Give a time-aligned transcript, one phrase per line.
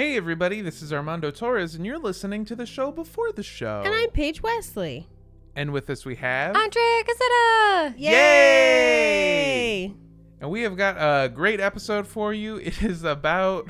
[0.00, 3.82] Hey, everybody, this is Armando Torres, and you're listening to the show before the show.
[3.84, 5.10] And I'm Paige Wesley.
[5.54, 6.56] And with us, we have.
[6.56, 7.94] Andrea Gazetta.
[7.98, 9.94] Yay!
[10.40, 12.56] And we have got a great episode for you.
[12.56, 13.68] It is about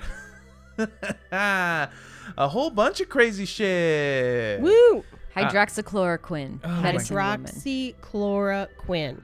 [1.32, 1.88] a
[2.36, 4.60] whole bunch of crazy shit.
[4.60, 5.04] Woo!
[5.34, 6.60] Hydroxychloroquine.
[6.62, 7.16] Oh medicine.
[7.16, 9.20] Hydroxychloroquine.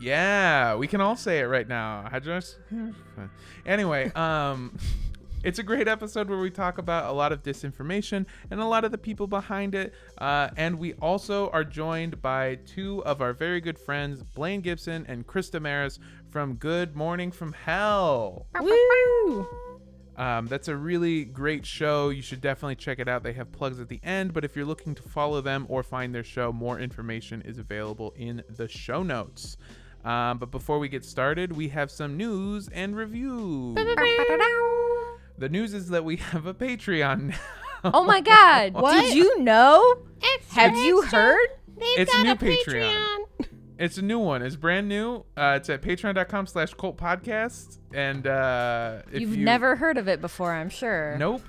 [0.00, 2.08] Yeah, we can all say it right now.
[2.10, 2.54] Hydrox.
[3.66, 4.78] Anyway, um.
[5.42, 8.84] It's a great episode where we talk about a lot of disinformation and a lot
[8.84, 9.94] of the people behind it.
[10.18, 15.06] Uh, and we also are joined by two of our very good friends, Blaine Gibson
[15.08, 15.98] and Chris Damaris
[16.28, 18.48] from Good Morning from Hell.
[18.60, 19.48] Woo!
[20.18, 22.10] Um, that's a really great show.
[22.10, 23.22] You should definitely check it out.
[23.22, 26.14] They have plugs at the end, but if you're looking to follow them or find
[26.14, 29.56] their show, more information is available in the show notes.
[30.04, 33.78] Um, but before we get started, we have some news and reviews.
[35.40, 37.28] The news is that we have a Patreon
[37.84, 37.90] now.
[37.92, 38.74] Oh my God!
[38.80, 39.00] What?
[39.00, 39.96] Did you know?
[40.22, 41.18] Extra, Have you extra.
[41.18, 41.48] heard?
[41.78, 43.24] They've It's a got new a Patreon.
[43.78, 44.42] It's a new one.
[44.42, 45.24] It's brand new.
[45.34, 47.78] Uh, it's at patreon.com slash cult podcast.
[47.94, 51.16] And uh, if You've you, never heard of it before, I'm sure.
[51.18, 51.40] Nope.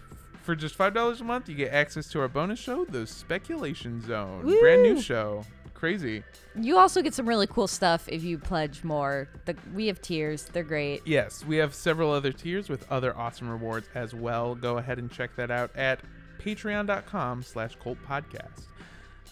[0.41, 4.43] For just $5 a month, you get access to our bonus show, The Speculation Zone.
[4.61, 5.45] Brand new show.
[5.81, 6.23] Crazy.
[6.53, 9.27] You also get some really cool stuff if you pledge more.
[9.45, 10.43] The, we have tiers.
[10.43, 11.01] They're great.
[11.07, 14.53] Yes, we have several other tiers with other awesome rewards as well.
[14.53, 16.01] Go ahead and check that out at
[16.37, 18.67] patreon.com slash cult podcast.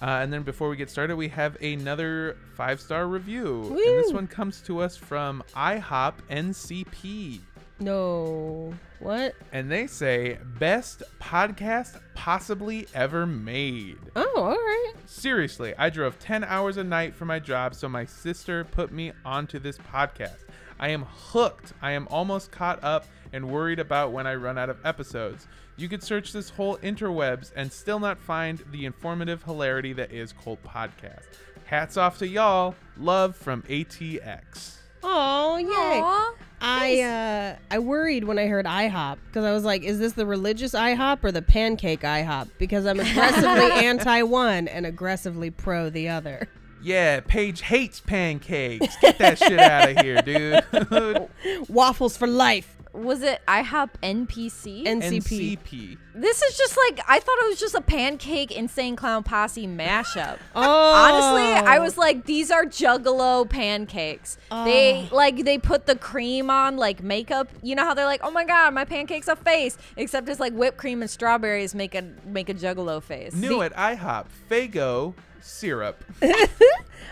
[0.01, 3.65] Uh, and then before we get started, we have another five star review.
[3.67, 7.41] And this one comes to us from IHOP NCP.
[7.79, 8.73] No.
[8.99, 9.35] What?
[9.53, 13.97] And they say, best podcast possibly ever made.
[14.15, 14.93] Oh, all right.
[15.05, 19.13] Seriously, I drove 10 hours a night for my job, so my sister put me
[19.23, 20.39] onto this podcast.
[20.79, 21.73] I am hooked.
[21.81, 25.47] I am almost caught up and worried about when I run out of episodes.
[25.77, 30.33] You could search this whole interwebs and still not find the informative hilarity that is
[30.33, 31.23] Cult Podcast.
[31.65, 32.75] Hats off to y'all.
[32.97, 34.78] Love from ATX.
[35.03, 36.01] Oh, yay.
[36.01, 36.33] Aw.
[36.61, 40.25] I uh I worried when I heard IHOP because I was like, is this the
[40.25, 42.49] religious IHOP or the pancake IHOP?
[42.57, 46.49] Because I'm aggressively anti one and aggressively pro the other.
[46.81, 48.95] Yeah, Paige hates pancakes.
[49.01, 51.29] Get that shit out of here, dude.
[51.69, 52.77] Waffles for life.
[52.91, 54.83] Was it IHOP NPC?
[54.85, 55.57] NCP.
[55.59, 55.97] NCP.
[56.15, 60.37] this is just like I thought it was just a pancake insane clown posse mashup.
[60.55, 60.93] Oh.
[60.93, 64.37] Honestly, I was like, these are Juggalo pancakes.
[64.65, 65.15] They Oh.
[65.15, 67.49] like they put the cream on like makeup.
[67.61, 69.77] You know how they're like, oh my god, my pancake's a face.
[69.95, 73.33] Except it's like whipped cream and strawberries make a make a Juggalo face.
[73.35, 76.03] New at IHOP, Faygo syrup.
[76.21, 76.27] Uh,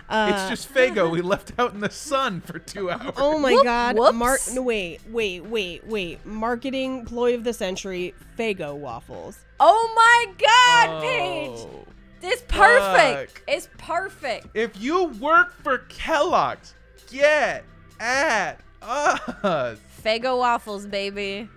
[0.09, 3.13] it's just Faygo we left out in the sun for two hours.
[3.17, 3.95] Oh my Whoop- god.
[3.97, 4.13] whoops.
[4.15, 6.25] Mar- no, wait, wait, wait, wait.
[6.25, 9.39] Marketing ploy of the century, Faygo waffles.
[9.59, 11.49] Oh my god, Paige!
[11.59, 11.83] Oh.
[12.21, 13.31] It's perfect.
[13.39, 13.43] Fuck.
[13.47, 14.47] It's perfect.
[14.55, 16.73] If you work for Kellogg's,
[17.11, 17.63] get
[17.99, 19.77] at us.
[20.03, 21.47] Faygo waffles, baby.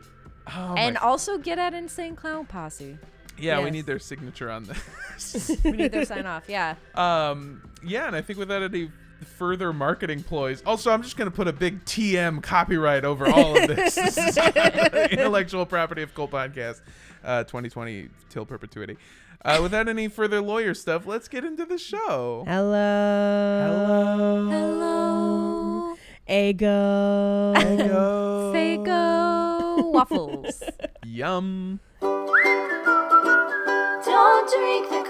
[0.48, 2.98] Oh and my- also get at Insane Clown Posse.
[3.40, 3.72] Yeah, we yes.
[3.72, 5.60] need their signature on this.
[5.64, 6.44] We need their sign off.
[6.48, 6.74] Yeah.
[6.94, 8.90] um, yeah, and I think without any
[9.36, 10.62] further marketing ploys.
[10.64, 13.94] Also, I'm just gonna put a big TM copyright over all of this.
[13.94, 14.38] This is
[15.10, 16.80] intellectual property of Cult Podcast,
[17.24, 18.96] uh, 2020 till perpetuity.
[19.44, 22.44] Uh, without any further lawyer stuff, let's get into the show.
[22.46, 23.64] Hello.
[23.66, 24.50] Hello.
[24.50, 25.96] Hello
[26.28, 27.54] Ego.
[27.56, 28.52] Faygo.
[28.54, 30.62] Faygo waffles.
[31.04, 31.80] Yum.
[34.20, 35.09] Don't drink the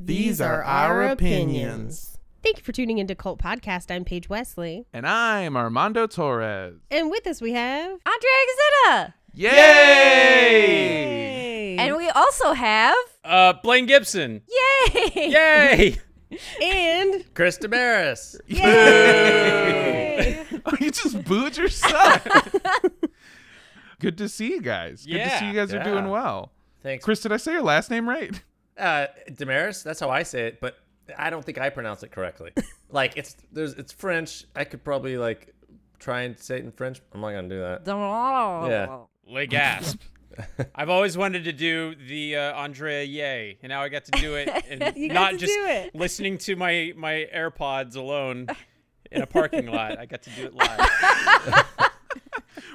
[0.00, 2.16] These are our opinions.
[2.42, 3.88] Thank you for tuning into Cult Podcast.
[3.90, 4.84] I'm Paige Wesley.
[4.92, 6.74] And I'm Armando Torres.
[6.90, 8.42] And with us we have Andrea
[8.88, 9.14] Gazetta.
[9.34, 10.58] Yay!
[11.78, 14.42] And we also have Uh, Blaine Gibson.
[14.48, 15.10] Yay!
[15.14, 15.96] Yay!
[16.62, 18.36] and Chris Damaris.
[18.46, 20.38] Yay!
[20.64, 22.24] Oh, you just booed yourself.
[23.98, 25.04] Good to see you guys.
[25.04, 25.82] Good to see you guys are yeah.
[25.84, 26.52] doing well.
[26.84, 27.04] Thanks.
[27.04, 28.40] Chris, did I say your last name right?
[28.78, 29.82] Uh, Damaris.
[29.82, 30.76] That's how I say it, but
[31.16, 32.52] I don't think I pronounce it correctly.
[32.90, 34.44] like it's there's it's French.
[34.56, 35.54] I could probably like
[35.98, 37.00] try and say it in French?
[37.12, 37.84] I'm not gonna do that.
[38.68, 38.98] Yeah.
[39.26, 40.00] Le gasp.
[40.74, 44.34] I've always wanted to do the uh, Andrea Yay, and now I got to do
[44.34, 45.94] it, and You got not to just do it.
[45.94, 48.48] listening to my my AirPods alone
[49.10, 49.98] in a parking lot.
[49.98, 51.90] I got to do it live.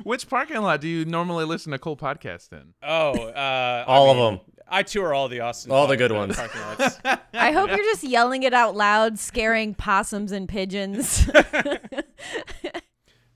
[0.04, 2.74] Which parking lot do you normally listen to Cult podcast in?
[2.84, 4.40] Oh, uh, I All of them.
[4.69, 5.72] I tour all the Austin.
[5.72, 6.38] All the good ones.
[7.34, 11.30] I hope you're just yelling it out loud, scaring possums and pigeons.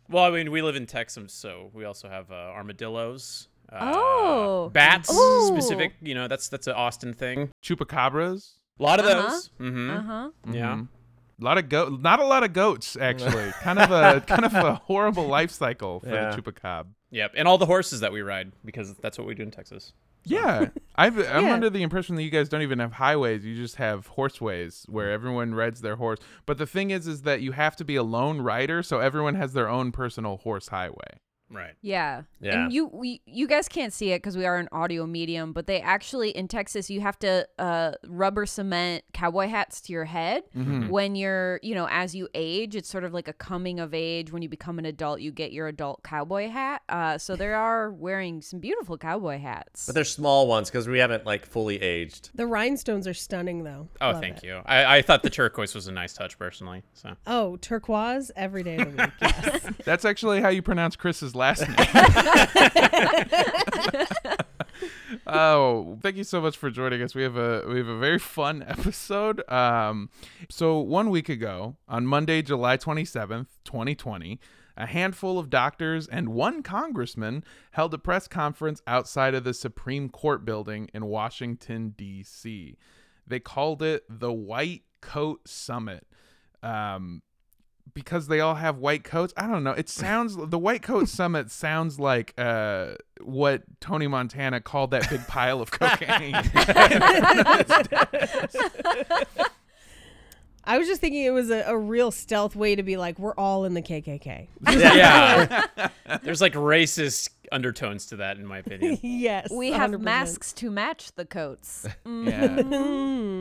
[0.09, 3.47] well, I mean, we live in Texas, so we also have uh, armadillos.
[3.71, 4.69] Uh, Oh.
[4.73, 5.47] bats Ooh.
[5.47, 5.93] specific.
[6.01, 7.49] You know, that's that's an Austin thing.
[7.63, 8.55] Chupacabras.
[8.79, 9.29] A lot of Uh-huh.
[9.29, 9.49] those.
[9.59, 9.89] Mm-hmm.
[9.89, 10.29] uh huh.
[10.51, 10.75] Yeah.
[10.75, 10.87] Mhm.
[11.39, 13.51] A lot of goat, not a lot of goats actually.
[13.61, 16.35] kind of a kind of a horrible life cycle for Yeah.
[16.35, 16.87] the chupacab.
[17.11, 19.93] Yep, and all the horses that we ride because that's what we do in Texas.
[20.23, 21.53] Yeah, I've, I'm Yeah.
[21.53, 23.43] under the impression that you guys don't even have highways.
[23.45, 25.13] You just have horseways where mm.
[25.13, 26.19] everyone rides their horse.
[26.45, 29.35] But the thing is, is that you have to be a lone rider, so everyone
[29.35, 31.19] has their own personal horse highway.
[31.51, 31.73] Right.
[31.81, 32.23] Yeah.
[32.39, 32.63] Yeah.
[32.65, 35.67] And you we, you guys can't see it because we are an audio medium, but
[35.67, 40.43] they actually in Texas you have to uh, rubber cement cowboy hats to your head
[40.55, 40.89] Mm-hmm.
[40.89, 42.75] when you're you know as you age.
[42.75, 44.31] It's sort of like a coming of age.
[44.31, 46.81] When you become an adult, you get your adult cowboy hat.
[46.89, 49.85] Uh, so they are wearing some beautiful cowboy hats.
[49.85, 52.29] But they're small ones because we haven't like fully aged.
[52.35, 53.87] The rhinestones are stunning, though.
[53.99, 54.43] Oh, Love thank it.
[54.45, 54.61] you.
[54.65, 56.83] I, I thought the turquoise was a nice touch personally.
[56.93, 59.11] So Oh, turquoise every day of the week.
[59.21, 59.69] Yes.
[59.85, 61.75] That's actually how you pronounce Chris's last name.
[65.27, 67.15] oh, thank you so much for joining us.
[67.15, 69.41] We have a we have a very fun episode.
[69.49, 70.09] Um,
[70.49, 74.39] so one week ago, on Monday, July twenty seventh, twenty twenty.
[74.77, 80.09] A handful of doctors and one congressman held a press conference outside of the Supreme
[80.09, 82.77] Court building in Washington, D.C.
[83.27, 86.07] They called it the White Coat Summit.
[86.63, 87.21] Um,
[87.93, 89.33] because they all have white coats.
[89.37, 89.71] I don't know.
[89.71, 95.25] It sounds the white coat summit sounds like uh what Tony Montana called that big
[95.27, 96.33] pile of cocaine.
[100.63, 103.33] I was just thinking it was a, a real stealth way to be like, we're
[103.33, 104.47] all in the KKK.
[104.69, 105.65] yeah,
[106.23, 108.99] there's like racist undertones to that in my opinion.
[109.01, 109.49] yes.
[109.51, 110.01] we have 100%.
[110.01, 111.87] masks to match the coats.
[112.05, 112.61] yeah.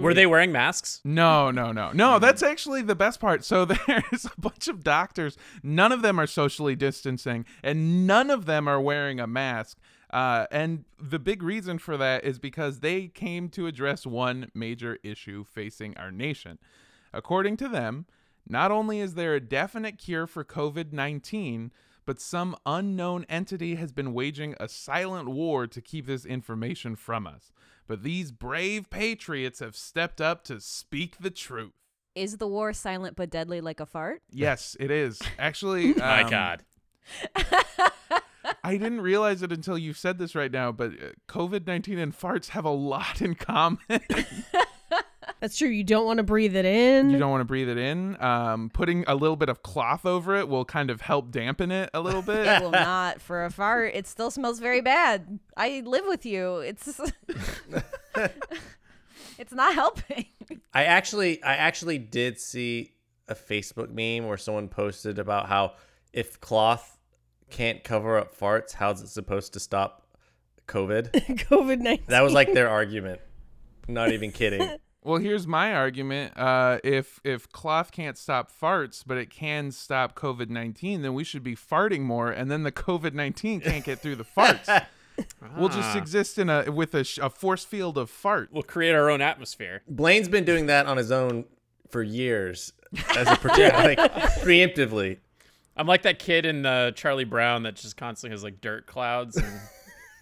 [0.00, 1.00] Were they wearing masks?
[1.04, 1.92] No, no, no.
[1.92, 3.44] No, that's actually the best part.
[3.44, 5.36] So there's a bunch of doctors.
[5.62, 9.78] None of them are socially distancing and none of them are wearing a mask.
[10.12, 14.98] Uh, and the big reason for that is because they came to address one major
[15.04, 16.58] issue facing our nation.
[17.12, 18.06] According to them,
[18.48, 21.70] not only is there a definite cure for COVID 19,
[22.06, 27.26] but some unknown entity has been waging a silent war to keep this information from
[27.26, 27.52] us.
[27.86, 31.72] But these brave patriots have stepped up to speak the truth.
[32.14, 34.22] Is the war silent but deadly like a fart?
[34.30, 35.20] Yes, it is.
[35.38, 36.64] Actually, My um, God.
[38.64, 40.92] I didn't realize it until you said this right now, but
[41.28, 43.78] COVID 19 and farts have a lot in common.
[45.40, 45.68] That's true.
[45.68, 47.08] You don't want to breathe it in.
[47.10, 48.22] you don't want to breathe it in.
[48.22, 51.88] Um, putting a little bit of cloth over it will kind of help dampen it
[51.94, 52.46] a little bit.
[52.60, 53.92] It will not for a fart.
[53.94, 55.38] It still smells very bad.
[55.56, 56.58] I live with you.
[56.58, 57.00] It's
[59.38, 60.26] it's not helping.
[60.74, 62.92] I actually, I actually did see
[63.28, 65.72] a Facebook meme where someone posted about how
[66.12, 66.98] if cloth
[67.48, 70.06] can't cover up farts, how's it supposed to stop
[70.68, 71.10] COVID?
[71.48, 72.04] COVID 19.
[72.08, 73.20] that was like their argument.
[73.88, 74.76] Not even kidding.
[75.02, 76.36] Well, here's my argument.
[76.36, 81.24] Uh, if if cloth can't stop farts, but it can stop COVID nineteen, then we
[81.24, 84.84] should be farting more, and then the COVID nineteen can't get through the farts.
[85.56, 85.98] We'll just Ah.
[85.98, 88.50] exist in a with a, sh- a force field of fart.
[88.52, 89.82] We'll create our own atmosphere.
[89.88, 91.44] Blaine's been doing that on his own
[91.90, 92.72] for years
[93.16, 95.18] as a protect, like preemptively.
[95.76, 99.36] I'm like that kid in uh, Charlie Brown that just constantly has like dirt clouds.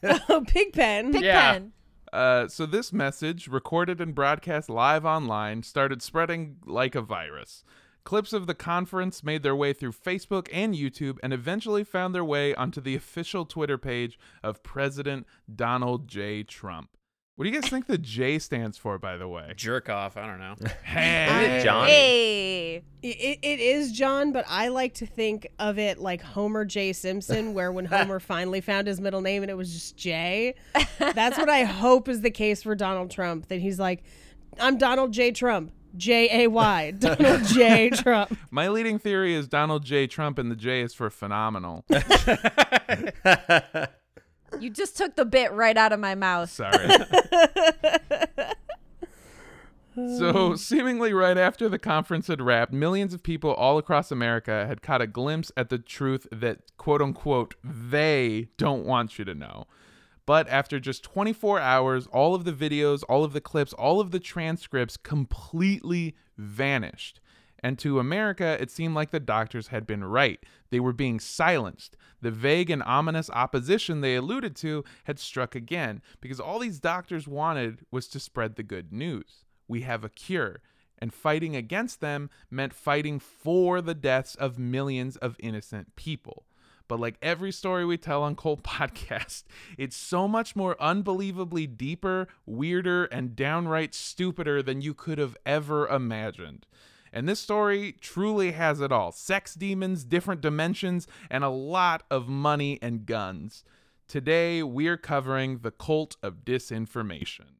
[0.02, 1.12] And oh, Pigpen.
[1.12, 1.52] Pig Yeah.
[1.54, 1.72] pen.
[2.12, 7.64] Uh, so this message, recorded and broadcast live online, started spreading like a virus.
[8.04, 12.24] Clips of the conference made their way through Facebook and YouTube and eventually found their
[12.24, 16.42] way onto the official Twitter page of President Donald J.
[16.42, 16.97] Trump.
[17.38, 19.52] What do you guys think the J stands for, by the way?
[19.54, 20.16] jerk off.
[20.16, 20.56] I don't know.
[20.82, 21.58] Hey.
[21.58, 21.90] it Johnny?
[21.92, 22.82] Hey.
[23.00, 26.92] It, it is John, but I like to think of it like Homer J.
[26.92, 30.56] Simpson, where when Homer finally found his middle name and it was just J.
[30.98, 33.46] That's what I hope is the case for Donald Trump.
[33.46, 34.02] That he's like,
[34.58, 35.30] I'm Donald J.
[35.30, 35.70] Trump.
[35.96, 36.90] J A Y.
[36.98, 37.90] Donald J.
[37.90, 38.36] Trump.
[38.50, 40.08] My leading theory is Donald J.
[40.08, 41.84] Trump, and the J is for phenomenal.
[44.60, 46.50] You just took the bit right out of my mouth.
[46.50, 46.88] Sorry.
[50.18, 54.80] So, seemingly right after the conference had wrapped, millions of people all across America had
[54.80, 59.66] caught a glimpse at the truth that, quote unquote, they don't want you to know.
[60.24, 64.12] But after just 24 hours, all of the videos, all of the clips, all of
[64.12, 67.20] the transcripts completely vanished.
[67.60, 70.40] And to America, it seemed like the doctors had been right.
[70.70, 71.96] They were being silenced.
[72.20, 77.26] The vague and ominous opposition they alluded to had struck again because all these doctors
[77.26, 79.44] wanted was to spread the good news.
[79.66, 80.62] We have a cure.
[81.00, 86.44] And fighting against them meant fighting for the deaths of millions of innocent people.
[86.88, 89.44] But like every story we tell on Cult Podcast,
[89.76, 95.86] it's so much more unbelievably deeper, weirder, and downright stupider than you could have ever
[95.86, 96.66] imagined.
[97.12, 102.28] And this story truly has it all sex demons, different dimensions, and a lot of
[102.28, 103.64] money and guns.
[104.06, 107.56] Today, we're covering the cult of disinformation.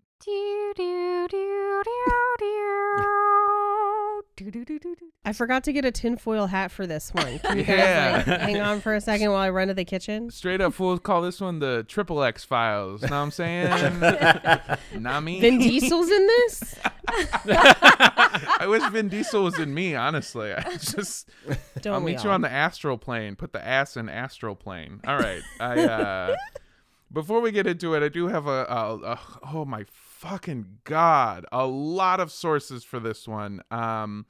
[5.24, 7.38] I forgot to get a tinfoil hat for this one.
[7.40, 8.22] Can you Yeah.
[8.24, 10.30] guys like, hang on for a second while I run to the kitchen?
[10.30, 13.02] Straight up fools call this one the Triple X Files.
[13.02, 14.00] Know what I'm saying?
[15.02, 15.40] Not me.
[15.40, 16.74] Vin Diesel's in this?
[17.08, 20.52] I wish Vin Diesel was in me, honestly.
[20.52, 21.28] I just
[21.80, 23.36] Don't I'll we meet you on the astral plane.
[23.36, 25.00] Put the ass in astral plane.
[25.06, 25.42] All right.
[25.60, 26.36] I uh
[27.12, 29.18] before we get into it, I do have a, a, a
[29.52, 29.84] oh my
[30.18, 33.62] fucking god, a lot of sources for this one.
[33.70, 34.26] Um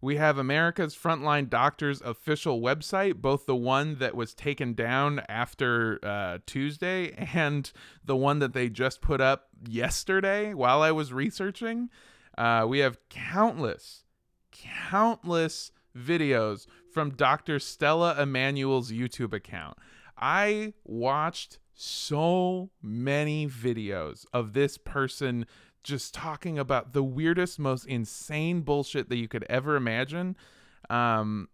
[0.00, 5.98] we have America's Frontline Doctors official website, both the one that was taken down after
[6.04, 7.72] uh, Tuesday and
[8.04, 11.90] the one that they just put up yesterday while I was researching.
[12.36, 14.04] Uh, we have countless,
[14.52, 17.58] countless videos from Dr.
[17.58, 19.78] Stella Immanuel's YouTube account.
[20.16, 25.46] I watched so many videos of this person
[25.84, 30.36] just talking about the weirdest, most insane bullshit that you could ever imagine.
[30.90, 31.48] Um,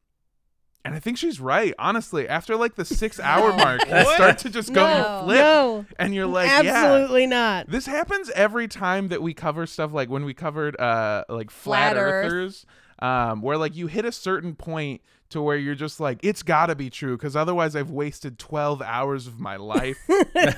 [0.83, 1.75] and I think she's right.
[1.79, 4.97] Honestly, after like the six hour mark, you start to just go No.
[4.97, 7.69] you flip, No, and you're like, yeah, absolutely not.
[7.69, 11.93] this happens every time that we cover stuff like when we covered uh like flat,
[11.93, 12.25] Flat Earth.
[12.25, 12.67] earthers
[13.01, 15.03] um where like you hit a certain point
[15.35, 18.81] to where you're just like it's got to be true cuz otherwise I've wasted 12
[18.83, 20.57] hours of my life and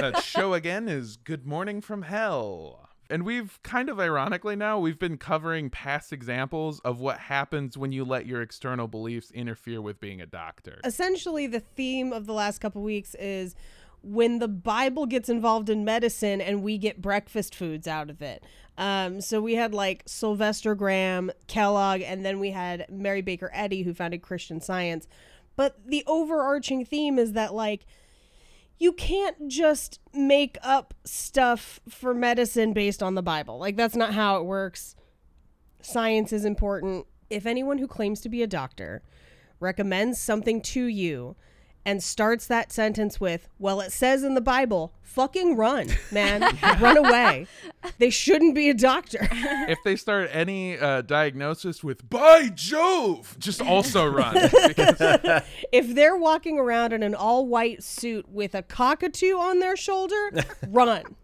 [0.00, 2.88] that show again is Good Morning from Hell.
[3.10, 7.90] And we've kind of ironically now, we've been covering past examples of what happens when
[7.90, 10.78] you let your external beliefs interfere with being a doctor.
[10.84, 13.56] Essentially, the theme of the last couple weeks is
[14.02, 18.44] when the Bible gets involved in medicine and we get breakfast foods out of it.
[18.80, 23.82] Um, so we had like Sylvester Graham, Kellogg, and then we had Mary Baker Eddy,
[23.82, 25.06] who founded Christian Science.
[25.54, 27.84] But the overarching theme is that like
[28.78, 33.58] you can't just make up stuff for medicine based on the Bible.
[33.58, 34.96] Like that's not how it works.
[35.82, 37.06] Science is important.
[37.28, 39.02] If anyone who claims to be a doctor
[39.60, 41.36] recommends something to you
[41.84, 46.56] and starts that sentence with, well, it says in the Bible, fucking run, man.
[46.80, 47.46] run away.
[47.98, 49.26] They shouldn't be a doctor.
[49.32, 54.36] if they start any uh, diagnosis with "By Jove," just also run.
[54.70, 59.76] Because if they're walking around in an all white suit with a cockatoo on their
[59.76, 60.30] shoulder,
[60.68, 61.16] run.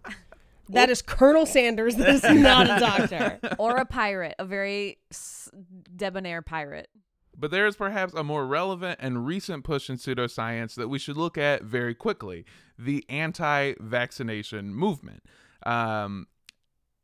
[0.71, 1.95] That is Colonel Sanders.
[1.97, 3.39] That is not a doctor.
[3.59, 4.99] or a pirate, a very
[5.95, 6.89] debonair pirate.
[7.38, 11.16] But there is perhaps a more relevant and recent push in pseudoscience that we should
[11.16, 12.45] look at very quickly
[12.78, 15.23] the anti vaccination movement.
[15.64, 16.28] Um,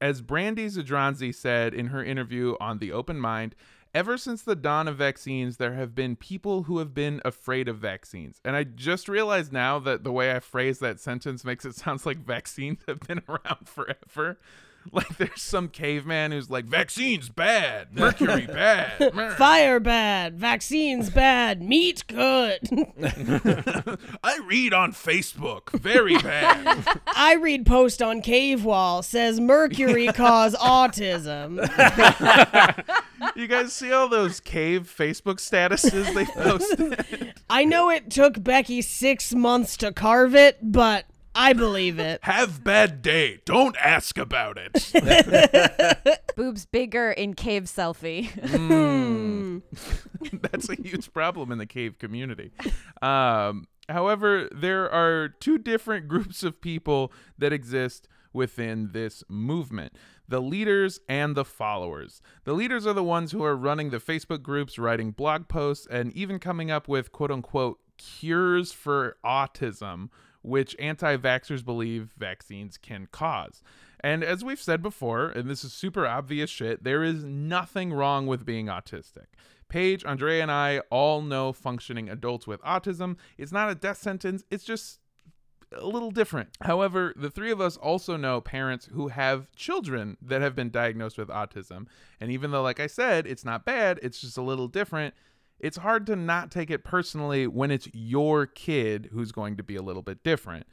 [0.00, 3.54] as Brandy Zadrozny said in her interview on The Open Mind,
[3.94, 7.76] Ever since the dawn of vaccines, there have been people who have been afraid of
[7.76, 8.40] vaccines.
[8.42, 12.04] And I just realized now that the way I phrase that sentence makes it sound
[12.06, 14.38] like vaccines have been around forever.
[14.92, 19.14] Like there's some caveman who's like, vaccines bad, mercury bad.
[19.14, 22.58] mer." Fire bad, vaccines bad, meat good.
[24.22, 26.84] I read on Facebook, very bad.
[27.06, 31.56] I read post on Cave Wall says mercury cause autism.
[33.34, 37.32] you guys see all those cave Facebook statuses they posted?
[37.48, 42.20] I know it took Becky six months to carve it, but I believe it.
[42.24, 43.40] Have bad day.
[43.44, 46.20] Don't ask about it.
[46.36, 48.30] Boobs bigger in cave selfie.
[50.52, 52.52] That's a huge problem in the cave community.
[53.00, 59.92] Um, however, there are two different groups of people that exist within this movement
[60.28, 62.22] the leaders and the followers.
[62.44, 66.10] The leaders are the ones who are running the Facebook groups, writing blog posts, and
[66.14, 70.08] even coming up with quote unquote cures for autism,
[70.42, 73.62] which anti vaxxers believe vaccines can cause.
[74.00, 78.26] And as we've said before, and this is super obvious shit, there is nothing wrong
[78.26, 79.26] with being autistic.
[79.68, 83.16] Paige, Andrea, and I all know functioning adults with autism.
[83.38, 84.98] It's not a death sentence, it's just
[85.74, 86.50] a little different.
[86.62, 91.16] However, the three of us also know parents who have children that have been diagnosed
[91.16, 91.86] with autism.
[92.20, 95.14] And even though, like I said, it's not bad, it's just a little different,
[95.62, 99.76] it's hard to not take it personally when it's your kid who's going to be
[99.76, 100.66] a little bit different.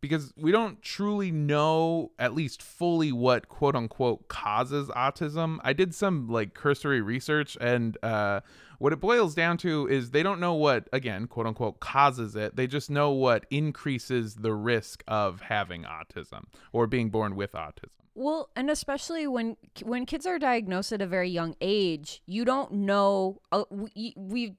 [0.00, 5.58] Because we don't truly know, at least fully, what quote unquote causes autism.
[5.62, 8.40] I did some like cursory research, and uh,
[8.78, 12.56] what it boils down to is they don't know what, again, quote unquote, causes it.
[12.56, 17.90] They just know what increases the risk of having autism or being born with autism.
[18.14, 22.72] Well, and especially when when kids are diagnosed at a very young age, you don't
[22.72, 23.40] know.
[23.52, 24.56] Uh, we, we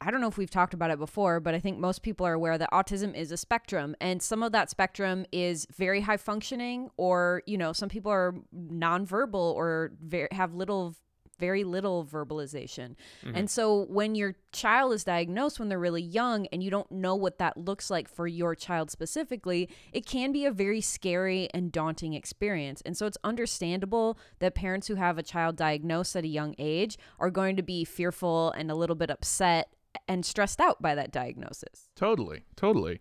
[0.00, 2.32] I don't know if we've talked about it before, but I think most people are
[2.32, 6.90] aware that autism is a spectrum, and some of that spectrum is very high functioning,
[6.96, 10.96] or you know, some people are nonverbal or very, have little
[11.40, 12.94] very little verbalization.
[13.24, 13.34] Mm-hmm.
[13.34, 17.16] And so when your child is diagnosed when they're really young and you don't know
[17.16, 21.72] what that looks like for your child specifically, it can be a very scary and
[21.72, 22.82] daunting experience.
[22.84, 26.98] And so it's understandable that parents who have a child diagnosed at a young age
[27.18, 29.72] are going to be fearful and a little bit upset
[30.08, 31.88] and stressed out by that diagnosis.
[31.96, 33.00] Totally, totally.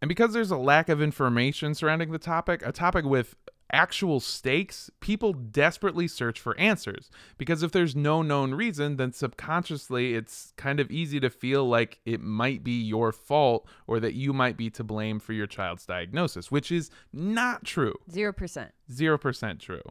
[0.00, 3.34] And because there's a lack of information surrounding the topic, a topic with
[3.72, 7.10] actual stakes, people desperately search for answers.
[7.38, 12.00] Because if there's no known reason, then subconsciously it's kind of easy to feel like
[12.04, 15.86] it might be your fault or that you might be to blame for your child's
[15.86, 17.94] diagnosis, which is not true.
[18.10, 18.70] 0%.
[18.90, 19.82] 0% true.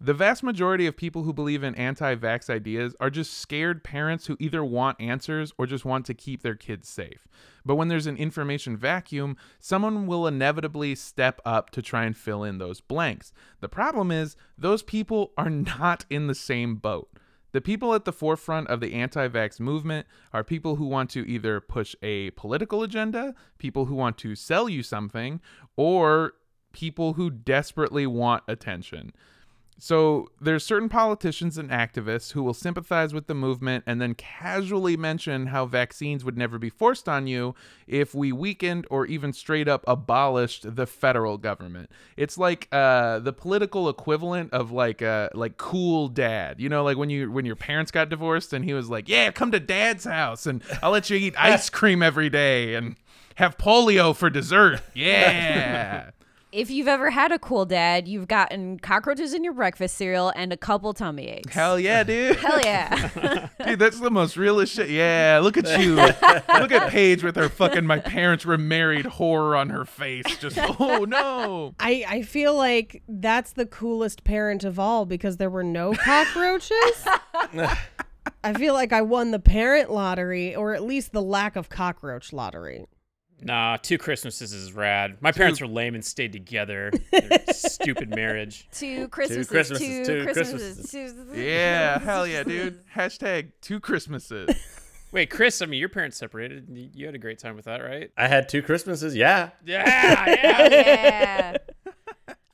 [0.00, 4.26] The vast majority of people who believe in anti vax ideas are just scared parents
[4.26, 7.26] who either want answers or just want to keep their kids safe.
[7.64, 12.44] But when there's an information vacuum, someone will inevitably step up to try and fill
[12.44, 13.32] in those blanks.
[13.60, 17.10] The problem is, those people are not in the same boat.
[17.50, 21.28] The people at the forefront of the anti vax movement are people who want to
[21.28, 25.40] either push a political agenda, people who want to sell you something,
[25.76, 26.34] or
[26.72, 29.12] people who desperately want attention.
[29.80, 34.96] So there's certain politicians and activists who will sympathize with the movement and then casually
[34.96, 37.54] mention how vaccines would never be forced on you
[37.86, 41.90] if we weakened or even straight up abolished the federal government.
[42.16, 46.60] It's like uh, the political equivalent of like uh, like cool dad.
[46.60, 49.30] You know, like when you when your parents got divorced and he was like, "Yeah,
[49.30, 52.96] come to dad's house and I'll let you eat ice cream every day and
[53.36, 56.10] have polio for dessert." Yeah.
[56.58, 60.52] If you've ever had a cool dad, you've gotten cockroaches in your breakfast cereal and
[60.52, 61.54] a couple tummy aches.
[61.54, 62.34] Hell yeah, dude.
[62.34, 63.48] Hell yeah.
[63.64, 64.90] Dude, that's the most realist shit.
[64.90, 65.94] Yeah, look at you.
[65.94, 70.24] look at Paige with her fucking my parents were married horror on her face.
[70.38, 71.76] Just oh no.
[71.78, 77.06] I, I feel like that's the coolest parent of all because there were no cockroaches.
[78.42, 82.32] I feel like I won the parent lottery or at least the lack of cockroach
[82.32, 82.86] lottery.
[83.40, 85.18] Nah, two Christmases is rad.
[85.20, 86.90] My parents were lame and stayed together.
[87.52, 88.68] Stupid marriage.
[88.72, 89.46] two Christmases.
[89.46, 91.28] Two Christmases, Two two Christmases.
[91.34, 92.80] Yeah, hell yeah, dude.
[92.94, 94.50] Hashtag two Christmases.
[95.12, 96.66] Wait, Chris, I mean, your parents separated.
[96.70, 98.10] You you had a great time with that, right?
[98.18, 99.16] I had two Christmases.
[99.16, 99.50] Yeah.
[99.64, 99.84] Yeah,
[100.26, 100.68] yeah.
[100.70, 101.56] yeah.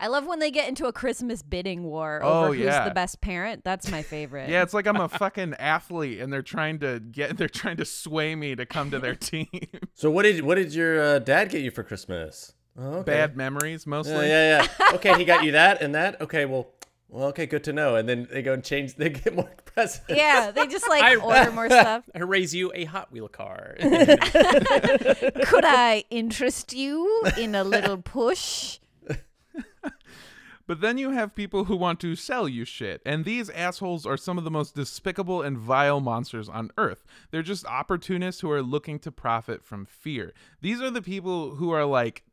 [0.04, 3.22] I love when they get into a Christmas bidding war over Oh, who's the best
[3.22, 3.64] parent.
[3.64, 4.50] That's my favorite.
[4.50, 7.86] Yeah, it's like I'm a fucking athlete and they're trying to get they're trying to
[7.86, 9.48] sway me to come to their team.
[9.94, 12.52] So what did what did your uh, dad get you for Christmas?
[12.78, 13.12] Oh, okay.
[13.12, 14.28] Bad memories Yeah, mostly.
[14.28, 14.90] yeah, yeah.
[14.96, 16.20] Okay, he got you that and that.
[16.20, 16.68] Okay, well,
[17.08, 17.96] well, okay, good to know.
[17.96, 18.96] And then they go and change.
[18.96, 20.04] They get more presents.
[20.10, 22.04] Yeah, they just like I- order more stuff.
[22.14, 23.76] I raise you a Hot Wheel car.
[23.80, 28.80] Could I interest you in a little push?
[30.66, 34.16] But then you have people who want to sell you shit, and these assholes are
[34.16, 37.04] some of the most despicable and vile monsters on earth.
[37.30, 40.32] They're just opportunists who are looking to profit from fear.
[40.62, 42.24] These are the people who are like,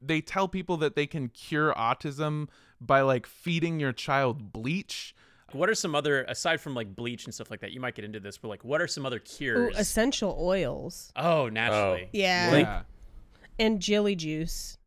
[0.00, 2.48] they tell people that they can cure autism
[2.80, 5.14] by like feeding your child bleach.
[5.52, 7.72] what are some other aside from like bleach and stuff like that?
[7.72, 9.76] You might get into this, but like, what are some other Ooh, cures?
[9.76, 11.12] essential oils.
[11.16, 12.04] oh, naturally.
[12.04, 12.10] Oh.
[12.12, 12.56] Yeah.
[12.56, 12.82] Yeah.
[13.58, 14.78] And jelly juice.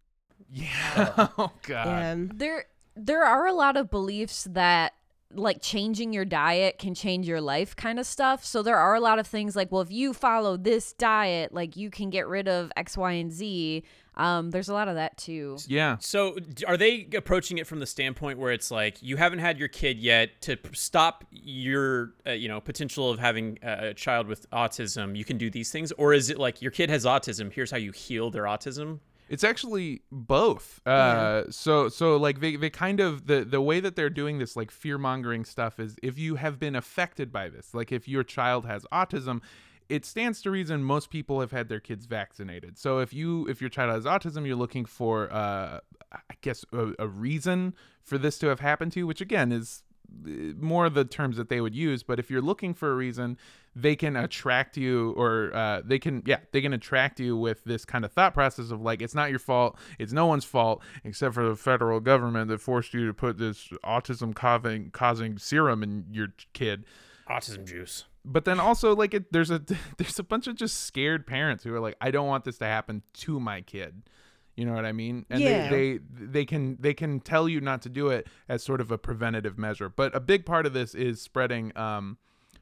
[0.50, 1.28] Yeah.
[1.38, 1.88] oh god.
[1.88, 2.16] Yeah.
[2.34, 4.94] There there are a lot of beliefs that
[5.36, 8.46] like changing your diet can change your life kind of stuff.
[8.46, 11.76] So there are a lot of things like, well, if you follow this diet, like
[11.76, 13.84] you can get rid of X, Y, and Z.
[14.16, 15.58] Um, there's a lot of that too.
[15.68, 15.98] Yeah.
[16.00, 19.70] So, are they approaching it from the standpoint where it's like you haven't had your
[19.70, 24.28] kid yet to p- stop your, uh, you know, potential of having a a child
[24.28, 25.18] with autism?
[25.18, 27.52] You can do these things, or is it like your kid has autism?
[27.52, 29.00] Here's how you heal their autism.
[29.30, 30.86] It's actually both.
[30.86, 34.56] Uh, so so like they, they kind of the the way that they're doing this
[34.56, 38.24] like fear mongering stuff is if you have been affected by this, like if your
[38.24, 39.42] child has autism,
[39.90, 42.78] it stands to reason most people have had their kids vaccinated.
[42.78, 45.80] So if you if your child has autism, you're looking for uh,
[46.12, 49.84] I guess a, a reason for this to have happened to you, which again is
[50.60, 53.38] more of the terms that they would use but if you're looking for a reason
[53.76, 57.86] they can attract you or uh, they can yeah they can attract you with this
[57.86, 61.34] kind of thought process of like it's not your fault it's no one's fault except
[61.34, 66.06] for the federal government that forced you to put this autism causing causing serum in
[66.12, 66.86] your kid
[67.30, 68.06] Autism juice.
[68.26, 69.62] but then also like it, there's a
[69.98, 72.66] there's a bunch of just scared parents who are like i don't want this to
[72.66, 74.04] happen to my kid
[74.56, 75.70] you know what i mean and Yeah.
[75.70, 78.92] they, they they can they can tell you not to do it as sort of
[78.92, 82.18] a preventative measure but a big part of this is spreading um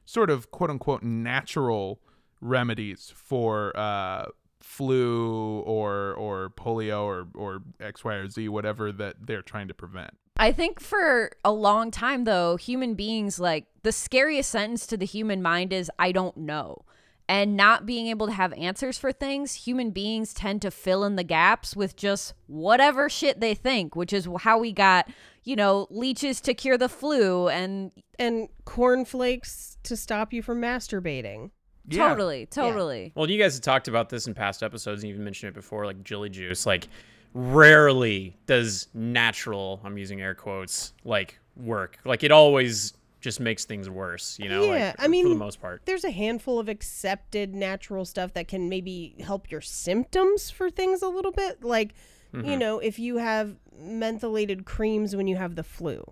[0.05, 1.99] sort of quote unquote natural
[2.39, 4.25] remedies for uh
[4.59, 9.73] flu or or polio or or x y or z whatever that they're trying to
[9.73, 14.97] prevent I think for a long time though, human beings like the scariest sentence to
[14.97, 16.83] the human mind is I don't know.
[17.31, 21.15] And not being able to have answers for things, human beings tend to fill in
[21.15, 25.09] the gaps with just whatever shit they think, which is how we got,
[25.45, 31.51] you know, leeches to cure the flu and And cornflakes to stop you from masturbating.
[31.87, 32.09] Yeah.
[32.09, 33.13] totally, totally.
[33.15, 35.55] Well, you guys have talked about this in past episodes, and you even mentioned it
[35.55, 36.65] before, like jelly juice.
[36.65, 36.89] Like,
[37.33, 41.97] rarely does natural, I'm using air quotes, like work.
[42.03, 44.65] Like, it always just makes things worse, you know?
[44.65, 45.83] Yeah, like, I mean- for the most part.
[45.85, 51.01] There's a handful of accepted natural stuff that can maybe help your symptoms for things
[51.01, 51.63] a little bit.
[51.63, 51.93] Like,
[52.33, 52.59] you mm-hmm.
[52.59, 56.03] know, if you have mentholated creams when you have the flu,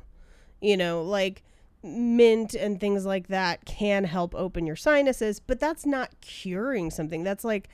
[0.61, 1.43] you know, like
[1.81, 7.23] mint and things like that can help open your sinuses, but that's not curing something.
[7.23, 7.69] That's like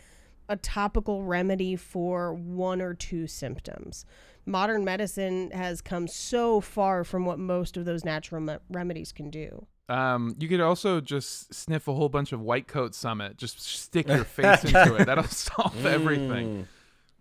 [0.48, 4.06] a topical remedy for one or two symptoms.
[4.46, 9.30] Modern medicine has come so far from what most of those natural me- remedies can
[9.30, 9.66] do.
[9.90, 13.38] Um, you could also just sniff a whole bunch of White Coat Summit.
[13.38, 15.06] Just stick your face into it.
[15.06, 16.68] That'll solve everything.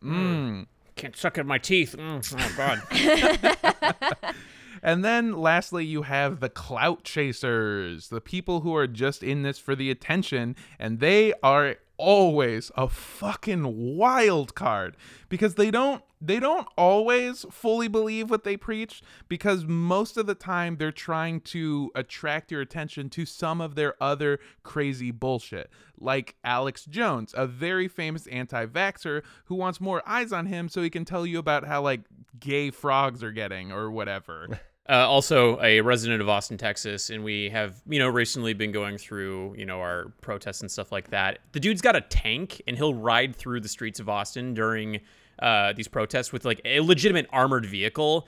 [0.03, 0.67] Mm.
[0.97, 1.95] Can't suck at my teeth.
[1.99, 4.35] Mm, oh, God.
[4.85, 9.59] And then lastly, you have the clout chasers, the people who are just in this
[9.59, 14.95] for the attention, and they are always a fucking wild card
[15.31, 20.35] because they don't they don't always fully believe what they preach because most of the
[20.35, 26.35] time they're trying to attract your attention to some of their other crazy bullshit like
[26.45, 31.05] Alex Jones a very famous anti-vaxxer who wants more eyes on him so he can
[31.05, 32.01] tell you about how like
[32.41, 37.49] gay frogs are getting or whatever Uh, also, a resident of Austin, Texas, and we
[37.49, 41.39] have, you know, recently been going through, you know, our protests and stuff like that.
[41.53, 45.01] The dude's got a tank, and he'll ride through the streets of Austin during
[45.39, 48.27] uh, these protests with like a legitimate armored vehicle.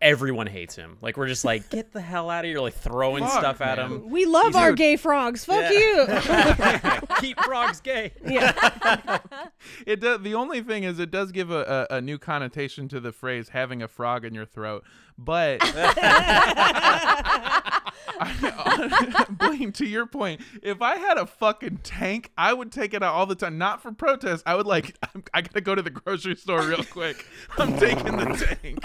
[0.00, 0.98] Everyone hates him.
[1.00, 2.58] Like we're just like, get the hell out of here!
[2.58, 3.86] Like throwing Fuck, stuff at man.
[3.86, 4.10] him.
[4.10, 4.78] We love our Dude.
[4.78, 5.44] gay frogs.
[5.44, 6.06] Fuck you.
[7.20, 8.10] Keep frogs gay.
[8.26, 9.18] Yeah.
[9.86, 10.22] It does.
[10.22, 13.50] The only thing is, it does give a, a, a new connotation to the phrase
[13.50, 14.82] "having a frog in your throat."
[15.18, 17.02] But I,
[19.30, 23.14] Blaine, to your point, if I had a fucking tank, I would take it out
[23.14, 23.58] all the time.
[23.58, 24.42] Not for protest.
[24.46, 24.96] I would like.
[25.14, 27.26] I'm, I gotta go to the grocery store real quick.
[27.58, 28.78] I'm taking the tank.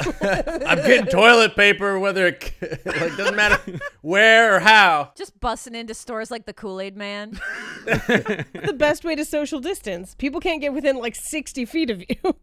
[0.67, 2.53] I'm getting toilet paper, whether it
[2.85, 5.11] like doesn't matter where or how.
[5.15, 7.39] Just busting into stores like the Kool Aid Man.
[7.85, 10.15] the best way to social distance.
[10.15, 12.35] People can't get within like 60 feet of you.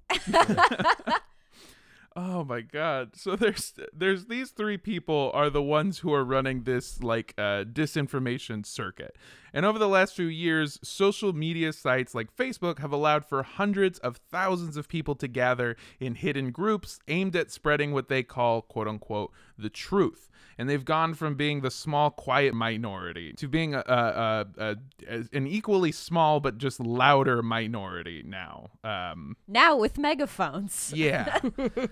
[2.16, 3.16] Oh my god.
[3.16, 7.64] So there's there's these three people are the ones who are running this like uh
[7.64, 9.16] disinformation circuit.
[9.52, 13.98] And over the last few years, social media sites like Facebook have allowed for hundreds
[14.00, 18.62] of thousands of people to gather in hidden groups aimed at spreading what they call
[18.62, 20.28] quote unquote the truth.
[20.56, 24.76] And they've gone from being the small, quiet minority to being a, a, a,
[25.08, 28.70] a an equally small but just louder minority now.
[28.84, 31.40] Um, Now with megaphones yeah,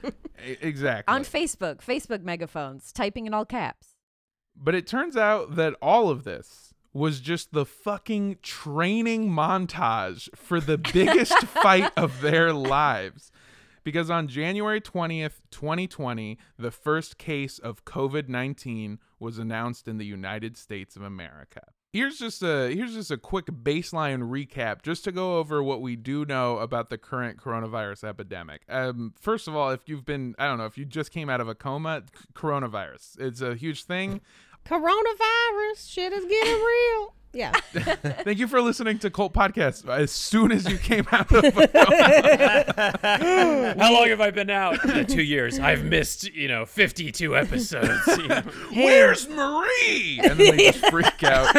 [0.61, 1.13] exactly.
[1.13, 3.97] on Facebook, Facebook megaphones, typing in all caps.
[4.57, 10.61] But it turns out that all of this was just the fucking training montage for
[10.61, 13.33] the biggest fight of their lives.
[13.85, 20.07] Because on January 20th, 2020, the first case of COVID 19 was announced in the
[20.07, 21.63] United States of America.
[21.93, 25.95] Here's just a here's just a quick baseline recap just to go over what we
[25.95, 28.63] do know about the current coronavirus epidemic.
[28.67, 31.43] Um, first of all, if you've been I don't know if you just came out
[31.43, 34.23] of a coma, c- coronavirus it's a huge thing.
[34.65, 37.15] Coronavirus, shit is getting real.
[37.35, 37.53] Yeah.
[37.73, 39.89] Thank you for listening to Cult Podcast.
[39.89, 41.67] As soon as you came out of a
[43.03, 44.79] coma, How long have I been out?
[44.93, 45.59] Uh, two years.
[45.59, 48.07] I've missed, you know, 52 episodes.
[48.19, 48.43] you know.
[48.75, 50.21] where's Marie?
[50.23, 51.55] And then they just freak out.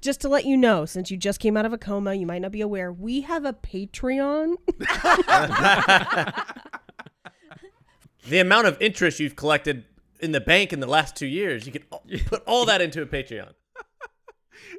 [0.00, 2.40] just to let you know, since you just came out of a coma, you might
[2.42, 4.56] not be aware, we have a Patreon.
[8.28, 9.84] The amount of interest you've collected
[10.20, 13.00] in the bank in the last two years, you can all- put all that into
[13.00, 13.52] a Patreon.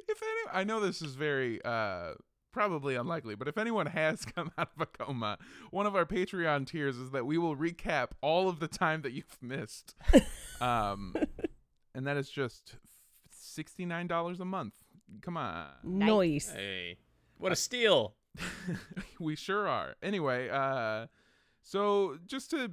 [0.08, 2.12] If any, I know this is very uh,
[2.52, 5.38] probably unlikely, but if anyone has come out of a coma,
[5.70, 9.12] one of our Patreon tiers is that we will recap all of the time that
[9.12, 9.94] you've missed,
[10.60, 11.14] um,
[11.94, 12.76] and that is just
[13.30, 14.74] sixty nine dollars a month.
[15.22, 16.50] Come on, nice.
[16.50, 16.98] Hey,
[17.38, 18.14] what a steal.
[19.18, 19.96] we sure are.
[20.02, 21.06] Anyway, uh,
[21.62, 22.70] so just to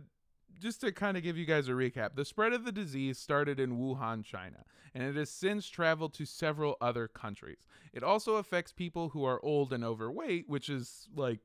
[0.60, 3.60] just to kind of give you guys a recap, the spread of the disease started
[3.60, 7.58] in Wuhan, China, and it has since traveled to several other countries.
[7.94, 11.40] It also affects people who are old and overweight, which is like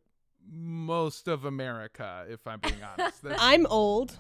[0.51, 3.23] most of America, if I'm being honest.
[3.23, 4.17] That's- I'm old.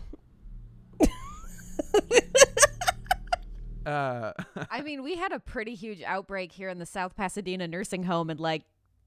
[3.86, 4.32] uh,
[4.70, 8.30] I mean, we had a pretty huge outbreak here in the South Pasadena nursing home,
[8.30, 8.62] and like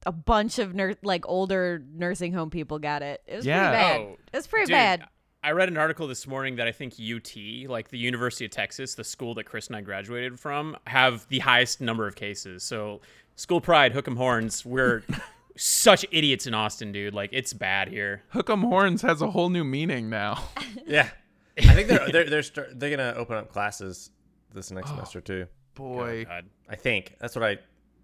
[0.06, 3.22] a bunch of nur- like older nursing home people got it.
[3.28, 3.70] It was Yeah.
[3.70, 4.02] pretty bad.
[4.02, 5.08] Oh, it was pretty Dude, bad.
[5.46, 8.96] I read an article this morning that I think UT, like the University of Texas,
[8.96, 12.64] the school that Chris and I graduated from, have the highest number of cases.
[12.64, 13.02] So,
[13.36, 14.66] school pride, hook 'em horns.
[14.66, 15.04] We're
[15.56, 17.14] such idiots in Austin, dude.
[17.14, 18.24] Like, it's bad here.
[18.30, 20.44] Hook 'em horns has a whole new meaning now.
[20.88, 21.10] Yeah,
[21.58, 24.12] I think they're they're they're, start, they're gonna open up classes
[24.54, 25.48] this next oh, semester too.
[25.74, 26.46] Boy, oh, God.
[26.70, 27.58] I think that's what I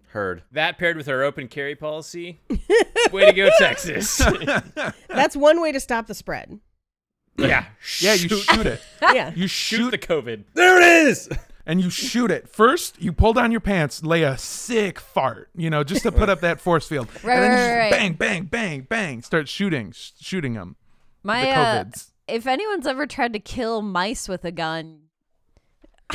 [0.08, 0.42] heard.
[0.52, 2.40] That paired with our open carry policy,
[3.12, 4.20] way to go, Texas.
[5.08, 6.58] That's one way to stop the spread.
[7.38, 7.66] Yeah,
[8.00, 8.80] yeah, you shoot it.
[9.02, 9.32] Yeah.
[9.34, 10.44] You shoot shoot the COVID.
[10.54, 11.28] There it is.
[11.66, 12.48] and you shoot it.
[12.48, 16.28] First, you pull down your pants, lay a sick fart, you know, just to put
[16.28, 17.08] up that force field.
[17.22, 18.00] Right, and then you right, just right.
[18.00, 20.76] bang, bang, bang, bang, start shooting, sh- shooting them.
[21.22, 22.10] My the uh, COVIDs.
[22.28, 25.00] if anyone's ever tried to kill mice with a gun,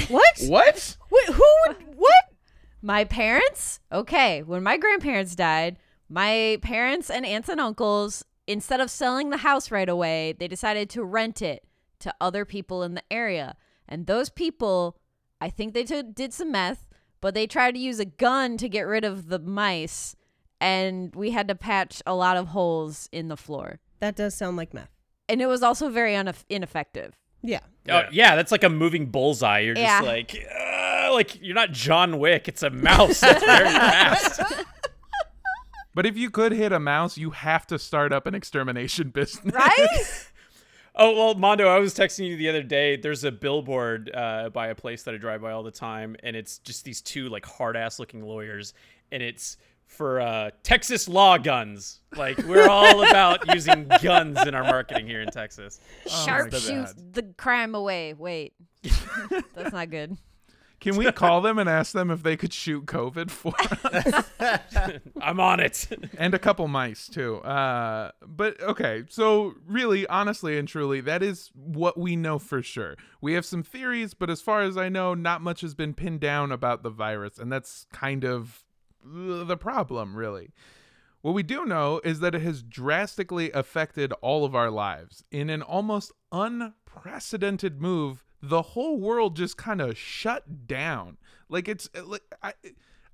[0.09, 0.39] What?
[0.47, 0.97] What?
[1.11, 2.23] Wait, who would what?
[2.81, 5.77] my parents, okay, when my grandparents died,
[6.09, 10.89] my parents and aunts and uncles, instead of selling the house right away, they decided
[10.91, 11.63] to rent it
[11.99, 13.55] to other people in the area.
[13.87, 14.97] And those people,
[15.41, 16.87] I think they t- did some meth,
[17.21, 20.15] but they tried to use a gun to get rid of the mice.
[20.59, 23.79] And we had to patch a lot of holes in the floor.
[23.99, 24.89] That does sound like meth.
[25.29, 27.15] And it was also very uneff ineffective.
[27.43, 27.59] Yeah.
[27.89, 29.59] Oh, yeah, that's like a moving bullseye.
[29.59, 32.47] You're just like, uh, like you're not John Wick.
[32.47, 33.19] It's a mouse.
[33.21, 34.41] That's very fast.
[35.97, 39.55] But if you could hit a mouse, you have to start up an extermination business.
[39.55, 39.87] Right?
[40.99, 42.97] Oh well, Mondo, I was texting you the other day.
[42.97, 46.35] There's a billboard uh, by a place that I drive by all the time, and
[46.35, 48.73] it's just these two like hard ass looking lawyers,
[49.11, 51.99] and it's for uh, Texas law guns.
[52.15, 55.79] Like we're all about using guns in our marketing here in Texas.
[56.07, 57.13] Sharpshoot my shoots God.
[57.13, 58.13] the crime away.
[58.13, 58.53] Wait.
[59.53, 60.17] That's not good.
[60.79, 63.53] Can we call them and ask them if they could shoot COVID for
[64.39, 64.99] us?
[65.21, 65.87] I'm on it.
[66.17, 67.37] and a couple mice too.
[67.37, 72.95] Uh, but okay, so really, honestly, and truly, that is what we know for sure.
[73.21, 76.19] We have some theories, but as far as I know, not much has been pinned
[76.19, 78.63] down about the virus, and that's kind of
[79.03, 80.51] the problem, really.
[81.21, 85.49] What we do know is that it has drastically affected all of our lives in
[85.49, 88.23] an almost unprecedented move.
[88.41, 91.17] The whole world just kind of shut down.
[91.49, 92.53] Like it's eh, like I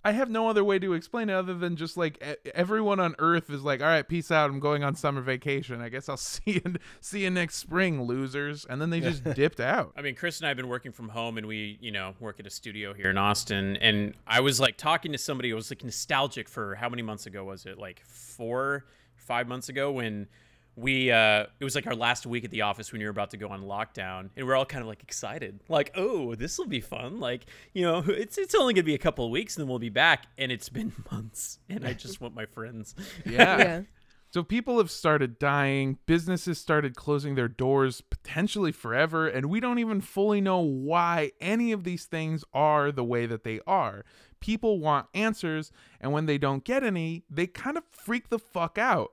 [0.06, 2.22] I have no other way to explain it other than just like
[2.54, 4.50] everyone on Earth is like, all right, peace out.
[4.50, 5.80] I'm going on summer vacation.
[5.80, 8.66] I guess I'll see you see you next spring, losers.
[8.66, 9.94] And then they just dipped out.
[9.98, 12.40] I mean, Chris and I have been working from home, and we, you know, work
[12.42, 13.78] at a studio here in Austin.
[13.78, 15.54] And I was like talking to somebody.
[15.54, 17.78] I was like nostalgic for how many months ago was it?
[17.78, 20.28] Like four, five months ago when
[20.76, 23.30] we uh it was like our last week at the office when you were about
[23.30, 26.66] to go on lockdown and we're all kind of like excited like oh this will
[26.66, 29.64] be fun like you know it's it's only gonna be a couple of weeks and
[29.64, 33.58] then we'll be back and it's been months and i just want my friends Yeah.
[33.58, 33.82] Yeah.
[34.32, 39.78] So people have started dying, businesses started closing their doors potentially forever, and we don't
[39.78, 44.04] even fully know why any of these things are the way that they are.
[44.40, 48.80] People want answers, and when they don't get any, they kind of freak the fuck
[48.80, 49.12] out.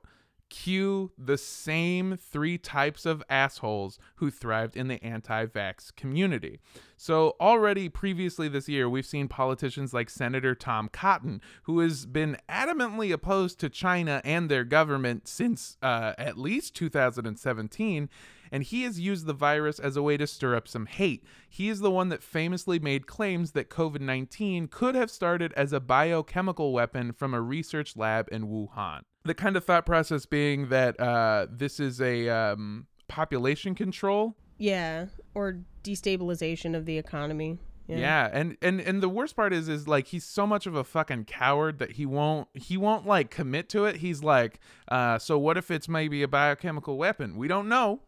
[0.51, 6.61] Cue the same three types of assholes who thrived in the anti vax community.
[6.97, 12.37] So, already previously this year, we've seen politicians like Senator Tom Cotton, who has been
[12.49, 18.09] adamantly opposed to China and their government since uh, at least 2017
[18.53, 21.25] and he has used the virus as a way to stir up some hate.
[21.49, 25.73] He is the one that famously made claims that COVID 19 could have started as
[25.73, 29.03] a biochemical weapon from a research lab in Wuhan.
[29.25, 34.37] The kind of thought process being that uh, this is a um, population control.
[34.59, 35.07] Yeah.
[35.35, 37.59] Or destabilization of the economy.
[37.99, 38.31] Yeah.
[38.33, 41.25] and and and the worst part is is like he's so much of a fucking
[41.25, 43.97] coward that he won't he won't like commit to it.
[43.97, 47.37] He's like, uh, so what if it's maybe a biochemical weapon?
[47.37, 48.03] We don't know,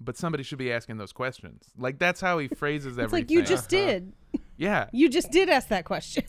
[0.00, 1.70] but somebody should be asking those questions.
[1.76, 3.04] Like that's how he phrases everything.
[3.04, 3.38] It's everything.
[3.38, 4.12] like you just did.
[4.60, 4.88] yeah.
[4.92, 6.24] You just did ask that question.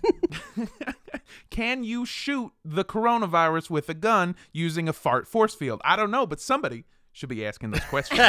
[1.49, 5.81] Can you shoot the coronavirus with a gun using a fart force field?
[5.83, 8.19] I don't know, but somebody should be asking those questions.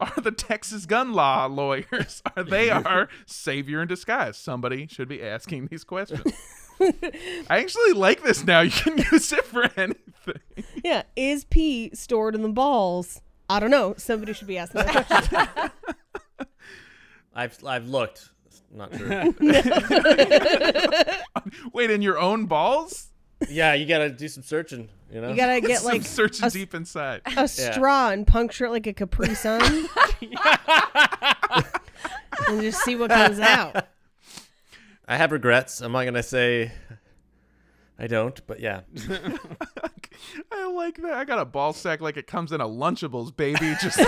[0.00, 2.22] are the Texas gun law lawyers?
[2.34, 4.38] Are they our savior in disguise?
[4.38, 6.32] Somebody should be asking these questions.
[6.80, 8.62] I actually like this now.
[8.62, 10.40] You can use it for anything.
[10.82, 11.02] yeah.
[11.14, 13.20] Is pee stored in the balls?
[13.50, 13.92] I don't know.
[13.98, 15.72] Somebody should be asking that question.
[17.38, 18.30] I've I've looked.
[18.46, 19.34] It's not true.
[21.72, 23.10] Wait, in your own balls?
[23.48, 24.88] yeah, you gotta do some searching.
[25.12, 25.28] You know.
[25.28, 27.22] You gotta get Some like searching a, deep inside.
[27.36, 29.62] a straw and puncture it like a Capri Sun,
[32.48, 33.86] and just see what comes out.
[35.06, 35.80] I have regrets.
[35.80, 36.72] I'm not gonna say
[38.00, 38.80] I don't, but yeah.
[40.50, 41.14] I like that.
[41.14, 43.76] I got a ball sack like it comes in a Lunchables, baby.
[43.80, 44.00] Just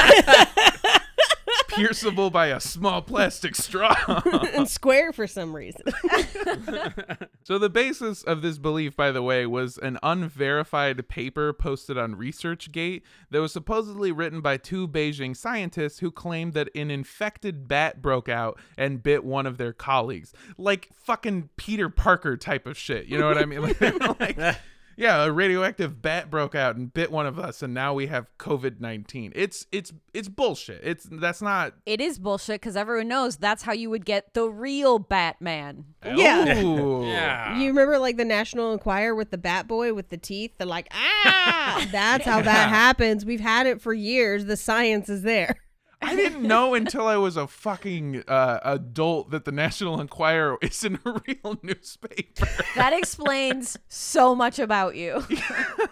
[1.70, 3.94] pierceable by a small plastic straw.
[4.54, 5.82] and square for some reason.
[7.44, 12.16] so the basis of this belief, by the way, was an unverified paper posted on
[12.16, 18.02] ResearchGate that was supposedly written by two Beijing scientists who claimed that an infected bat
[18.02, 20.32] broke out and bit one of their colleagues.
[20.58, 23.06] Like fucking Peter Parker type of shit.
[23.06, 23.60] You know what I mean?
[23.60, 24.56] Like, like,
[25.00, 28.26] yeah, a radioactive bat broke out and bit one of us, and now we have
[28.38, 29.32] COVID nineteen.
[29.34, 30.82] It's it's it's bullshit.
[30.84, 31.72] It's that's not.
[31.86, 35.86] It is bullshit because everyone knows that's how you would get the real Batman.
[36.04, 36.62] Yeah.
[36.62, 37.04] Ooh.
[37.06, 40.52] yeah You remember like the National Enquirer with the Bat Boy with the teeth?
[40.58, 43.24] They're like, ah, that's how that happens.
[43.24, 44.44] We've had it for years.
[44.44, 45.56] The science is there.
[46.02, 51.00] I didn't know until I was a fucking uh, adult that the National Enquirer isn't
[51.04, 52.48] a real newspaper.
[52.74, 55.22] That explains so much about you.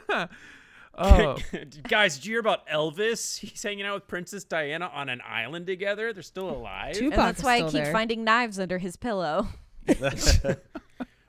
[1.00, 1.36] Oh,
[1.84, 5.64] guys did you hear about elvis he's hanging out with princess diana on an island
[5.64, 7.92] together they're still alive Tupac and that's why I keep there.
[7.92, 9.46] finding knives under his pillow.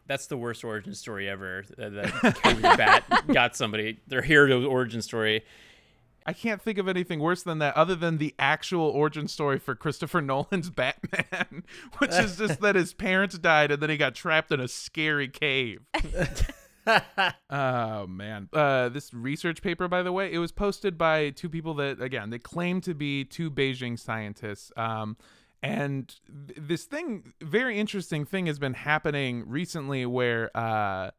[0.10, 1.66] That's the worst origin story ever.
[1.78, 4.00] That, that bat got somebody.
[4.08, 5.46] Their hero origin story.
[6.30, 9.74] I can't think of anything worse than that, other than the actual origin story for
[9.74, 11.64] Christopher Nolan's Batman,
[11.98, 15.28] which is just that his parents died and then he got trapped in a scary
[15.28, 15.82] cave.
[17.50, 21.76] oh man uh, this research paper by the way it was posted by two people
[21.76, 25.16] that again they claim to be two beijing scientists um,
[25.62, 26.16] and
[26.48, 31.12] th- this thing very interesting thing has been happening recently where uh,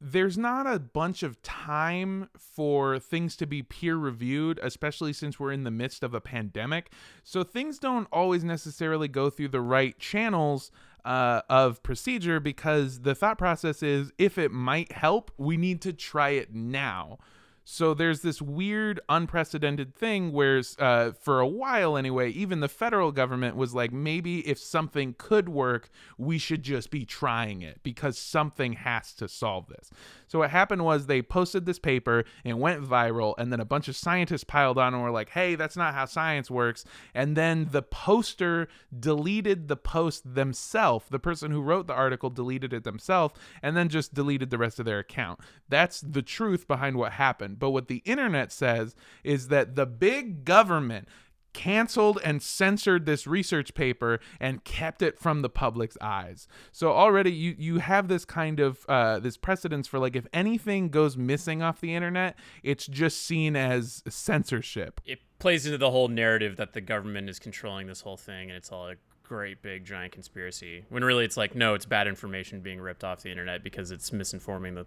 [0.00, 5.52] there's not a bunch of time for things to be peer reviewed, especially since we're
[5.52, 6.90] in the midst of a pandemic.
[7.22, 10.70] So things don't always necessarily go through the right channels
[11.04, 15.92] uh, of procedure because the thought process is if it might help, we need to
[15.92, 17.18] try it now.
[17.64, 23.12] So there's this weird, unprecedented thing where, uh, for a while anyway, even the federal
[23.12, 25.88] government was like, maybe if something could work,
[26.18, 29.90] we should just be trying it because something has to solve this.
[30.26, 33.88] So what happened was they posted this paper and went viral, and then a bunch
[33.88, 36.84] of scientists piled on and were like, hey, that's not how science works.
[37.14, 41.06] And then the poster deleted the post themselves.
[41.10, 44.78] The person who wrote the article deleted it themselves and then just deleted the rest
[44.78, 45.40] of their account.
[45.68, 47.49] That's the truth behind what happened.
[47.58, 48.94] But what the internet says
[49.24, 51.08] is that the big government
[51.52, 56.46] canceled and censored this research paper and kept it from the public's eyes.
[56.72, 60.88] So already you you have this kind of uh, this precedence for like if anything
[60.88, 65.00] goes missing off the internet, it's just seen as censorship.
[65.04, 68.56] It plays into the whole narrative that the government is controlling this whole thing and
[68.56, 70.84] it's all a great big giant conspiracy.
[70.88, 74.10] When really it's like no, it's bad information being ripped off the internet because it's
[74.10, 74.86] misinforming the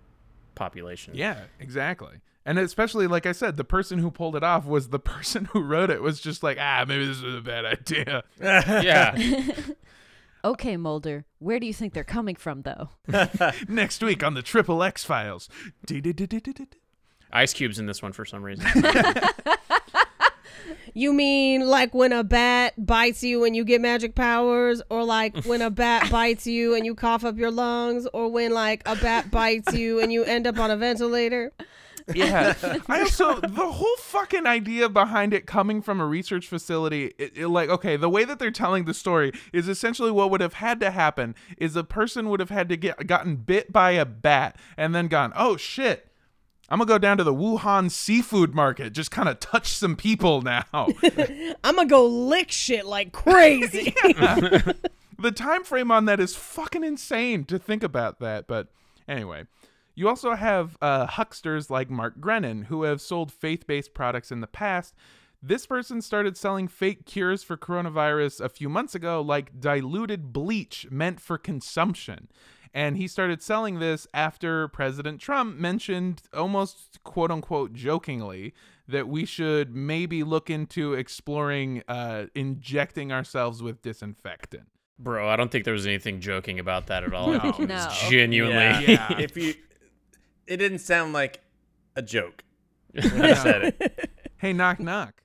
[0.56, 1.14] population.
[1.16, 2.22] Yeah, exactly.
[2.46, 5.62] And especially like I said, the person who pulled it off was the person who
[5.62, 8.24] wrote it was just like, ah, maybe this was a bad idea.
[8.42, 9.16] Yeah.
[10.46, 12.90] Okay, Mulder, where do you think they're coming from, though?
[13.70, 15.48] Next week on the Triple X Files.
[17.32, 18.68] Ice Cube's in this one for some reason.
[20.94, 25.44] You mean like when a bat bites you and you get magic powers, or like
[25.46, 28.96] when a bat bites you and you cough up your lungs, or when like a
[28.96, 31.52] bat bites you and you end up on a ventilator?
[32.14, 32.54] Yeah.
[32.88, 37.48] I also the whole fucking idea behind it coming from a research facility, it, it,
[37.48, 40.80] like okay, the way that they're telling the story is essentially what would have had
[40.82, 44.58] to happen is a person would have had to get gotten bit by a bat
[44.78, 46.08] and then gone, "Oh shit.
[46.70, 49.96] I'm going to go down to the Wuhan seafood market, just kind of touch some
[49.96, 50.66] people now."
[51.64, 53.94] I'm gonna go lick shit like crazy.
[55.20, 58.68] the time frame on that is fucking insane to think about that but
[59.08, 59.46] anyway
[59.96, 64.48] you also have uh, hucksters like mark grenon who have sold faith-based products in the
[64.48, 64.94] past
[65.42, 70.88] this person started selling fake cures for coronavirus a few months ago like diluted bleach
[70.90, 72.28] meant for consumption
[72.74, 78.52] and he started selling this after President Trump mentioned almost quote unquote jokingly
[78.88, 84.64] that we should maybe look into exploring uh, injecting ourselves with disinfectant.
[84.98, 87.28] Bro, I don't think there was anything joking about that at all.
[87.32, 87.38] No.
[87.44, 87.90] It was No.
[88.10, 88.56] genuinely.
[88.92, 89.08] Yeah.
[89.12, 89.18] Yeah.
[89.20, 89.54] if you,
[90.48, 91.42] it didn't sound like
[91.96, 92.44] a joke
[92.92, 94.10] when you said it.
[94.38, 95.24] Hey, knock knock.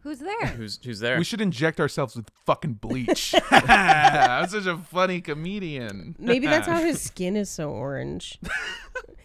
[0.00, 0.46] Who's there?
[0.46, 1.18] Who's who's there?
[1.18, 3.34] We should inject ourselves with fucking bleach.
[3.50, 6.16] I'm such a funny comedian.
[6.18, 8.38] Maybe that's how his skin is so orange.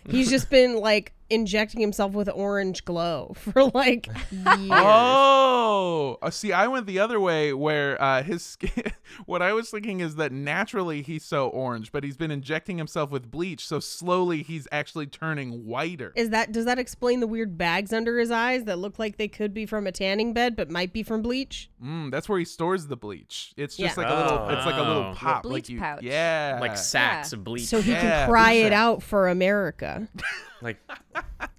[0.07, 4.69] He's just been like injecting himself with orange glow for like years.
[4.71, 8.91] Oh, uh, see, I went the other way where uh, his skin.
[9.25, 13.11] what I was thinking is that naturally he's so orange, but he's been injecting himself
[13.11, 16.13] with bleach, so slowly he's actually turning whiter.
[16.15, 19.27] Is that does that explain the weird bags under his eyes that look like they
[19.27, 21.69] could be from a tanning bed but might be from bleach?
[21.83, 23.53] Mm, that's where he stores the bleach.
[23.57, 24.03] It's just Yeah.
[24.03, 24.49] like a little.
[24.49, 25.13] It's like a little Oh.
[25.15, 25.43] pop.
[25.43, 26.01] bleach like you, pouch.
[26.03, 26.57] Yeah.
[26.61, 27.37] like sacks Yeah.
[27.39, 27.65] of bleach.
[27.67, 29.98] So he Yeah, can cry it out for America.
[30.61, 30.77] Like,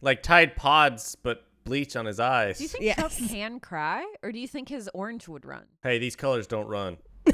[0.03, 2.59] like Tide Pods, but bleach on his eyes.
[2.59, 2.97] Do you think Yes.
[2.97, 5.65] Chuck can cry, or do you think his orange would run?
[5.83, 6.99] hey, these colors don't run.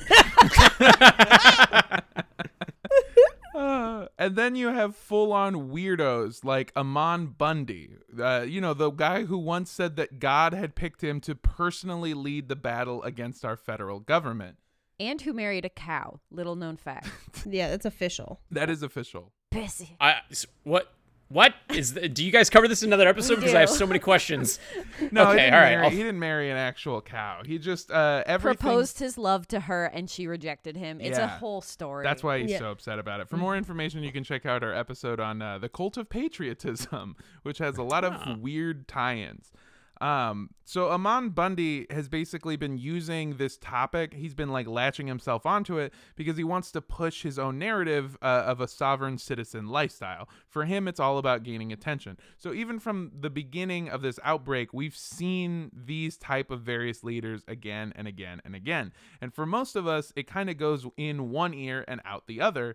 [3.54, 7.88] Uh, and then you have full on weirdos like Ammon Bundy.
[8.20, 12.12] Uh, you know, the guy who once said that God had picked him to personally
[12.12, 14.58] lead the battle against our federal government.
[15.00, 16.20] And who married a cow?
[16.30, 17.08] Little known fact.
[17.48, 18.40] Yeah, that's official.
[18.50, 19.32] That is official.
[19.50, 19.96] Busy.
[20.00, 20.92] I s- what
[21.28, 23.84] what is the, do you guys cover this in another episode because I have so
[23.86, 24.60] many questions.
[25.12, 27.42] No, he Okay, didn't, all right, marry, he didn't marry an actual cow.
[27.44, 28.56] He just uh, everything.
[28.58, 31.00] Proposed his love to her, and she rejected him.
[31.02, 32.02] It's a whole story.
[32.02, 32.60] That's why he's Yeah.
[32.60, 33.28] so upset about it.
[33.28, 37.14] For more information, you can check out our episode on uh, the cult of patriotism,
[37.42, 39.52] which has a lot of weird tie-ins.
[40.00, 44.12] Um, so Ammon Bundy has basically been using this topic.
[44.12, 48.16] He's been like latching himself onto it because he wants to push his own narrative
[48.20, 50.28] uh, of a sovereign citizen lifestyle.
[50.48, 52.18] For him, it's all about gaining attention.
[52.36, 57.42] So even from the beginning of this outbreak, we've seen these type of various leaders
[57.48, 58.92] again and again and again.
[59.20, 62.40] And for most of us, it kind of goes in one ear and out the
[62.40, 62.74] other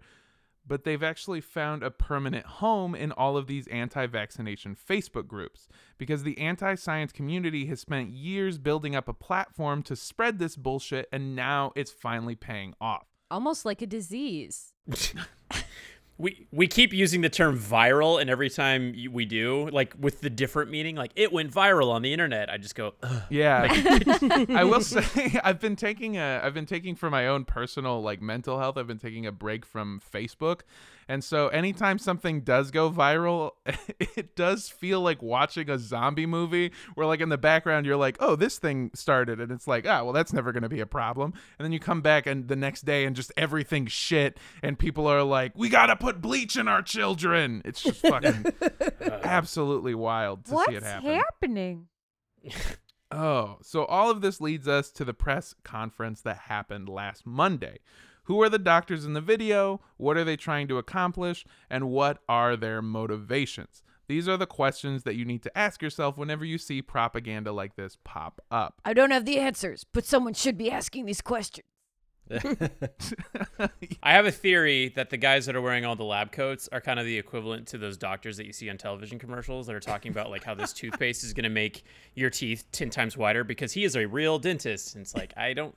[0.71, 5.67] but they've actually found a permanent home in all of these anti vaccination Facebook groups
[5.97, 10.55] because the anti science community has spent years building up a platform to spread this
[10.55, 13.05] bullshit, and now it's finally paying off.
[13.29, 14.71] almost like a disease.
[16.21, 20.29] We we keep using the term viral, and every time we do, like with the
[20.29, 22.47] different meaning, like it went viral on the internet.
[22.47, 23.23] I just go, Ugh.
[23.29, 23.67] Yeah,
[24.49, 28.21] I will say I've been taking a I've been taking for my own personal like
[28.21, 28.77] mental health.
[28.77, 30.61] I've been taking a break from Facebook,
[31.11, 33.51] And so anytime something does go viral,
[33.99, 38.15] it does feel like watching a zombie movie where like in the background you're like,
[38.21, 40.85] "Oh, this thing started." And it's like, "Ah, well that's never going to be a
[40.85, 44.79] problem." And then you come back and the next day and just everything's shit and
[44.79, 48.45] people are like, "We got to put bleach in our children." It's just fucking
[49.01, 51.09] absolutely wild to What's see it happen.
[51.09, 51.87] What's happening?
[53.11, 57.79] Oh, so all of this leads us to the press conference that happened last Monday.
[58.31, 59.81] Who are the doctors in the video?
[59.97, 61.43] What are they trying to accomplish?
[61.69, 63.83] And what are their motivations?
[64.07, 67.75] These are the questions that you need to ask yourself whenever you see propaganda like
[67.75, 68.79] this pop up.
[68.85, 71.65] I don't have the answers, but someone should be asking these questions.
[74.01, 76.79] I have a theory that the guys that are wearing all the lab coats are
[76.79, 79.81] kind of the equivalent to those doctors that you see on television commercials that are
[79.81, 81.83] talking about like how this toothpaste is going to make
[82.15, 84.95] your teeth 10 times wider because he is a real dentist.
[84.95, 85.75] And it's like, I don't.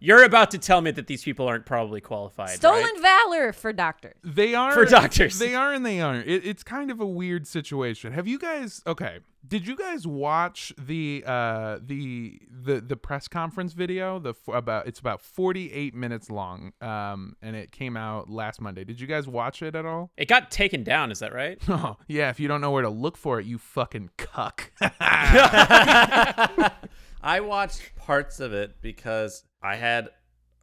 [0.00, 2.50] You're about to tell me that these people aren't probably qualified.
[2.50, 3.24] Stolen right?
[3.26, 4.14] valor for doctors.
[4.22, 5.38] They are For doctors.
[5.38, 6.28] They are and they aren't.
[6.28, 8.12] It, it's kind of a weird situation.
[8.12, 8.82] Have you guys?
[8.86, 14.18] Okay, did you guys watch the uh the the the press conference video?
[14.18, 16.72] The about it's about forty eight minutes long.
[16.80, 18.84] Um, and it came out last Monday.
[18.84, 20.10] Did you guys watch it at all?
[20.16, 21.58] It got taken down, is that right?
[21.68, 22.30] Oh yeah.
[22.30, 24.72] If you don't know where to look for it, you fucking cuck.
[27.22, 30.10] I watched parts of it because I had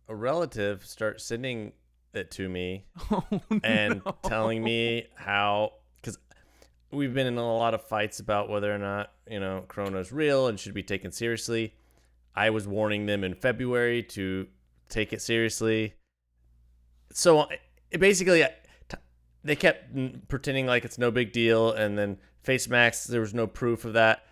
[0.08, 1.74] a relative start sending
[2.14, 3.24] it to me oh,
[3.64, 4.16] and no.
[4.24, 6.18] telling me how because
[6.92, 10.12] we've been in a lot of fights about whether or not you know corona is
[10.12, 11.74] real and should be taken seriously.
[12.36, 14.48] I was warning them in february to
[14.90, 15.94] take it seriously.
[17.12, 17.48] So
[17.92, 18.46] it basically
[19.44, 23.48] they kept pretending like it's no big deal and then face masks there was no
[23.48, 24.25] proof of that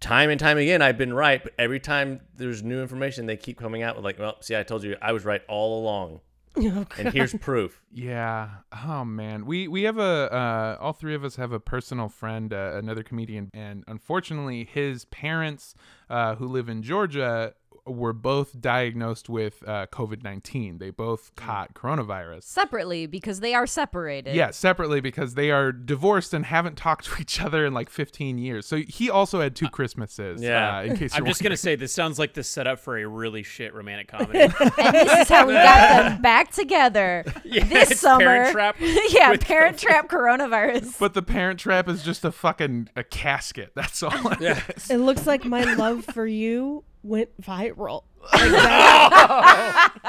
[0.00, 3.58] time and time again i've been right but every time there's new information they keep
[3.58, 6.20] coming out with like well see i told you i was right all along
[6.98, 8.48] and here's proof Yeah.
[8.86, 9.44] Oh man.
[9.44, 13.02] We we have a uh, all three of us have a personal friend, uh, another
[13.02, 15.74] comedian, and unfortunately, his parents,
[16.08, 17.52] uh, who live in Georgia,
[17.86, 20.78] were both diagnosed with uh, COVID nineteen.
[20.78, 22.44] They both caught coronavirus.
[22.44, 24.34] Separately, because they are separated.
[24.34, 28.38] Yeah, separately because they are divorced and haven't talked to each other in like 15
[28.38, 28.66] years.
[28.66, 30.42] So he also had two Christmases.
[30.42, 30.78] Yeah.
[30.78, 33.06] Uh, in case I'm just going to say this sounds like the setup for a
[33.06, 34.40] really shit romantic comedy.
[34.40, 38.24] And this is how we got them back together this it's summer.
[38.24, 38.76] Parent Trap
[39.10, 40.98] yeah, with Parent Trap coronavirus.
[40.98, 43.72] But the Parent Trap is just a fucking a casket.
[43.74, 44.90] That's all it is.
[44.90, 48.04] It looks like my love for you went viral.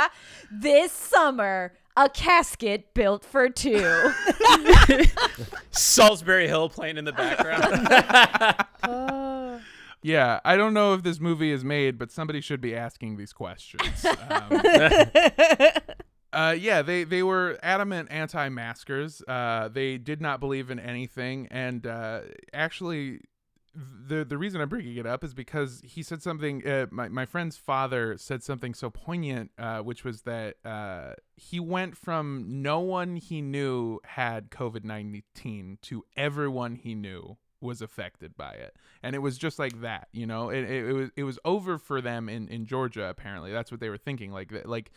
[0.51, 3.77] this summer, a casket built for two.
[5.71, 7.87] Solsbury Hill playing in the background.
[10.03, 13.33] Yeah, I don't know if this movie is made, but somebody should be asking these
[13.33, 14.05] questions.
[14.29, 14.61] Um,
[16.31, 19.21] uh, yeah, they, they were adamant anti-maskers.
[19.27, 22.21] Uh, they did not believe in anything, and uh,
[22.53, 23.21] actually,
[24.07, 26.67] the the reason I'm bringing it up is because he said something.
[26.67, 31.59] Uh, my my friend's father said something so poignant, uh, which was that uh, he
[31.59, 38.37] went from no one he knew had COVID nineteen to everyone he knew was affected
[38.37, 38.75] by it.
[39.01, 40.49] And it was just like that you know?
[40.49, 43.51] It, it, it was it was over for them in in georgia apparently.
[43.51, 44.31] That's what they were thinking.
[44.31, 44.91] Like like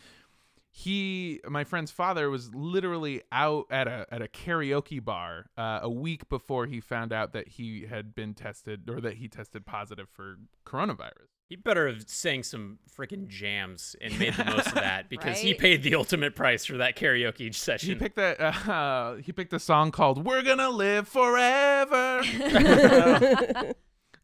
[0.73, 5.91] he my friend's father was literally out at a at a karaoke bar uh, a
[5.91, 10.09] week before he found out that he had been tested or that he tested positive
[10.09, 15.09] for coronavirus he better have sang some freaking jams and made the most of that
[15.09, 17.89] because he paid the ultimate price for that karaoke session.
[17.89, 17.99] he session.
[17.99, 22.21] picked that uh, he picked a song called we're gonna live forever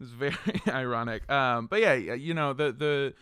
[0.01, 0.37] it's very
[0.69, 3.15] ironic um but yeah you know the the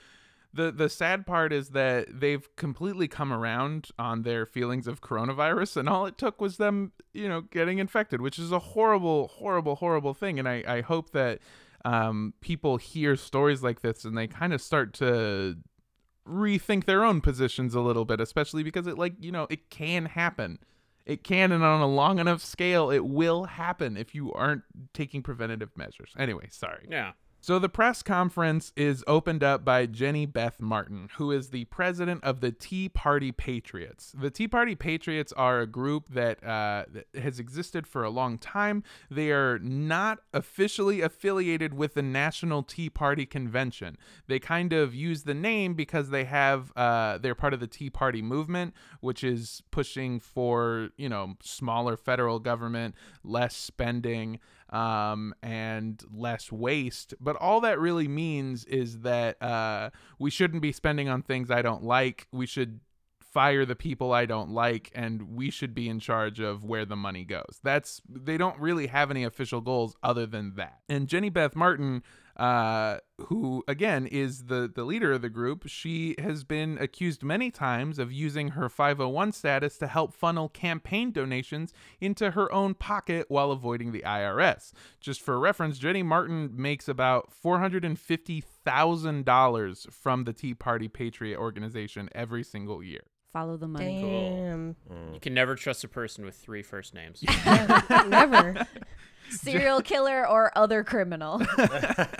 [0.55, 5.77] the the sad part is that they've completely come around on their feelings of coronavirus
[5.77, 9.77] and all it took was them you know getting infected which is a horrible horrible
[9.77, 10.39] horrible thing.
[10.39, 11.41] And i i hope that
[11.85, 15.57] um people hear stories like this and they kind of start to
[16.27, 20.07] rethink their own positions a little bit especially because it like you know it can
[20.07, 20.59] happen.
[21.05, 24.63] It can and on a long enough scale it will happen if you aren't
[24.95, 26.15] taking preventative measures.
[26.19, 26.87] Anyway sorry.
[26.89, 27.13] Yeah.
[27.45, 32.25] So the press conference is opened up by Jenny Beth Martin, who is the president
[32.25, 34.15] of the Tea Party Patriots.
[34.19, 38.39] The Tea Party Patriots are a group that, uh, that has existed for a long
[38.39, 38.83] time.
[39.11, 43.99] They are not officially affiliated with the National Tea Party Convention.
[44.27, 47.91] They kind of use the name because they have uh, they're part of the Tea
[47.91, 54.41] Party movement, which is pushing for you know smaller federal government, less spending
[54.71, 57.15] um, and less waste.
[57.21, 61.63] But all that really means is that uh, we shouldn't be spending on things I
[61.63, 62.27] don't like.
[62.33, 62.81] We should
[63.35, 66.95] fire the people I don't like and we should be in charge of where the
[66.95, 67.59] money goes.
[67.65, 70.79] That's they don't really have any official goals other than that.
[70.89, 72.05] And Jenny Beth Martin
[72.37, 77.51] uh, who again is the the leader of the group, she has been accused many
[77.51, 83.27] times of using her 501 status to help funnel campaign donations into her own pocket
[83.29, 84.73] while avoiding the IRS.
[85.01, 92.43] Just for reference, Jenny Martin makes about $450,000 from the Tea Party Patriot organization every
[92.43, 93.03] single year.
[93.33, 94.01] Follow the money.
[94.01, 94.77] Damn.
[95.13, 97.25] You can never trust a person with three first names.
[98.07, 98.65] Never.
[99.41, 101.43] Serial killer or other criminal.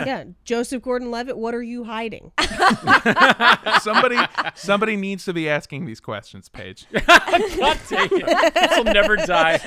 [0.05, 0.25] Yeah.
[0.43, 2.31] Joseph Gordon Levitt, what are you hiding?
[3.81, 4.17] somebody
[4.53, 6.85] somebody needs to be asking these questions, Paige.
[7.07, 8.53] God dang it.
[8.53, 9.59] This will never die.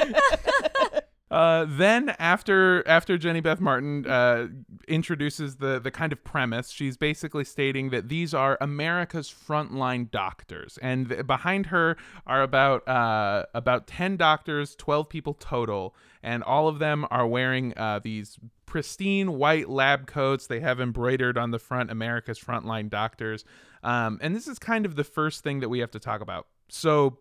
[1.31, 4.49] Uh, then after after Jenny Beth Martin uh,
[4.87, 10.79] introduces the the kind of premise, she's basically stating that these are America's frontline doctors,
[10.81, 16.67] and th- behind her are about uh, about ten doctors, twelve people total, and all
[16.67, 20.47] of them are wearing uh, these pristine white lab coats.
[20.47, 23.45] They have embroidered on the front America's frontline doctors,
[23.83, 26.47] um, and this is kind of the first thing that we have to talk about.
[26.71, 27.19] So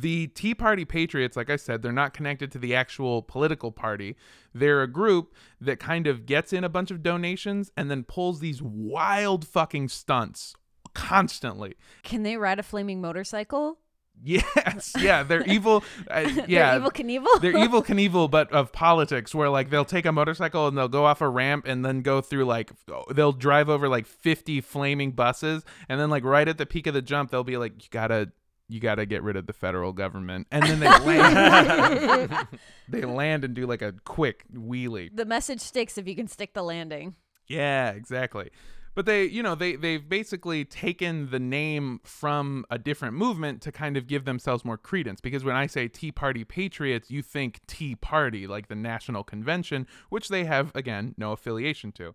[0.00, 4.16] the Tea Party Patriots, like I said, they're not connected to the actual political party.
[4.54, 8.40] They're a group that kind of gets in a bunch of donations and then pulls
[8.40, 10.54] these wild fucking stunts
[10.94, 11.74] constantly.
[12.02, 13.78] Can they ride a flaming motorcycle?
[14.22, 15.84] Yes, yeah, they're evil.
[16.10, 17.40] Uh, yeah, They're evil Knievel?
[17.42, 21.04] they're evil Knievel, but of politics, where like they'll take a motorcycle and they'll go
[21.04, 22.70] off a ramp and then go through like
[23.14, 26.94] they'll drive over like fifty flaming buses, and then like right at the peak of
[26.94, 28.32] the jump, they'll be like, "You gotta."
[28.68, 30.48] You got to get rid of the federal government.
[30.50, 32.48] And then they land.
[32.88, 35.14] they land and do like a quick wheelie.
[35.14, 37.14] the message sticks if you can stick the landing.
[37.46, 38.50] Yeah, exactly.
[38.96, 43.70] But they, you know, they they've basically taken the name from a different movement to
[43.70, 45.20] kind of give themselves more credence.
[45.20, 49.86] Because when I say Tea Party Patriots, you think Tea Party, like the national convention,
[50.08, 52.14] which they have again no affiliation to.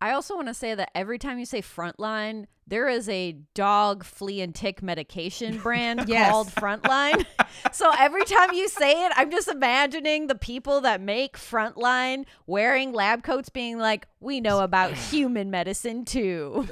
[0.00, 4.04] I also want to say that every time you say frontline, there is a dog
[4.04, 6.30] flea and tick medication brand Yes.
[6.30, 7.24] called Frontline.
[7.72, 12.92] so every time you say it, I'm just imagining the people that make Frontline wearing
[12.92, 16.66] lab coats being like, we know about human medicine too.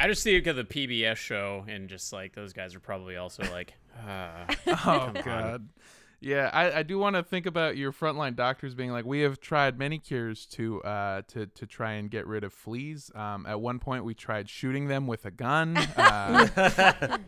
[0.00, 3.42] I just think of the PBS show and just like those guys are probably also
[3.50, 3.74] like,
[4.06, 4.44] ah.
[4.86, 5.68] Oh God.
[6.20, 9.38] Yeah, I, I do want to think about your frontline doctors being like, we have
[9.38, 13.10] tried many cures to uh to to try and get rid of fleas.
[13.14, 15.76] Um, at one point we tried shooting them with a gun.
[15.96, 16.48] Uh,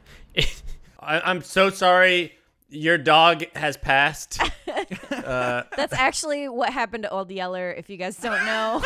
[1.00, 2.32] I, I'm so sorry.
[2.68, 4.40] Your dog has passed.
[5.10, 8.84] That's actually what happened to Old Yeller, if you guys don't know.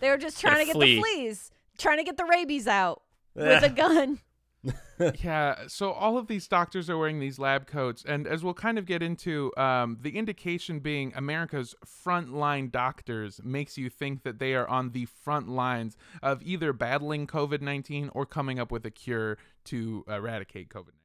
[0.00, 0.96] they were just trying to get flea.
[0.96, 3.02] the fleas, trying to get the rabies out
[3.34, 4.20] with a gun.
[5.22, 8.78] yeah, so all of these doctors are wearing these lab coats, and as we'll kind
[8.78, 14.54] of get into, um, the indication being America's frontline doctors makes you think that they
[14.54, 18.90] are on the front lines of either battling COVID 19 or coming up with a
[18.90, 20.99] cure to eradicate COVID 19.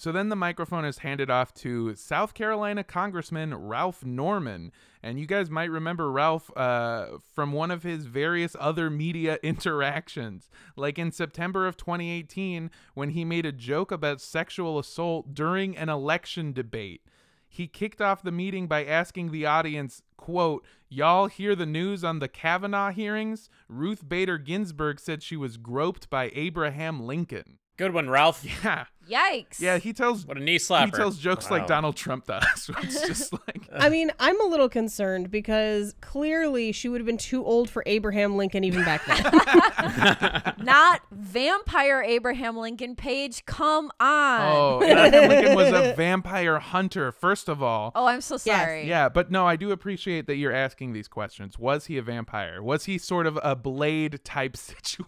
[0.00, 4.72] So then the microphone is handed off to South Carolina Congressman Ralph Norman.
[5.02, 10.48] And you guys might remember Ralph uh, from one of his various other media interactions.
[10.74, 15.90] Like in September of 2018, when he made a joke about sexual assault during an
[15.90, 17.02] election debate.
[17.46, 22.20] He kicked off the meeting by asking the audience, quote, Y'all hear the news on
[22.20, 23.50] the Kavanaugh hearings?
[23.68, 27.59] Ruth Bader Ginsburg said she was groped by Abraham Lincoln.
[27.80, 28.44] Good one, Ralph.
[28.62, 28.84] Yeah.
[29.10, 29.58] Yikes.
[29.58, 30.84] Yeah, he tells What a knee slapper.
[30.84, 32.70] he tells jokes like Donald Trump does.
[32.82, 37.16] it's just like I mean, I'm a little concerned because clearly she would have been
[37.16, 40.54] too old for Abraham Lincoln even back then.
[40.64, 43.46] Not vampire Abraham Lincoln Page.
[43.46, 44.40] Come on.
[44.42, 47.92] Oh, Abraham Lincoln was a vampire hunter, first of all.
[47.94, 48.86] Oh, I'm so sorry.
[48.86, 51.58] Yeah, but no, I do appreciate that you're asking these questions.
[51.58, 52.62] Was he a vampire?
[52.62, 55.06] Was he sort of a blade type situation?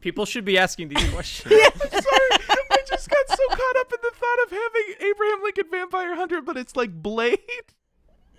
[0.00, 1.50] People should be asking these questions.
[1.50, 2.30] Sorry,
[2.70, 6.40] I just got so caught up in the thought of having Abraham Lincoln vampire hunter,
[6.42, 7.38] but it's like blade.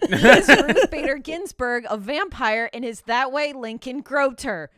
[0.02, 4.70] Is Ruth Bader Ginsburg a vampire and is that way Lincoln groped her?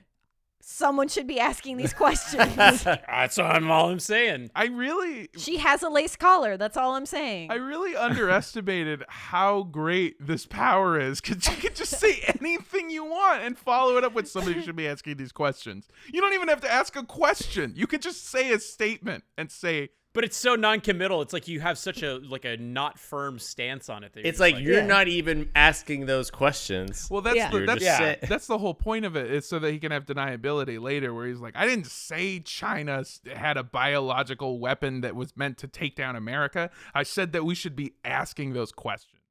[0.61, 2.55] Someone should be asking these questions.
[2.55, 4.51] That's all I'm, all I'm saying.
[4.55, 6.57] I really she has a lace collar.
[6.57, 7.51] That's all I'm saying.
[7.51, 13.05] I really underestimated how great this power is because you can just say anything you
[13.05, 15.87] want and follow it up with somebody should be asking these questions.
[16.11, 17.73] You don't even have to ask a question.
[17.75, 21.21] You could just say a statement and say But it's so non-committal.
[21.21, 24.11] It's like you have such a like a not firm stance on it.
[24.13, 24.85] that It's just like you're Yeah.
[24.85, 27.07] not even asking those questions.
[27.09, 27.49] Well, that's Yeah.
[27.49, 28.15] the, that's Yeah.
[28.27, 31.27] that's the whole point of it is so that he can have deniability later, where
[31.27, 35.95] he's like, I didn't say China had a biological weapon that was meant to take
[35.95, 36.69] down America.
[36.93, 39.21] I said that we should be asking those questions.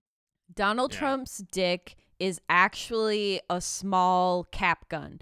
[0.55, 0.99] Donald Yeah.
[1.01, 5.21] Trump's dick is actually a small cap gun.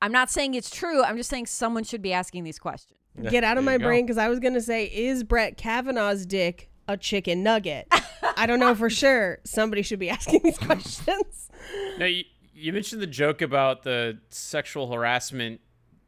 [0.00, 1.02] I'm not saying it's true.
[1.02, 2.99] I'm just saying someone should be asking these questions.
[3.30, 3.84] Get out of my go.
[3.84, 7.86] brain because I was gonna say, is Brett Kavanaugh's dick a chicken nugget?
[8.36, 9.38] I don't know for sure.
[9.44, 11.50] Somebody should be asking these questions.
[11.98, 15.60] Now you, you mentioned the joke about the sexual harassment,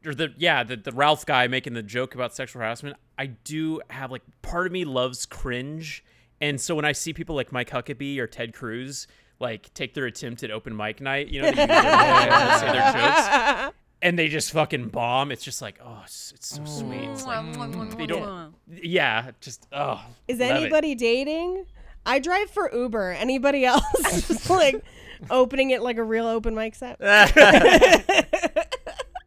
[0.05, 2.97] or the yeah, the, the Ralph guy making the joke about sexual harassment.
[3.17, 6.03] I do have like part of me loves cringe,
[6.41, 9.07] and so when I see people like Mike Huckabee or Ted Cruz
[9.39, 11.85] like take their attempt at open mic night, you know, they use their
[12.29, 15.31] to say their jokes, and they just fucking bomb.
[15.31, 16.67] It's just like oh, it's, it's so mm.
[16.67, 17.09] sweet.
[17.09, 18.53] It's like mm, they don't.
[18.67, 20.05] Yeah, just oh.
[20.27, 20.53] Is love it.
[20.53, 21.65] anybody dating?
[22.05, 23.11] I drive for Uber.
[23.11, 23.83] Anybody else
[24.27, 24.83] just like
[25.31, 26.99] opening it like a real open mic set?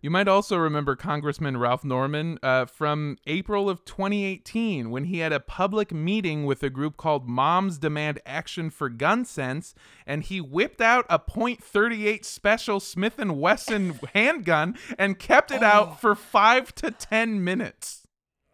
[0.02, 5.32] You might also remember Congressman Ralph Norman uh, from April of 2018 when he had
[5.32, 9.74] a public meeting with a group called Moms Demand Action for Gun Sense,
[10.06, 16.00] and he whipped out a .38 special Smith & Wesson handgun and kept it out
[16.00, 18.06] for five to ten minutes.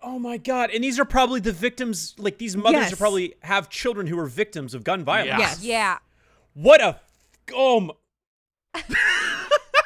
[0.05, 0.71] Oh my god!
[0.71, 2.15] And these are probably the victims.
[2.19, 2.93] Like these mothers Yes.
[2.93, 5.39] are probably have children who are victims of gun violence.
[5.39, 5.63] Yes.
[5.65, 5.99] Yeah.
[6.55, 7.01] What a
[7.55, 7.95] oh my,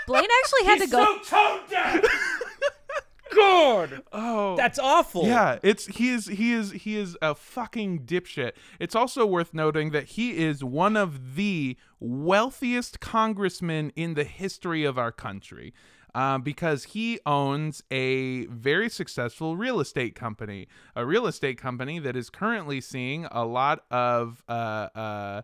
[0.06, 1.18] Blaine actually had to go.
[1.22, 2.04] So tone deaf.
[3.34, 5.26] God, Oh, that's awful.
[5.26, 8.52] Yeah, it's he is he is he is a fucking dipshit.
[8.78, 14.84] It's also worth noting that he is one of the wealthiest congressmen in the history
[14.84, 15.74] of our country.
[16.14, 22.16] Um, because he owns a very successful real estate company, a real estate company that
[22.16, 25.42] is currently seeing a lot of uh, uh,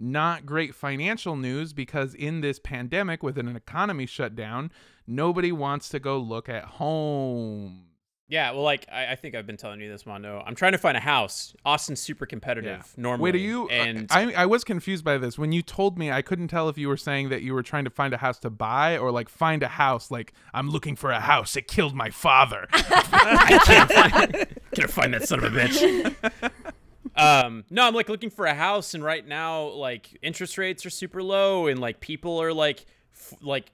[0.00, 4.72] not great financial news because in this pandemic, with an economy shut down,
[5.06, 7.84] nobody wants to go look at home.
[8.28, 8.52] Yeah.
[8.52, 10.40] Well, like I, I think I've been telling you this, Mondo.
[10.46, 11.52] I'm trying to find a house.
[11.64, 13.32] Austin's super competitive normally.
[13.32, 13.64] Wait, are you?
[13.64, 16.12] uh, And I I was confused by this when you told me.
[16.12, 18.38] I couldn't tell if you were saying that you were trying to find a house
[18.40, 20.12] to buy or like find a house.
[20.12, 21.56] Like I'm looking for a house.
[21.56, 22.68] It killed my father.
[22.72, 26.52] i can't find that son of a bitch.
[27.16, 30.90] um, no, I'm like looking for a house, and right now, like interest rates are
[30.90, 33.72] super low, and like people are like, f- like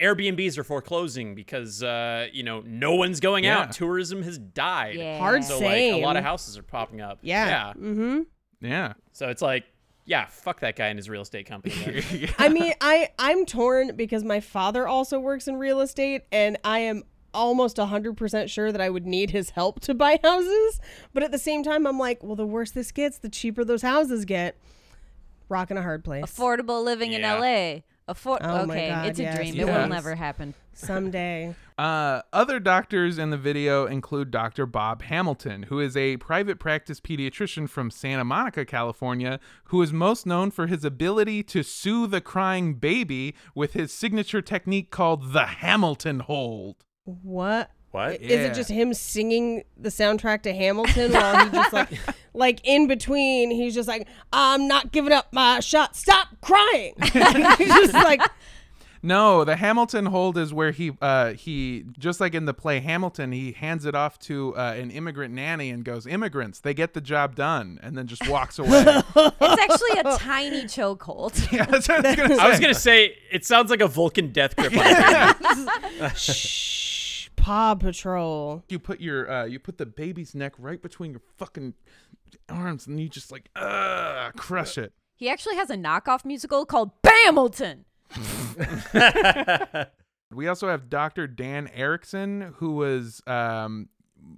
[0.00, 3.60] Airbnbs are foreclosing because uh, you know no one's going Yeah.
[3.60, 3.72] out.
[3.72, 4.96] Tourism has died.
[4.96, 5.18] Yeah.
[5.18, 7.18] Hard So like a lot of houses are popping up.
[7.22, 7.46] Yeah.
[7.46, 7.72] Yeah.
[7.74, 8.20] Mm-hmm.
[8.62, 8.94] yeah.
[9.12, 9.64] So it's like,
[10.04, 11.74] yeah, fuck that guy and his real estate company.
[12.00, 12.30] then.
[12.38, 16.80] I mean, I I'm torn because my father also works in real estate, and I
[16.80, 17.04] am
[17.34, 20.80] almost 100% sure that I would need his help to buy houses.
[21.12, 23.82] But at the same time, I'm like, well, the worse this gets, the cheaper those
[23.82, 24.56] houses get.
[25.48, 26.24] Rocking a hard place.
[26.24, 27.34] Affordable living Yeah.
[27.36, 27.80] in LA.
[28.08, 29.60] Afford- Oh my okay, God, it's a yes, dream.
[29.60, 30.54] It will never happen.
[30.74, 31.54] Someday.
[31.78, 34.66] Uh, other doctors in the video include Dr.
[34.66, 40.24] Bob Hamilton, who is a private practice pediatrician from Santa Monica, California, who is most
[40.26, 45.46] known for his ability to soothe a crying baby with his signature technique called the
[45.46, 46.84] Hamilton hold.
[47.04, 47.70] What?
[47.90, 48.20] What?
[48.22, 48.36] Is Yeah.
[48.46, 51.88] it just him singing the soundtrack to Hamilton while he just like,
[52.34, 55.94] like in between, he's just like, I'm not giving up my shot.
[55.94, 56.94] Stop crying.
[57.02, 58.22] he's just like,
[59.02, 63.32] No, the Hamilton hold is where he uh he just like in the play Hamilton,
[63.32, 67.00] he hands it off to uh, an immigrant nanny and goes, "Immigrants, they get the
[67.00, 68.70] job done," and then just walks away.
[69.16, 71.50] It's actually a tiny chokehold.
[71.52, 72.38] yeah, I was gonna say.
[72.38, 74.72] I was gonna say it sounds like a Vulcan death grip.
[74.72, 75.34] On a
[75.98, 76.14] baby.
[76.14, 76.71] shh,
[77.42, 78.64] Paw Patrol.
[78.68, 81.74] you put your uh you put the baby's neck right between your fucking
[82.48, 84.92] arms and you just like uh crush it.
[85.16, 87.84] He actually has a knockoff musical called Bamilton.
[90.34, 91.26] We also have Dr.
[91.26, 93.88] Dan Erickson, who was um,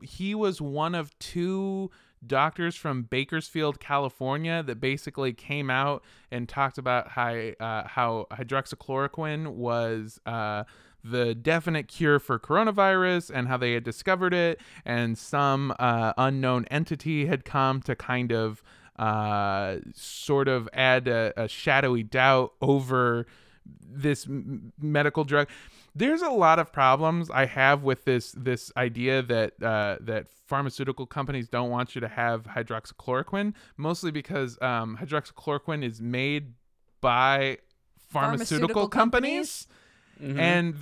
[0.03, 1.91] he was one of two
[2.27, 9.55] doctors from Bakersfield, California, that basically came out and talked about how uh, how hydroxychloroquine
[9.55, 10.21] was.
[10.27, 10.65] Uh,
[11.05, 16.65] the definite cure for coronavirus and how they had discovered it, and some uh, unknown
[16.71, 18.63] entity had come to kind of
[18.97, 23.27] uh, sort of add a, a shadowy doubt over
[23.67, 25.49] this m- medical drug.
[25.95, 31.07] There's a lot of problems I have with this this idea that uh, that pharmaceutical
[31.07, 36.55] companies don't want you to have hydroxychloroquine, mostly because um, hydroxychloroquine is made
[37.01, 37.59] by
[37.97, 39.84] pharmaceutical, Pharmaceutical companies, and
[40.21, 40.39] they're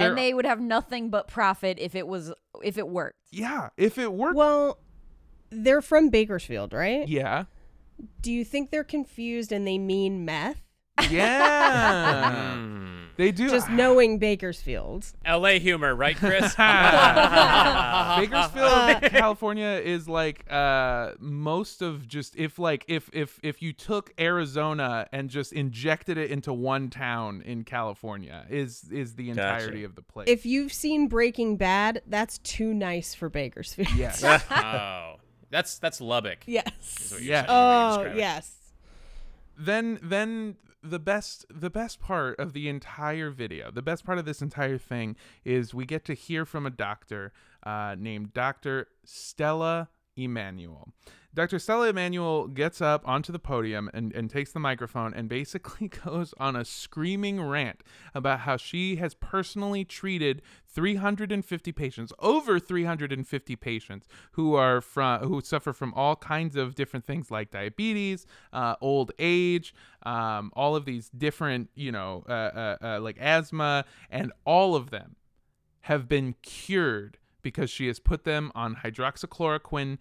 [0.08, 3.18] And they would have nothing but profit if it was if it worked.
[3.30, 4.78] yeah, if it worked, Well,
[5.50, 7.06] They're from Bakersfield, right?
[7.08, 7.44] Yeah.
[8.20, 10.62] Do you think they're confused and they mean meth?
[11.10, 12.56] Yeah.
[12.62, 12.71] Hmm.
[13.16, 13.50] They do.
[13.50, 15.06] Just knowing Bakersfield.
[15.24, 15.58] L.A.
[15.58, 16.54] humor, right, Chris?
[18.18, 24.12] Bakersfield, California is like uh most of just if like if if if you took
[24.18, 29.94] Arizona and just injected it into one town in California is is the entirety of
[29.94, 30.28] the place.
[30.28, 33.88] If you've seen Breaking Bad, that's too nice for Bakersfield.
[33.96, 34.22] yes.
[34.50, 35.16] oh,
[35.50, 36.38] that's that's Lubbock.
[36.46, 37.12] yes.
[37.12, 37.44] is Yeah.
[37.44, 38.18] saying, the way you Oh, describe it.
[38.18, 38.54] yes.
[39.58, 44.24] then then the best the best part of the entire video the best part of
[44.24, 45.14] this entire thing
[45.44, 50.88] is we get to hear from a doctor uh, named dr stella Immanuel.
[51.34, 51.58] Dr.
[51.58, 56.34] Stella Immanuel gets up onto the podium and, and takes the microphone and basically goes
[56.38, 57.82] on a screaming rant
[58.14, 65.40] about how she has personally treated 350 patients, over 350 patients who are from who
[65.40, 70.84] suffer from all kinds of different things like diabetes, uh, old age, um, all of
[70.84, 75.16] these different, you know, uh, uh, uh, like asthma, and all of them
[75.82, 79.96] have been cured because she has put them on hydroxychloroquine,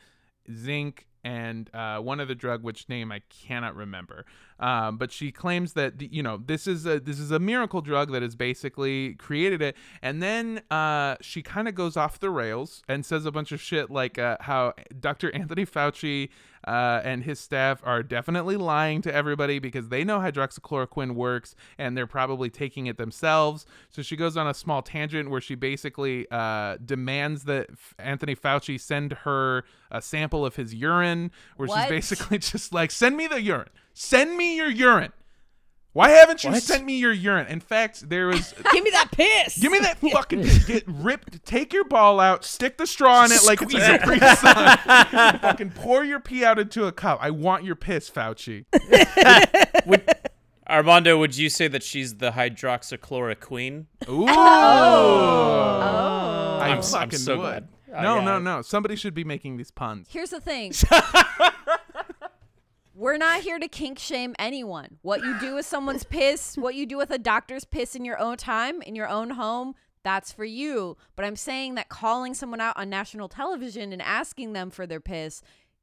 [0.54, 4.26] zinc, and uh, one other drug, which name I cannot remember.
[4.60, 7.82] Um, but she claims that the- you know this is a this is a miracle
[7.82, 9.76] drug that has basically created it.
[10.02, 13.62] And then uh, she kind of goes off the rails and says a bunch of
[13.62, 15.34] shit like uh, how Dr.
[15.36, 16.30] Anthony Fauci
[16.68, 21.98] uh, and his staff are definitely lying to everybody because they know hydroxychloroquine works and
[21.98, 23.66] they're probably taking it themselves.
[23.90, 28.36] So she goes on a small tangent where she basically uh, demands that F- Anthony
[28.36, 33.28] Fauci send her a sample of his urine, where she's basically just like, send me
[33.28, 33.70] the urine.
[33.94, 35.12] Send me your urine.
[35.94, 36.64] Why haven't you What?
[36.64, 37.48] sent me your urine?
[37.48, 39.58] In fact, there was Give me that piss.
[39.60, 41.44] Give me that fucking get ripped.
[41.46, 44.78] Take your ball out, stick the straw in it like it's a Capri Sun.
[45.42, 47.20] fucking pour your pee out into a cup.
[47.22, 48.64] I want your piss, Fauci.
[49.86, 50.10] Would,
[50.70, 53.88] Armando, would you say that she's the hydroxychloroquine?
[54.08, 54.26] Ooh.
[54.30, 54.34] Oh.
[56.62, 57.42] I I'm s- I'm fucking so would.
[57.42, 57.68] glad.
[58.04, 58.24] No, yeah.
[58.24, 58.62] no, no.
[58.62, 60.08] Somebody should be making these puns.
[60.10, 60.72] Here's the thing.
[63.02, 65.00] We're not here to kink shame anyone.
[65.02, 68.20] What you do with someone's piss, what you do with a doctor's piss in your
[68.20, 69.74] own time, in your own home,
[70.04, 70.98] that's for you.
[71.16, 75.00] But I'm saying that calling someone out on national television and asking them for their
[75.00, 75.42] piss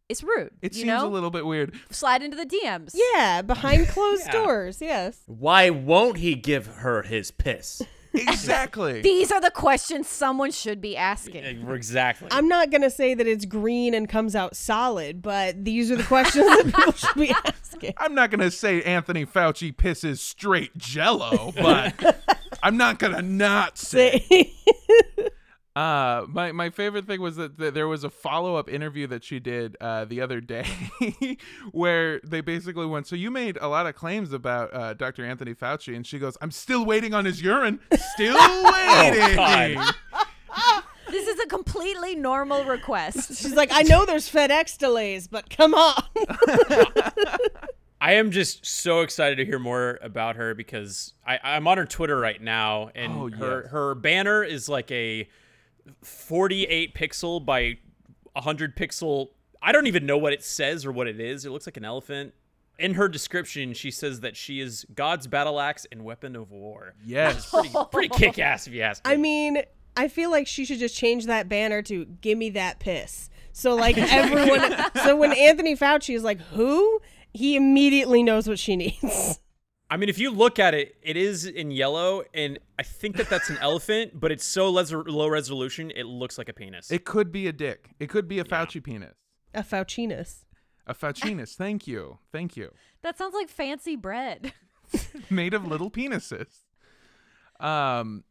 [0.08, 0.52] it's rude.
[0.62, 1.06] It you seems know?
[1.06, 1.74] a little bit weird.
[1.90, 2.94] Slide into the DMs.
[2.94, 4.32] Yeah, behind closed Yeah.
[4.32, 4.80] doors.
[4.80, 5.20] Yes.
[5.26, 7.82] Why won't he give her his piss?
[8.20, 9.00] Exactly.
[9.02, 11.44] These are the questions someone should be asking.
[11.44, 12.28] Exactly.
[12.30, 16.04] I'm not gonna say that it's green and comes out solid, but these are the
[16.04, 17.94] questions that people should be asking.
[17.98, 24.54] I'm not gonna say Anthony Fauci pisses straight Jello, but I'm not gonna not say.
[25.76, 29.06] Say- Uh, my my favorite thing was that, that there was a follow up interview
[29.06, 30.66] that she did uh, the other day,
[31.72, 33.06] where they basically went.
[33.06, 35.24] So you made a lot of claims about uh, Dr.
[35.24, 37.78] Anthony Fauci, and she goes, "I'm still waiting on his urine.
[38.14, 38.34] Still
[38.72, 39.94] waiting." God.
[41.10, 43.28] This is a completely normal request.
[43.40, 46.02] She's like, I know there's FedEx delays, but come on.
[48.00, 51.86] I am just so excited to hear more about her because I, I'm on her
[51.86, 53.70] Twitter right now, and Oh, her yes.
[53.72, 55.28] her banner is like a
[56.02, 57.78] 48 pixel by
[58.32, 59.28] 100 pixel.
[59.60, 61.44] I don't even know what it says or what it is.
[61.44, 62.34] It looks like an elephant.
[62.78, 66.94] In her description, she says that she is God's battle axe and weapon of war.
[67.04, 67.50] Yes.
[67.50, 69.12] Pretty, pretty kick ass, if you ask me.
[69.12, 69.62] I mean,
[69.96, 73.74] I feel like she should just change that banner to "Give me that piss." So
[73.74, 77.00] like everyone, so when Anthony Fauci is like, "Who?"
[77.34, 79.40] he immediately knows what she needs.
[79.90, 83.30] I mean, if you look at it, it is in yellow, and I think that
[83.30, 86.90] that's an elephant, but it's so les- low resolution, it looks like a penis.
[86.90, 87.90] It could be a dick.
[87.98, 89.14] It could be a Fauci penis.
[89.54, 90.44] A Faucinus.
[90.86, 91.54] A Faucinus.
[91.56, 92.18] Thank you.
[92.32, 92.70] Thank you.
[93.02, 94.52] That sounds like fancy bread.
[95.30, 96.64] made of little penises.
[97.60, 98.24] Um, m-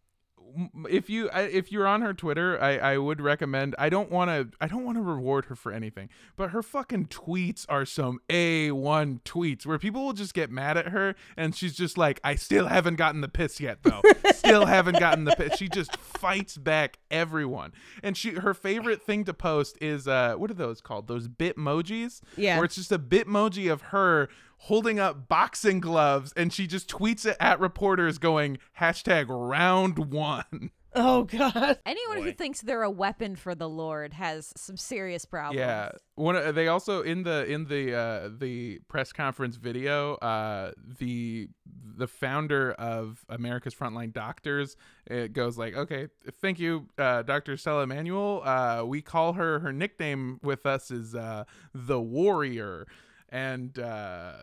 [0.90, 3.76] if you if you're on her Twitter, I, I would recommend.
[3.78, 7.08] I don't want to I don't want to reward her for anything, but her fucking
[7.08, 11.56] tweets are some a one tweets where people will just get mad at her, and
[11.56, 14.02] she's just like, I still haven't gotten the piss yet, though.
[14.34, 15.58] still haven't gotten the piss.
[15.58, 17.74] She just fights back everyone,
[18.04, 21.08] and she her favorite thing to post is uh what are those called?
[21.08, 22.22] Those bitmojis.
[22.36, 22.58] Yeah.
[22.58, 24.30] Where it's just a bitmoji of her
[24.62, 30.72] holding up boxing gloves and she just tweets it at reporters going hashtag round one
[31.00, 31.78] Oh God.
[31.86, 35.60] Anyone who thinks they're a weapon for the Lord has some serious problems.
[35.60, 35.92] Yeah.
[36.16, 41.50] One uh, they also in the in the uh the press conference video, uh the
[41.98, 46.08] the founder of America's Frontline Doctors it goes like, "Okay,
[46.42, 47.58] thank you uh Dr.
[47.58, 48.42] Stella Immanuel.
[48.44, 51.44] Uh we call her her nickname with us is uh
[51.76, 52.88] the Warrior."
[53.30, 54.42] And uh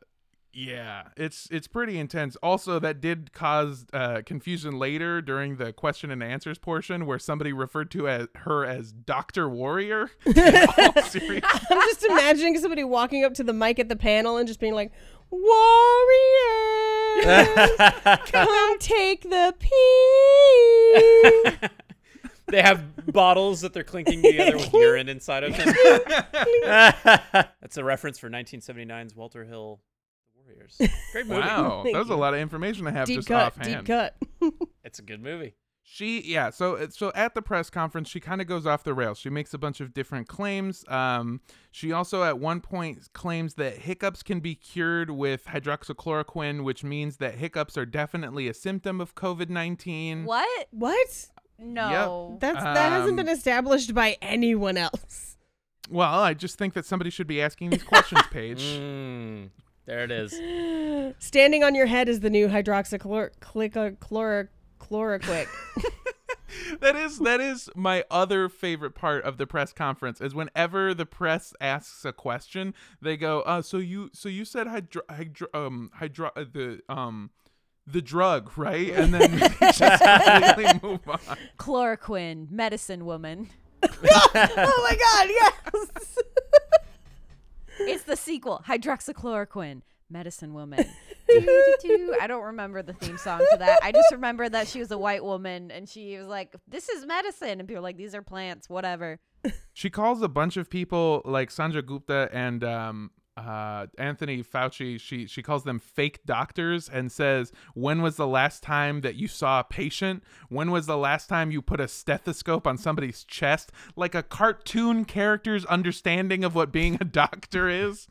[0.55, 2.37] yeah, it's it's pretty intense.
[2.37, 7.53] Also, that did cause uh, confusion later during the question and answers portion, where somebody
[7.53, 10.13] referred to as, her as Doctor Warrior.
[10.27, 11.67] In all seriousness.
[11.71, 14.75] I'm just imagining somebody walking up to the mic at the panel and just being
[14.75, 14.93] like,
[15.31, 15.55] "Warriors,
[18.27, 21.69] come take the pee."
[22.49, 25.75] They have bottles that they're clinking together with urine inside of them.
[26.65, 29.81] That's a reference for 1979's Walter Hill
[30.37, 30.77] Warriors.
[31.13, 31.41] Great movie.
[31.41, 33.87] Wow, Thank that was a lot of information I have deep just cut, offhand.
[33.87, 34.17] deep cut.
[34.85, 35.55] It's a good movie.
[35.87, 39.19] She yeah, so so at the press conference she kind of goes off the rails.
[39.19, 40.85] She makes a bunch of different claims.
[40.89, 41.41] Um
[41.71, 47.17] she also at one point claims that hiccups can be cured with hydroxychloroquine, which means
[47.19, 50.25] that hiccups are definitely a symptom of COVID-19.
[50.25, 50.69] What?
[50.71, 51.27] What?
[51.59, 52.37] No.
[52.41, 55.37] That's that hasn't Um, been established by anyone else.
[55.91, 58.63] Well, I just think that somebody should be asking these questions, Paige.
[58.81, 59.51] Mm,
[59.87, 60.33] there it is.
[61.19, 64.49] Standing on your head is the new hydroxychloroquine.
[64.81, 65.47] Chloroquick.
[66.81, 71.07] that is that is my other favorite part of the press conference is whenever the
[71.07, 75.91] press asks a question they go uh so you so you said hydro, hydro um
[75.95, 77.31] hydro uh, the um
[77.87, 79.39] the drug right and then
[79.75, 83.51] just completely move on Chloroquine, medicine woman.
[83.83, 85.29] oh my God!
[85.29, 86.19] Yes.
[87.81, 90.87] It's the sequel, hydroxychloroquine, medicine woman.
[91.29, 93.81] I don't remember the theme song to that.
[93.83, 97.05] I just remember that she was a white woman and she was like, "This is
[97.05, 99.19] medicine," and people were like, "These are plants, whatever."
[99.75, 105.27] she calls a bunch of people like Sanjay Gupta and um uh, Anthony Fauci, she
[105.27, 109.61] she calls them fake doctors and says, "When was the last time that you saw
[109.61, 110.23] a patient?
[110.49, 115.05] When was the last time you put a stethoscope on somebody's chest?" Like a cartoon
[115.05, 118.07] character's understanding of what being a doctor is.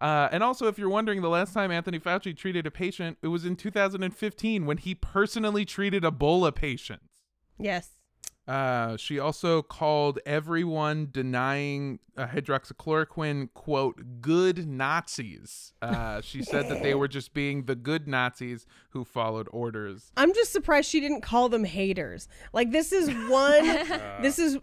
[0.00, 3.28] Uh, and also, if you're wondering, the last time Anthony Fauci treated a patient, it
[3.28, 7.06] was in 2015 when he personally treated Ebola patients.
[7.58, 7.90] yes.
[8.46, 15.72] Uh, she also called everyone denying uh, hydroxychloroquine, quote, good Nazis.
[15.80, 20.10] Uh, she said that they were just being the good Nazis who followed orders.
[20.16, 22.28] I'm just surprised she didn't call them haters.
[22.52, 23.64] Like this is one
[24.22, 24.58] this is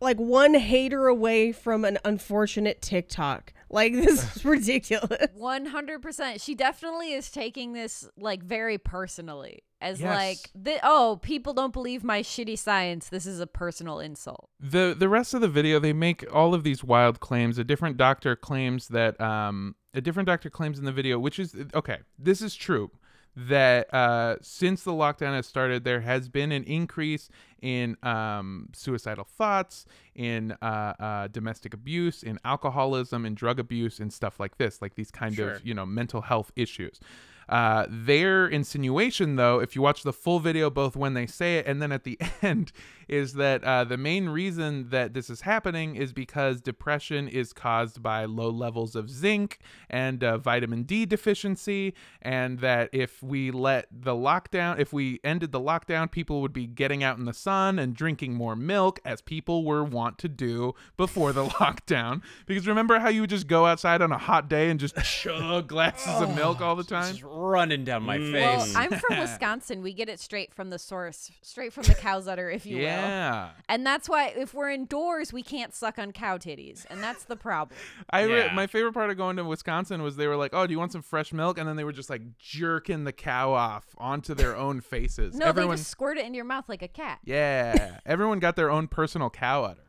[0.00, 3.52] like one hater away from an unfortunate TikTok.
[3.68, 5.28] Like this is ridiculous.
[5.34, 6.40] One hundred percent.
[6.40, 10.14] She definitely is taking this like very personally, as Yes.
[10.16, 13.08] like, the, oh, people don't believe my shitty science.
[13.08, 14.48] This is a personal insult.
[14.58, 17.58] The the rest of the video, they make all of these wild claims.
[17.58, 21.54] A different doctor claims that um a different doctor claims in the video, which is
[21.74, 21.98] okay.
[22.18, 22.90] This is true
[23.36, 27.28] that uh, since the lockdown has started, there has been an increase
[27.60, 30.64] in um, suicidal thoughts, in uh,
[31.00, 35.34] uh, domestic abuse, in alcoholism, in drug abuse, and stuff like this, like these kind
[35.34, 35.50] Sure.
[35.54, 37.00] of you know mental health issues.
[37.48, 41.66] Uh, their insinuation, though, if you watch the full video, both when they say it
[41.66, 42.72] and then at the end,
[43.08, 48.02] is that uh, the main reason that this is happening is because depression is caused
[48.02, 49.58] by low levels of zinc
[49.90, 55.52] and uh, vitamin D deficiency, and that if we let the lockdown, if we ended
[55.52, 59.20] the lockdown, people would be getting out in the sun and drinking more milk, as
[59.20, 62.22] people were wont to do before the lockdown.
[62.46, 65.68] Because remember how you would just go outside on a hot day and just chug
[65.68, 67.10] glasses of milk all the time?
[67.12, 68.32] Just running down my Mm.
[68.32, 68.74] Well, face.
[68.76, 69.82] I'm from Wisconsin.
[69.82, 72.84] We get it straight from the source, straight from the cow's udder, if you will.
[72.96, 73.50] Yeah.
[73.68, 77.36] And that's why if we're indoors, we can't suck on cow titties, and that's the
[77.36, 77.78] problem.
[78.10, 78.54] I re- Yeah.
[78.54, 80.92] my favorite part of going to Wisconsin was they were like, "Oh, do you want
[80.92, 84.56] some fresh milk?" And then they were just like jerking the cow off onto their
[84.64, 85.34] own faces.
[85.34, 87.18] No, Everyone, they just squirt it into your mouth like a cat.
[87.24, 89.80] yeah, everyone got their own personal cow udder.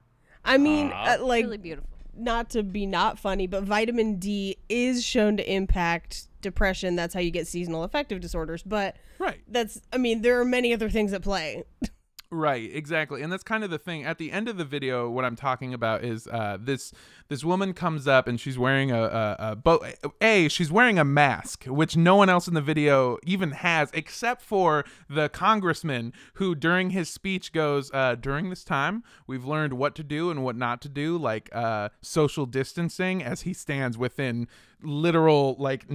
[0.44, 1.90] I mean, uh, like really beautiful.
[2.16, 6.96] not to be not funny, but vitamin D is shown to impact depression.
[6.96, 8.62] That's how you get seasonal affective disorders.
[8.62, 9.40] But Right.
[9.48, 11.64] that's, I mean, there are many other things at play.
[12.32, 14.04] Right, exactly, and that's kind of the thing.
[14.04, 16.92] At the end of the video, what I'm talking about is uh, this
[17.28, 19.86] this woman comes up and she's wearing a a, a bo-
[20.20, 24.42] a she's wearing a mask, which no one else in the video even has, except
[24.42, 29.94] for the congressman who, during his speech, goes, uh, "During this time, we've learned what
[29.96, 34.48] to do and what not to do, like uh, social distancing, as he stands within
[34.82, 35.86] literal like."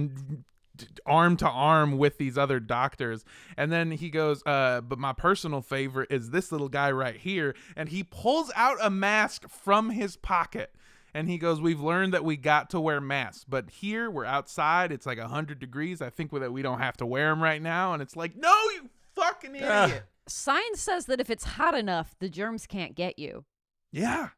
[0.81, 3.23] N- d- arm to arm with these other doctors.
[3.57, 7.55] And then he goes, uh, but my personal favorite is this little guy right here.
[7.75, 10.73] And he pulls out a mask from his pocket.
[11.13, 14.93] And he goes, We've learned that we got to wear masks, but here we're outside.
[14.93, 16.01] It's like 100 degrees.
[16.01, 17.91] I think that we don't have to wear them right now.
[17.93, 20.03] And it's like, No, you fucking idiot.
[20.27, 23.43] Science says that if it's hot enough, the germs can't get you.
[23.91, 24.29] yeah.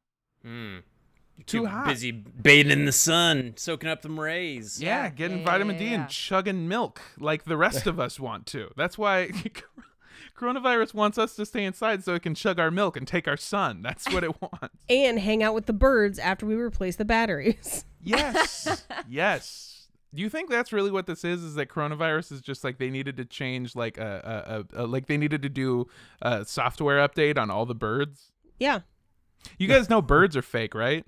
[0.44, 0.80] Hmm.
[1.52, 1.88] You're Too too hot.
[1.88, 4.82] busy bathing in the sun, soaking up them rays.
[4.82, 5.94] Yeah, Yeah, getting yeah, vitamin yeah, D yeah.
[6.02, 8.70] and chugging milk like the rest of us want to.
[8.78, 9.30] That's why
[10.38, 13.38] coronavirus wants us to stay inside so it can chug our milk and take our
[13.38, 13.82] sun.
[13.82, 14.76] That's what it wants.
[14.90, 17.86] And hang out with the birds after we replace the batteries.
[18.06, 18.86] Yes.
[19.08, 19.88] yes.
[20.14, 21.42] Do you think that's really what this is?
[21.42, 24.86] Is that coronavirus is just like they needed to change like a, a, a, a
[24.86, 25.88] like they needed to do
[26.22, 28.34] a software update on all the birds?
[28.60, 28.82] Yeah.
[29.58, 31.06] You guys know birds are fake, right?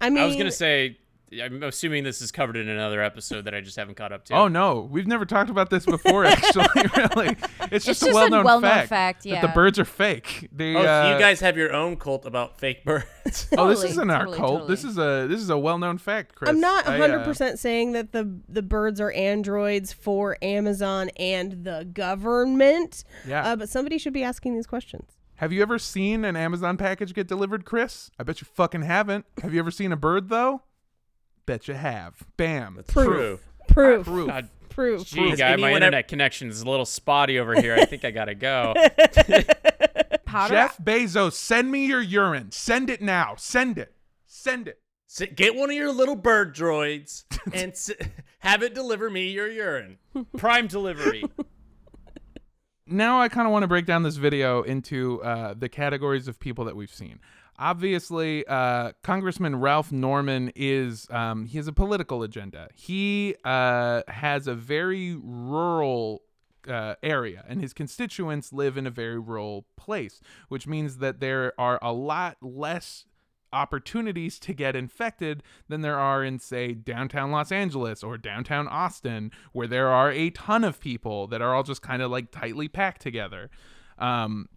[0.00, 0.98] I mean, I was gonna say,
[1.42, 4.34] I'm assuming this is covered in another episode that I just haven't caught up to.
[4.34, 6.24] Oh no, we've never talked about this before.
[6.26, 6.66] Actually,
[6.96, 7.36] really,
[7.72, 10.48] it's just It's a just a well-known, well-known fact, fact, that the birds are fake.
[10.52, 13.06] They, Oh, so uh, you guys have your own cult about fake birds.
[13.56, 14.68] Oh, this isn't our totally, cult.
[14.68, 16.50] This is a this is a well-known fact, Chris.
[16.50, 21.64] I'm not I, 100% uh, saying that the the birds are androids for Amazon and
[21.64, 23.04] the government.
[23.26, 23.44] Yeah.
[23.44, 25.16] Uh, but somebody should be asking these questions.
[25.44, 28.10] Have you ever seen an Amazon package get delivered, Chris?
[28.18, 29.26] I bet you fucking haven't.
[29.42, 30.62] Have you ever seen a bird though?
[31.44, 32.14] Bet you have.
[32.38, 32.76] Bam.
[32.76, 33.40] That's true.
[33.68, 34.06] Proof.
[34.06, 34.26] Proof.
[34.26, 35.04] God, Proof.
[35.06, 37.74] gee, Has guy, my anyone ever- internet connection is a little spotty over here.
[37.74, 38.72] I think I gotta go.
[40.48, 42.50] Jeff Bezos, send me your urine.
[42.50, 43.34] Send it now.
[43.36, 43.92] Send it.
[44.24, 44.80] Send it.
[45.06, 47.90] Sit, get one of your little bird droids and s
[48.38, 49.98] have it deliver me your urine.
[50.38, 51.22] Prime delivery.
[52.86, 56.38] Now I kind of want to break down this video into uh, the categories of
[56.38, 57.20] people that we've seen.
[57.58, 62.68] Obviously, uh, Congressman Ralph Norman is um, he has a political agenda.
[62.74, 66.22] He uh, has a very rural
[66.68, 71.52] uh, area, and his constituents live in a very rural place, which means that there
[71.58, 73.04] are a lot less
[73.54, 79.30] opportunities to get infected than there are in say downtown Los Angeles or downtown Austin
[79.52, 82.68] where there are a ton of people that are all just kind of like tightly
[82.68, 83.50] packed together.
[83.98, 84.48] Um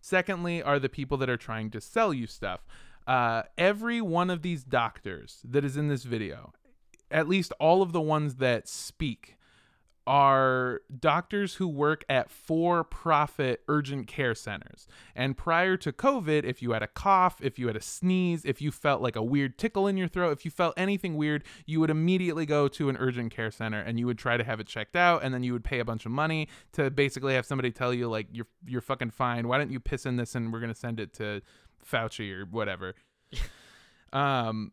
[0.00, 2.64] secondly are the people that are trying to sell you stuff.
[3.06, 6.52] Uh every one of these doctors that is in this video,
[7.10, 9.36] at least all of the ones that speak
[10.06, 14.86] are doctors who work at for profit urgent care centers.
[15.14, 18.60] And prior to COVID, if you had a cough, if you had a sneeze, if
[18.60, 21.80] you felt like a weird tickle in your throat, if you felt anything weird, you
[21.80, 24.66] would immediately go to an urgent care center and you would try to have it
[24.66, 27.70] checked out and then you would pay a bunch of money to basically have somebody
[27.70, 29.48] tell you like you're you're fucking fine.
[29.48, 31.40] Why don't you piss in this and we're going to send it to
[31.84, 32.94] Fauci or whatever.
[34.14, 34.70] Um,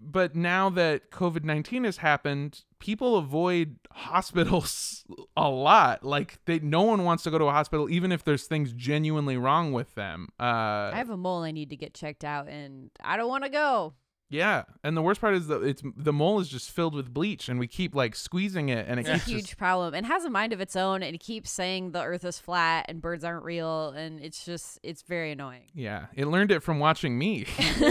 [0.00, 5.04] but now that COVID 19 has happened, people avoid hospitals
[5.36, 6.04] a lot.
[6.04, 9.36] Like, they, no one wants to go to a hospital, even if there's things genuinely
[9.36, 10.28] wrong with them.
[10.38, 13.44] Uh, I have a mole I need to get checked out, and I don't want
[13.44, 13.94] to go.
[14.30, 14.62] Yeah.
[14.84, 17.58] And the worst part is that it's the mole is just filled with bleach, and
[17.58, 19.92] we keep like squeezing it, and it It's a huge just, problem.
[19.92, 22.86] It has a mind of its own, and it keeps saying the Earth is flat
[22.88, 25.64] and birds aren't real, and it's just it's very annoying.
[25.74, 27.46] Yeah, it learned it from watching me.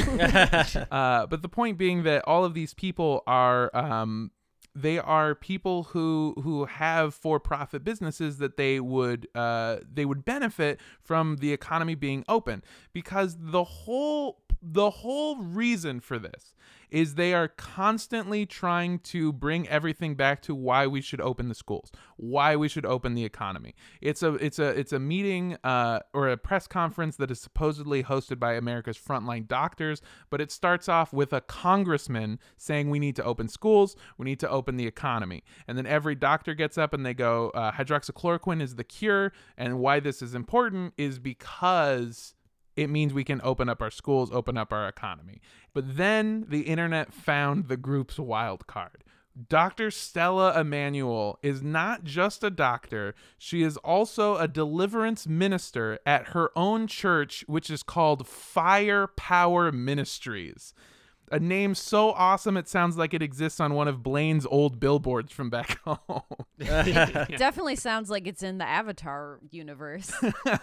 [0.92, 4.32] uh, but the point being that all of these people are um,
[4.74, 10.80] they are people who who have for-profit businesses that they would uh, they would benefit
[11.02, 12.64] from the economy being open
[12.94, 16.54] because the whole the whole reason for this
[16.90, 21.56] is they are constantly trying to bring everything back to why we should open the
[21.56, 23.76] schools, why we should open the economy.
[24.02, 28.04] It's a it's a it's a meeting uh, or a press conference that is supposedly
[28.04, 33.16] hosted by America's frontline doctors, but it starts off with a congressman saying we need
[33.18, 36.94] to open schools, we need to open the economy, and then every doctor gets up
[36.94, 42.34] and they go, uh, hydroxychloroquine is the cure, and why this is important is because
[42.80, 45.42] it means we can open up our schools, open up our economy.
[45.74, 49.04] But then the internet found the group's wild card.
[49.48, 49.92] Dr.
[49.92, 56.52] Stella Immanuel is not just a doctor, she is also a deliverance minister at her
[56.58, 60.74] own church, which is called Fire Power Ministries.
[61.32, 65.32] A name so awesome it sounds like it exists on one of Blaine's old billboards
[65.32, 66.22] from back home.
[66.60, 70.12] Definitely sounds like it's in the Avatar universe.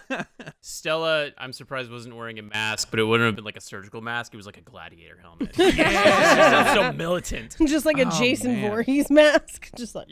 [0.61, 4.01] Stella, I'm surprised wasn't wearing a mask, but it wouldn't have been like a surgical
[4.01, 4.33] mask.
[4.33, 5.57] It was like a gladiator helmet.
[5.57, 7.55] yeah, so militant.
[7.65, 8.69] Just like a Oh, Jason man.
[8.69, 9.69] Voorhees mask.
[9.75, 10.07] Just like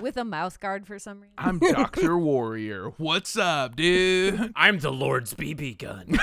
[0.00, 1.34] with a mouth guard for some reason.
[1.38, 2.16] I'm Dr.
[2.18, 2.92] Warrior.
[2.98, 4.52] What's up, dude?
[4.56, 6.18] I'm the Lord's BB gun.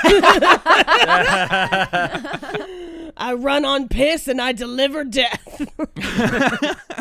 [3.18, 5.72] I run on piss and I deliver death.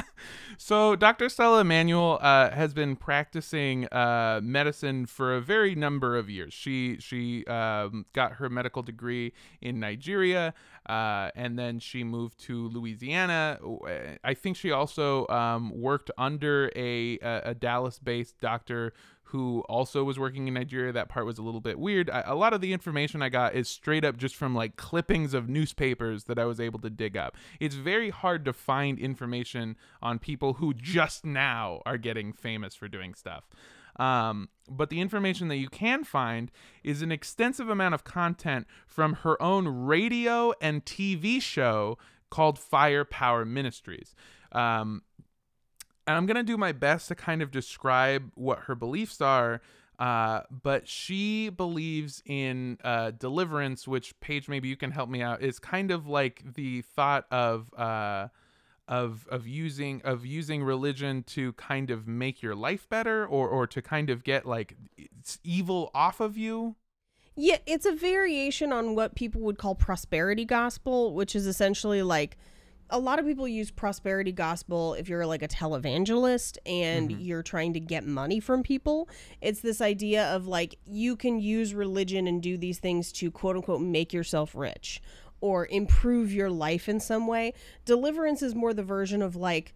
[0.66, 1.28] So, Dr.
[1.28, 6.54] Stella Immanuel uh, has been practicing uh, medicine for a very number of years.
[6.54, 10.54] She she um, got her medical degree in Nigeria,
[10.88, 13.58] uh, and then she moved to Louisiana.
[14.24, 18.94] I think she also um, worked under a, a, a Dallas-based doctor
[19.34, 20.92] who also was working in Nigeria.
[20.92, 22.08] That part was a little bit weird.
[22.08, 25.34] I, a lot of the information I got is straight up just from like clippings
[25.34, 27.36] of newspapers that I was able to dig up.
[27.58, 32.86] It's very hard to find information on people who just now are getting famous for
[32.86, 33.48] doing stuff.
[33.96, 36.52] Um, but the information that you can find
[36.84, 41.98] is an extensive amount of content from her own radio and TV show
[42.30, 44.14] called Firepower Ministries.
[44.52, 45.02] Um,
[46.06, 49.60] and I'm gonna do my best to kind of describe what her beliefs are.
[49.98, 55.40] Uh, but she believes in uh, deliverance, which Paige, maybe you can help me out.
[55.40, 58.28] Is kind of like the thought of uh,
[58.88, 63.66] of of using of using religion to kind of make your life better, or or
[63.68, 64.76] to kind of get like
[65.44, 66.74] evil off of you.
[67.36, 72.36] Yeah, it's a variation on what people would call prosperity gospel, which is essentially like
[72.90, 77.20] a lot of people use prosperity gospel if you're like a televangelist and mm-hmm.
[77.20, 79.08] you're trying to get money from people.
[79.40, 83.56] It's this idea of like you can use religion and do these things to quote
[83.56, 85.02] unquote make yourself rich
[85.40, 87.54] or improve your life in some way.
[87.84, 89.74] Deliverance is more the version of like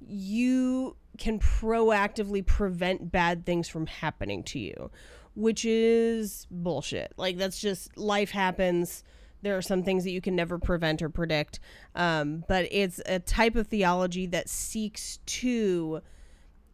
[0.00, 4.90] you can proactively prevent bad things from happening to you,
[5.34, 7.12] which is bullshit.
[7.16, 9.02] Like that's just life happens.
[9.42, 11.60] There are some things that you can never prevent or predict.
[11.94, 16.00] Um, but it's a type of theology that seeks to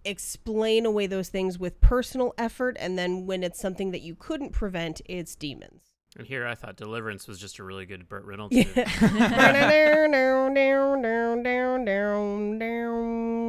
[0.04, 2.76] explain away those things with personal effort.
[2.78, 5.94] And then when it's something that you couldn't prevent, it's demons.
[6.16, 8.70] And here I thought Deliverance was just a really good Burt Reynolds movie.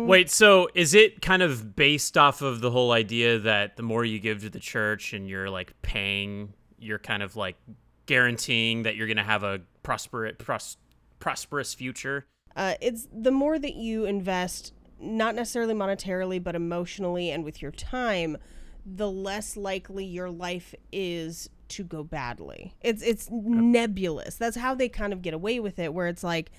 [0.07, 4.03] Wait, so is it kind of based off of the whole idea that the more
[4.03, 7.55] you give to the church and you're like paying, you're kind of like
[8.05, 10.77] guaranteeing that you're going to have a prosperous pros-
[11.19, 12.25] prosperous future?
[12.55, 17.71] Uh, it's the more that you invest, not necessarily monetarily, but emotionally and with your
[17.71, 18.37] time,
[18.85, 22.75] the less likely your life is to go badly.
[22.81, 24.35] It's it's nebulous.
[24.35, 26.51] That's how they kind of get away with it, where it's like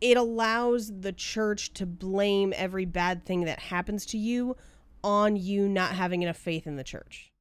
[0.00, 4.56] it allows the church to blame every bad thing that happens to you
[5.04, 7.32] on you not having enough faith in the church.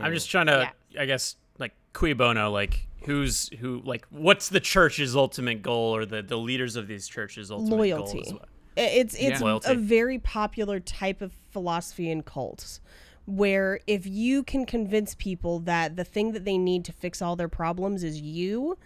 [0.00, 4.60] I'm just trying to, I guess, like cui bono, like who's who, like what's the
[4.60, 8.20] church's ultimate goal or the the leaders of these churches' ultimate loyalty.
[8.20, 9.58] is what- I- It's it's Yeah.
[9.66, 12.80] A very popular type of philosophy in cults
[13.26, 17.36] where if you can convince people that the thing that they need to fix all
[17.36, 18.76] their problems is you,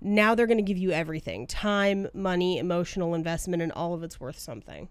[0.00, 1.46] now they're going to give you everything.
[1.46, 4.88] Time, money, emotional investment and all of it's worth something.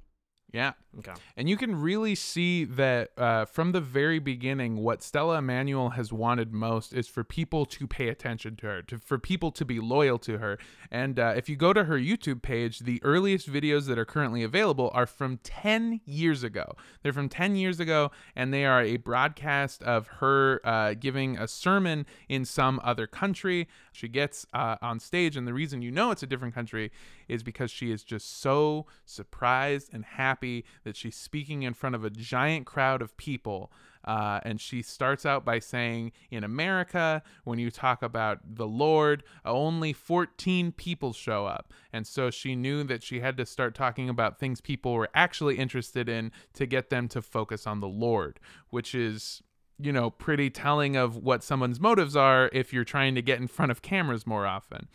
[0.54, 0.74] Yeah.
[1.00, 1.14] Okay.
[1.36, 6.12] And you can really see that uh, from the very beginning, what Stella Immanuel has
[6.12, 9.80] wanted most is for people to pay attention to her, to, for people to be
[9.80, 10.58] loyal to her.
[10.90, 14.42] And uh, if you go to her YouTube page, the earliest videos that are currently
[14.42, 16.76] available are from 10 years ago.
[17.04, 21.48] They're from 10 years ago, and they are a broadcast of her uh, giving a
[21.48, 23.68] sermon in some other country.
[23.92, 26.92] She gets uh, on stage, and the reason you know it's a different country
[27.28, 32.06] is because she is just so surprised and happy that she's speaking in front of
[32.06, 33.72] a giant crowd of people.
[34.06, 39.24] Uh, and she starts out by saying, In America, when you talk about the Lord,
[39.44, 41.74] only 14 people show up.
[41.92, 45.58] And so she knew that she had to start talking about things people were actually
[45.58, 48.40] interested in to get them to focus on the Lord,
[48.70, 49.44] which is
[49.80, 53.48] you know, pretty telling of what someone's motives are if you're trying to get in
[53.48, 54.88] front of cameras more often.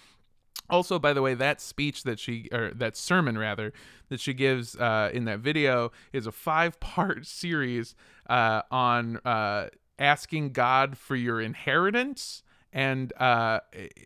[0.71, 3.73] Also, by the way, that speech that she, or that sermon rather,
[4.09, 7.95] that she gives uh, in that video is a five part series
[8.29, 9.69] uh, on uh,
[9.99, 12.43] asking God for your inheritance.
[12.73, 13.61] And uh,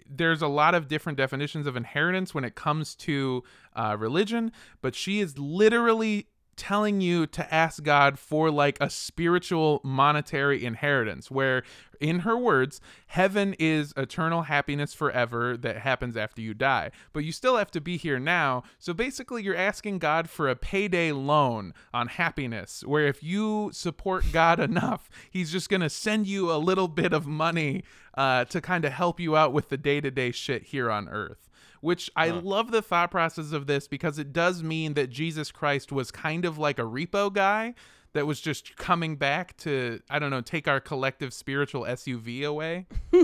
[0.09, 3.45] there's a lot of different definitions of inheritance when it comes to
[3.77, 4.51] uh, religion,
[4.81, 6.27] but she is literally
[6.57, 11.63] telling you to ask God for like a spiritual monetary inheritance where
[12.01, 16.91] in her words heaven is eternal happiness forever that happens after you die.
[17.13, 18.63] But you still have to be here now.
[18.79, 24.25] So basically you're asking God for a payday loan on happiness where if you support
[24.33, 27.85] God enough he's just going to send you a little bit of money
[28.15, 31.46] uh, to kind of help you out with the day-to-day shit here on earth
[31.81, 35.93] which I love the thought process of this because it does mean that Jesus Christ
[35.93, 37.75] was kind of like a repo guy
[38.13, 42.87] that was just coming back to I don't know take our collective spiritual SUV away.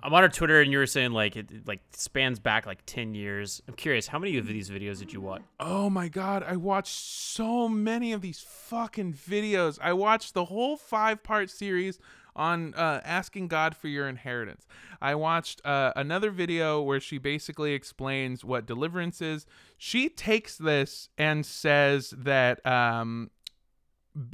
[0.00, 2.84] I'm on our Twitter, and you were saying like it, it, like spans back like
[2.86, 3.60] ten years.
[3.66, 5.42] I'm curious, how many of these videos did you watch?
[5.58, 9.78] Oh my god, I watched so many of these fucking videos.
[9.82, 11.98] I watched the whole five part series
[12.38, 14.66] on uh, asking God for your inheritance.
[15.02, 19.44] I watched uh, another video where she basically explains what deliverance is.
[19.76, 23.30] She takes this and says that um,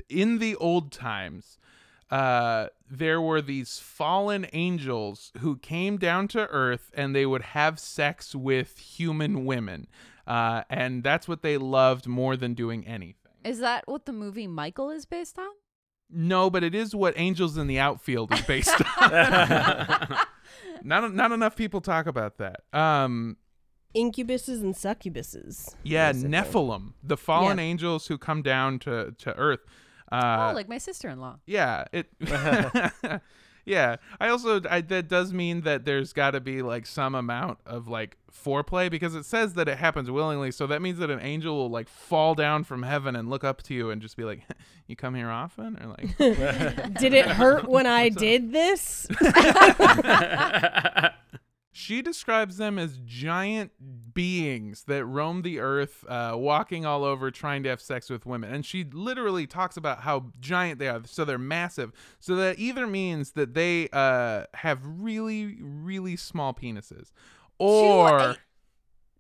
[0.09, 1.59] in the old times,
[2.10, 7.78] uh, there were these fallen angels who came down to earth and they would have
[7.81, 9.89] sex with human women.
[10.26, 13.16] Uh, and that's what they loved more than doing anything.
[13.44, 15.51] Is that what the movie Michael is based on?
[16.10, 19.10] No, but it is what Angels in the Outfield is based on.
[20.82, 22.60] not not enough people talk about that.
[22.72, 23.36] Um,
[23.97, 25.74] Incubuses and succubuses.
[25.85, 26.31] yeah, basically.
[26.32, 27.64] Nephilim, the fallen Yeah.
[27.64, 29.60] angels who come down to to Earth.
[30.12, 31.39] Uh, oh, like my sister-in-law.
[31.47, 32.06] Yeah, it.
[33.64, 37.58] yeah, I also I, that does mean that there's got to be like some amount
[37.64, 40.50] of like foreplay because it says that it happens willingly.
[40.50, 43.62] So that means that an angel will like fall down from heaven and look up
[43.64, 44.42] to you and just be like,
[44.86, 46.16] "You come here often?" Or like,
[46.98, 49.06] Did it hurt when I did this?
[51.76, 53.72] She describes them as giant
[54.14, 58.55] beings that roam the earth, uh, walking all over, trying to have sex with women.
[58.55, 61.01] And she literally talks about how giant they are.
[61.05, 61.90] So they're massive.
[62.20, 67.10] So that either means that they uh, have really, really small penises,
[67.59, 68.36] or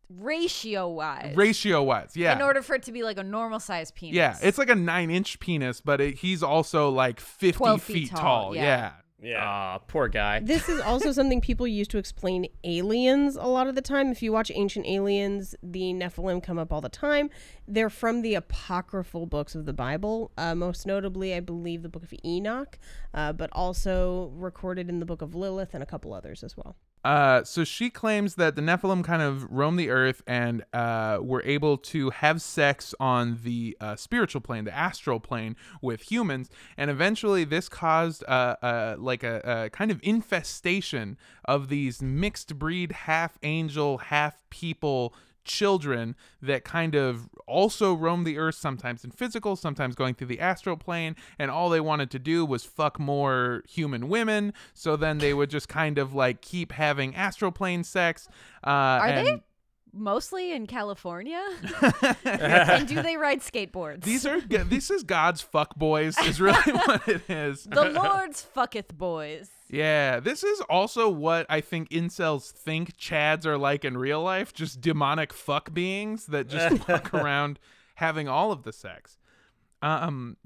[0.08, 1.34] Ratio wise.
[1.34, 2.12] ratio wise.
[2.14, 2.36] Yeah.
[2.36, 4.14] In order for it to be like a normal size penis.
[4.14, 8.10] yeah, it's like a nine inch penis, but it, he's also like 50 feet, feet
[8.10, 8.20] tall.
[8.20, 8.62] tall, Yeah.
[8.62, 8.92] yeah.
[9.22, 9.42] Yeah.
[9.42, 10.40] Ah, poor guy.
[10.40, 14.10] This is also something people use to explain aliens a lot of the time.
[14.10, 17.30] If you watch Ancient Aliens, the Nephilim come up all the time.
[17.66, 22.02] They're from the apocryphal books of the Bible, uh, most notably, I believe, the book
[22.02, 22.78] of Enoch,
[23.14, 26.76] uh, but also recorded in the book of Lilith and a couple others as well.
[27.04, 31.42] Uh, so she claims that the Nephilim kind of roam the earth and uh, were
[31.44, 36.48] able to have sex on the uh, spiritual plane, the astral plane, with humans,
[36.78, 42.58] and eventually this caused uh, uh, like a, a kind of infestation of these mixed
[42.58, 45.14] breed, half angel, half people
[45.44, 50.40] children that kind of also roam the earth sometimes in physical sometimes going through the
[50.40, 55.18] astral plane and all they wanted to do was fuck more human women so then
[55.18, 58.28] they would just kind of like keep having astral plane sex
[58.66, 59.42] uh Are and they?
[59.96, 61.42] Mostly in California?
[62.24, 64.02] and do they ride skateboards?
[64.02, 68.94] these are this is god's fuck boys is really what it is the Lord's fucketh
[68.94, 69.50] boys.
[69.70, 74.52] Yeah, this is also what I think incels think Chads are like in real life,
[74.52, 77.58] just demonic fuck beings that just walk around
[77.96, 79.18] having all of the sex.
[79.82, 80.36] Um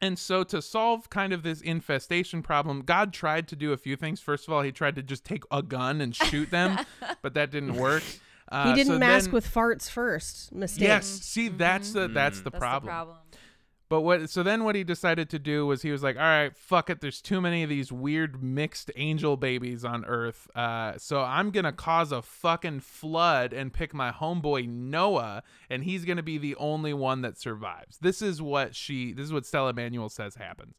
[0.00, 3.96] and so to solve kind of this infestation problem, God tried to do a few
[3.96, 4.20] things.
[4.20, 6.78] First of all, he tried to just take a gun and shoot them,
[7.22, 8.02] but that didn't work.
[8.54, 10.52] Uh, He didn't so mask then- with farts first.
[10.54, 10.82] Mistake.
[10.88, 12.86] Yes, see that's the that's the That's problem.
[12.86, 13.16] the problem.
[13.90, 16.56] But what so then what he decided to do was he was like, all right,
[16.56, 17.00] fuck it.
[17.00, 20.48] There's too many of these weird mixed angel babies on Earth.
[20.54, 26.04] Uh, so I'm gonna cause a fucking flood and pick my homeboy Noah, and he's
[26.06, 27.98] gonna be the only one that survives.
[27.98, 29.12] This is what she.
[29.12, 30.76] This is what Stella Manuel says happens.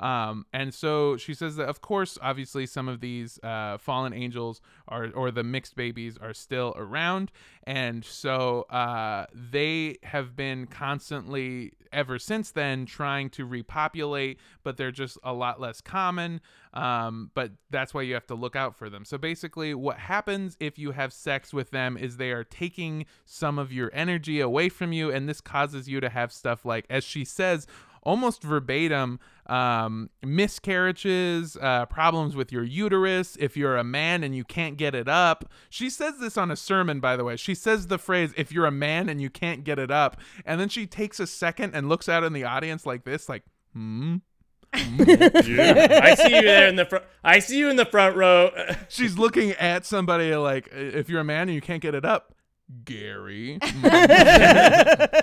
[0.00, 4.60] Um, and so she says that, of course, obviously, some of these uh, fallen angels
[4.88, 7.30] are, or the mixed babies are still around.
[7.64, 14.90] And so uh, they have been constantly, ever since then, trying to repopulate, but they're
[14.90, 16.40] just a lot less common.
[16.72, 19.04] Um, but that's why you have to look out for them.
[19.04, 23.58] So basically, what happens if you have sex with them is they are taking some
[23.58, 25.10] of your energy away from you.
[25.10, 27.66] And this causes you to have stuff like, as she says,
[28.02, 29.20] almost verbatim
[29.50, 33.36] um, miscarriages, uh, problems with your uterus.
[33.40, 36.56] If you're a man and you can't get it up, she says this on a
[36.56, 37.36] sermon, by the way.
[37.36, 40.18] She says the phrase, if you're a man and you can't get it up.
[40.44, 43.42] And then she takes a second and looks out in the audience like this, like,
[43.72, 44.16] hmm.
[44.72, 47.04] I see you there in the front.
[47.24, 48.52] I see you in the front row.
[48.88, 52.36] She's looking at somebody like, if you're a man and you can't get it up,
[52.84, 53.58] Gary.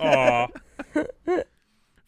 [0.02, 0.48] Aw.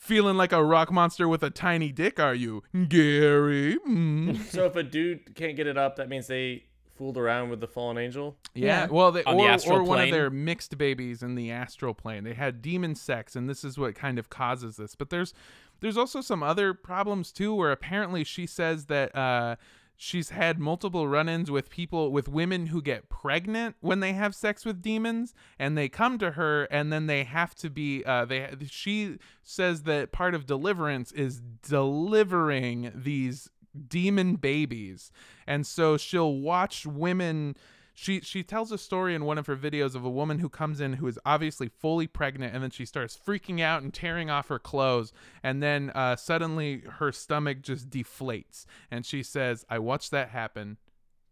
[0.10, 2.64] Feeling like a rock monster with a tiny dick, are you?
[2.88, 3.78] Gary.
[3.88, 4.38] Mm.
[4.50, 6.64] So if a dude can't get it up, that means they
[6.96, 8.36] fooled around with the fallen angel.
[8.56, 8.88] Yeah, Yeah.
[8.88, 11.94] well, they, On the or, astral or one of their mixed babies in the astral
[11.94, 12.24] plane.
[12.24, 14.96] They had demon sex, and this is what kind of causes this.
[14.96, 15.36] But there's
[15.80, 19.58] there's also some other problems too, where apparently she says that uh,
[20.02, 24.64] she's had multiple run-ins with people with women who get pregnant when they have sex
[24.64, 28.04] with demons, and they come to her, and then they have to be.
[28.06, 33.50] Uh, they she says that part of deliverance is delivering these
[33.88, 35.12] demon babies.
[35.46, 37.58] And so she'll watch women
[38.00, 40.80] she she tells a story in one of her videos of a woman who comes
[40.80, 44.48] in who is obviously fully pregnant and then she starts freaking out and tearing off
[44.48, 45.12] her clothes
[45.44, 48.66] and then uh, suddenly her stomach just deflates.
[48.90, 50.78] And she says i watched that happen.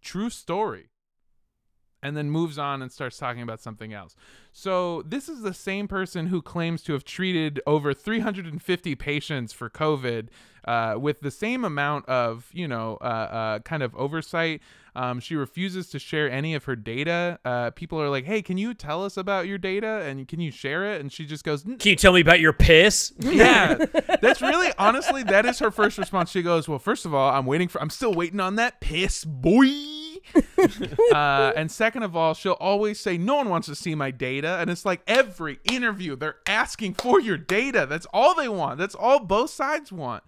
[0.02, 0.90] True story
[2.04, 4.16] and then moves on and starts talking about something else.
[4.52, 9.70] So, this is the same person who claims to have treated over 350 patients for
[9.70, 10.28] COVID
[10.66, 14.62] uh, with the same amount of, you know, uh, uh, kind of oversight.
[14.96, 17.38] Um, she refuses to share any of her data.
[17.46, 20.50] Uh, people are like, hey, can you tell us about your data and can you
[20.50, 21.02] share it?
[21.02, 23.14] And she just goes, "N- Can you tell me about your piss?
[23.20, 23.76] yeah,
[24.22, 26.32] that's really honestly that is her first response.
[26.32, 29.24] She goes, "Well, first of all, I'm waiting for I'm still waiting on that piss,
[29.24, 29.68] boy."
[31.14, 34.58] uh, and second of all, she'll always say, "No one wants to see my data,"
[34.60, 37.86] and it's like every interview they're asking for your data.
[37.88, 38.78] That's all they want.
[38.78, 40.24] That's all both sides want.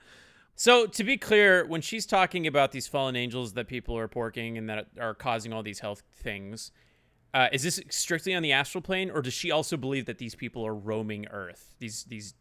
[0.56, 4.58] So to be clear, when she's talking about these fallen angels that people are porking
[4.58, 6.72] and that are causing all these health things,
[7.34, 10.36] uh, is this strictly on the astral plane, or does she also believe that these
[10.36, 11.76] people are roaming Earth?
[11.80, 12.34] These these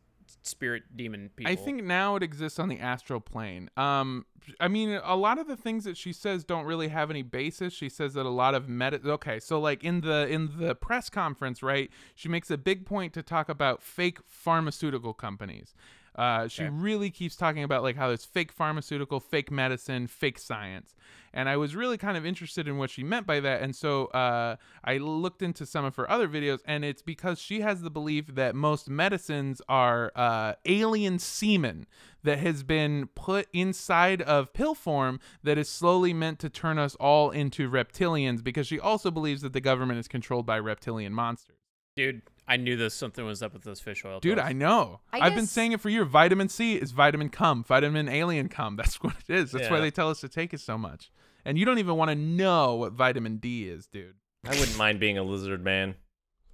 [0.42, 1.52] spirit demon people.
[1.52, 3.70] I think now it exists on the astral plane.
[3.76, 4.26] Um,
[4.60, 7.72] I mean, a lot of the things that she says don't really have any basis.
[7.72, 9.00] She says that a lot of meta.
[9.04, 11.90] Okay, so like in the in the press conference, right?
[12.14, 15.74] She makes a big point to talk about fake pharmaceutical companies.
[16.18, 16.74] Uh, she Okay.
[16.74, 20.96] really keeps talking about like how there's fake pharmaceutical, fake medicine, fake science,
[21.32, 23.62] and I was really kind of interested in what she meant by that.
[23.62, 27.60] And so uh, I looked into some of her other videos, and it's because she
[27.60, 31.86] has the belief that most medicines are uh, alien semen
[32.24, 36.96] that has been put inside of pill form that is slowly meant to turn us
[36.96, 38.42] all into reptilians.
[38.42, 41.54] Because she also believes that the government is controlled by reptilian monsters.
[41.96, 44.20] dude, I knew this something was up with those fish oil.
[44.20, 44.48] Dude, pills.
[44.48, 45.00] I know.
[45.12, 46.08] I I've been saying it for years.
[46.08, 48.76] Vitamin C is vitamin cum, vitamin alien cum.
[48.78, 49.52] That's what it is.
[49.52, 51.10] That's why they tell us to take it so much.
[51.44, 54.14] And you don't even want to know what vitamin D is, dude.
[54.44, 55.94] I wouldn't mind being a lizard man.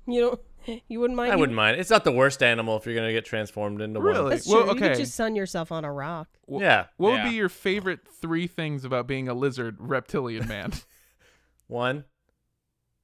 [0.06, 0.40] You don't.
[0.88, 1.30] You wouldn't mind.
[1.30, 1.78] I wouldn't mind.
[1.78, 4.08] It's not the worst animal if you're gonna get transformed into one.
[4.08, 4.30] Really?
[4.30, 4.72] That's Well, true.
[4.72, 6.26] You could just sun yourself on a rock.
[6.50, 6.86] Wh- Yeah.
[6.96, 10.72] What would be your favorite three things about being a lizard reptilian man?
[11.66, 12.04] One,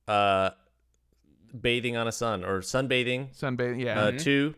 [0.09, 0.51] uh,
[1.59, 3.35] bathing on a sun or sunbathing.
[3.37, 4.01] Sunbathing, yeah.
[4.01, 4.55] Uh, two,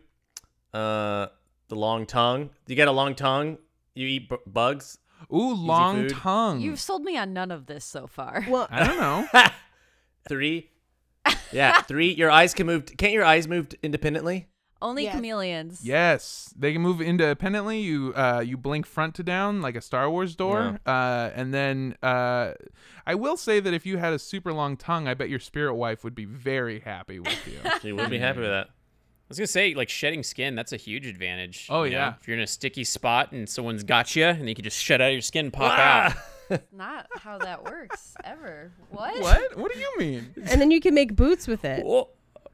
[0.73, 1.27] uh,
[1.67, 2.49] the long tongue.
[2.67, 3.57] You get a long tongue.
[3.95, 4.97] You eat b- bugs.
[5.33, 6.09] Ooh, long food.
[6.11, 6.59] tongue.
[6.61, 8.45] You've sold me on none of this so far.
[8.49, 9.27] Well, I don't know.
[10.27, 10.69] Three.
[11.51, 12.11] Yeah, three.
[12.13, 12.85] Your eyes can move.
[12.97, 14.47] Can't your eyes move independently?
[14.83, 15.15] Only Yes.
[15.15, 15.81] chameleons.
[15.83, 17.79] Yes, they can move independently.
[17.79, 21.95] You uh, you blink front to down like a Star Wars door, uh, and then
[22.03, 22.51] uh,
[23.07, 25.75] I will say that if you had a super long tongue, I bet your spirit
[25.75, 27.59] wife would be very happy with you.
[27.81, 28.67] She would be happy with that.
[28.67, 31.67] I was gonna say, like shedding skin, that's a huge advantage.
[31.69, 31.97] Oh, you know?
[31.97, 32.13] yeah.
[32.19, 35.01] If you're in a sticky spot and someone's got you, and you can just shed
[35.01, 36.23] out your skin, and pop Ah!
[36.51, 36.61] out.
[36.73, 38.73] Not how that works ever.
[38.89, 39.19] What?
[39.21, 39.57] what?
[39.57, 40.33] What do you mean?
[40.35, 41.85] and then you can make boots with it.
[41.85, 42.09] Whoa.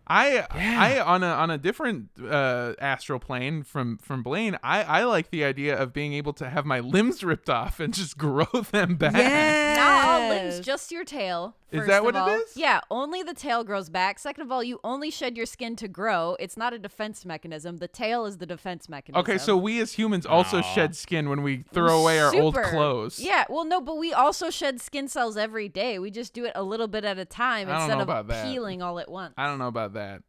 [0.10, 4.58] I I on a on a different uh, astral plane from from Blaine.
[4.64, 7.94] I I like the idea of being able to have my limbs ripped off and
[7.94, 9.76] just grow them back.
[9.78, 11.56] Not all limbs, just your tail.
[11.72, 12.30] Is that what it all.
[12.30, 12.56] is?
[12.56, 14.18] Yeah, only the tail grows back.
[14.18, 16.36] Second of all, you only shed your skin to grow.
[16.40, 17.78] It's not a defense mechanism.
[17.78, 19.20] The tail is the defense mechanism.
[19.22, 20.74] Okay, so we as humans also Aw.
[20.74, 23.20] shed skin when we throw away our old clothes.
[23.20, 26.00] Yeah, well, no, but we also shed skin cells every day.
[26.00, 28.10] We just do it a little bit at a time I don't instead know of
[28.10, 28.46] about that.
[28.48, 29.34] peeling all at once.
[29.38, 30.24] I don't know about that.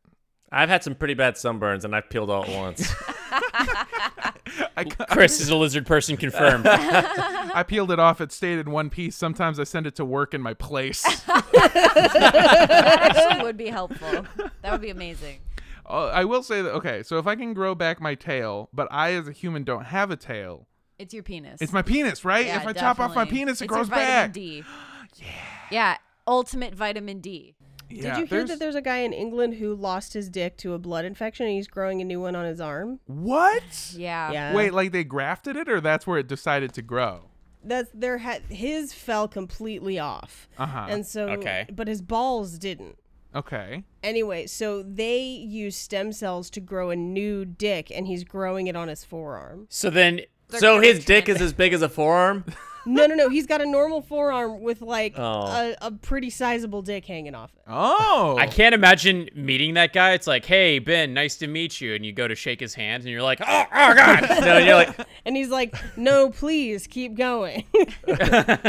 [0.52, 2.92] I've had some pretty bad sunburns, and I've peeled all at once.
[4.76, 6.66] I, cu- Chris is a lizard person confirmed.
[6.68, 8.20] I peeled it off.
[8.20, 9.16] It stayed in one piece.
[9.16, 11.02] Sometimes I send it to work in my place.
[11.26, 12.70] that
[13.10, 14.26] actually would be helpful.
[14.62, 15.40] That would be amazing.
[15.88, 17.02] Uh, I will say that okay.
[17.02, 20.10] So if I can grow back my tail, but I as a human don't have
[20.10, 20.66] a tail,
[20.98, 21.60] It's your penis.
[21.60, 22.46] it's my penis, right?
[22.46, 23.38] Yeah, if I chop off my definitely.
[23.38, 24.32] penis, it It's grows your vitamin back.
[24.32, 24.64] D.
[25.16, 25.26] yeah.
[25.70, 25.96] Yeah,
[26.26, 27.56] ultimate vitamin D.
[27.90, 30.72] Did you hear there's- that there's a guy in England who lost his dick to
[30.74, 33.00] a blood infection and he's growing a new one on his arm?
[33.06, 33.92] What?
[33.96, 34.32] Yeah.
[34.32, 34.54] Yeah.
[34.54, 37.26] Wait, like they grafted it, or that's where it decided to grow?
[37.62, 40.48] That's there had his fell completely off.
[40.56, 40.86] Uh-huh.
[40.88, 41.66] And so Okay.
[41.70, 42.96] but his balls didn't.
[43.34, 43.84] Okay.
[44.02, 48.74] Anyway, so they use stem cells to grow a new dick and he's growing it
[48.76, 49.66] on his forearm.
[49.68, 50.22] so then,
[50.58, 52.44] so his dick is as big as a forearm.
[52.86, 53.28] No, no, no.
[53.28, 55.42] He's got a normal forearm with like Oh.
[55.46, 57.62] a, a pretty sizable dick hanging off it.
[57.68, 58.36] Oh.
[58.38, 60.12] I can't imagine meeting that guy.
[60.12, 63.02] It's like, hey Ben, nice to meet you, and you go to shake his hand,
[63.02, 64.26] and you're like, oh, oh god.
[64.40, 64.96] no, you're like
[65.26, 67.64] And he's like, no, please keep going.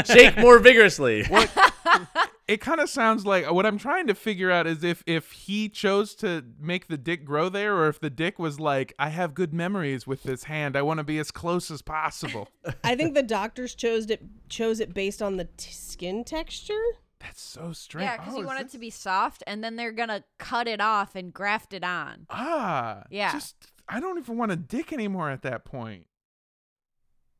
[0.04, 1.20] shake more vigorously.
[1.20, 5.32] It it kind of sounds like what I'm trying to figure out is if if
[5.32, 9.08] he chose to make the dick grow there, or if the dick was like, I
[9.08, 10.76] have good memories with this hand.
[10.76, 12.48] I want to be as close as possible.
[12.84, 16.82] I think the doctors chose it chose it based on the t- skin texture.
[17.20, 18.04] That's so strange.
[18.06, 20.24] Yeah, because Oh, you is want it this- to be soft, and then they're gonna
[20.38, 22.26] cut it off and graft it on.
[22.30, 23.32] Ah, Yeah.
[23.32, 26.06] Just I don't even want a dick anymore at that point.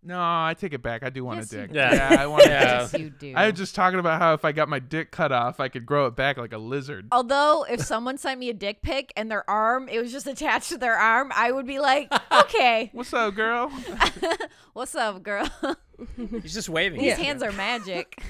[0.04, 1.04] No, I take it back.
[1.04, 1.70] I do want Yes, a dick.
[1.72, 1.76] do.
[1.78, 2.16] Yeah.
[2.18, 2.44] I want.
[2.46, 2.80] Yeah.
[2.80, 3.34] Yes, you do.
[3.36, 5.86] I was just talking about how if I got my dick cut off, I could
[5.86, 7.06] grow it back like a lizard.
[7.12, 10.70] Although, if someone sent me a dick pic and their arm, it was just attached
[10.70, 13.70] to their arm, I would be like, okay, What's up, girl?
[14.72, 15.48] what's up, girl?
[16.16, 17.00] He's just waving.
[17.00, 17.24] These at you.
[17.24, 18.20] hands are magic.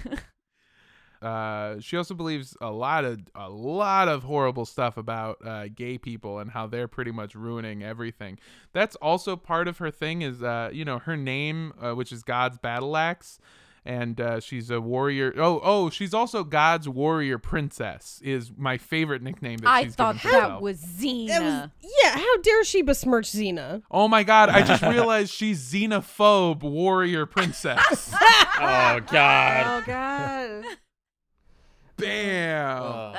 [1.23, 5.99] Uh, she also believes a lot of a lot of horrible stuff about uh, gay
[5.99, 8.39] people and how they're pretty much ruining everything.
[8.73, 10.23] That's also part of her thing.
[10.23, 13.39] Is uh, you know her name, uh, which is God's battle axe,
[13.85, 15.33] and uh, she's a warrior.
[15.37, 18.21] Oh, oh, she's also God's warrior princess.
[18.25, 20.53] Is my favorite nickname that I she's thought given herself.
[20.55, 21.63] that was Xena.
[21.81, 23.83] Was, yeah, how dare she besmirch Xena?
[23.91, 24.49] Oh my God!
[24.49, 28.13] I just realized she's xenophobe warrior princess.
[28.65, 29.83] Oh God.
[29.83, 30.32] Oh God.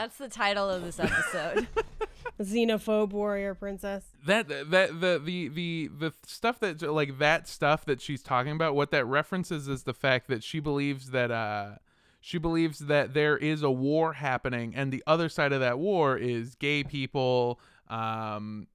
[0.04, 0.10] Bam.
[0.10, 1.68] That's the title of this episode.
[2.42, 4.04] Xenophobe warrior princess.
[4.26, 8.76] that that the the the the stuff that like that stuff that she's talking about
[8.76, 11.76] what that references is the fact that she believes that uh
[12.20, 16.18] she believes that there is a war happening and the other side of that war
[16.18, 18.68] is gay people um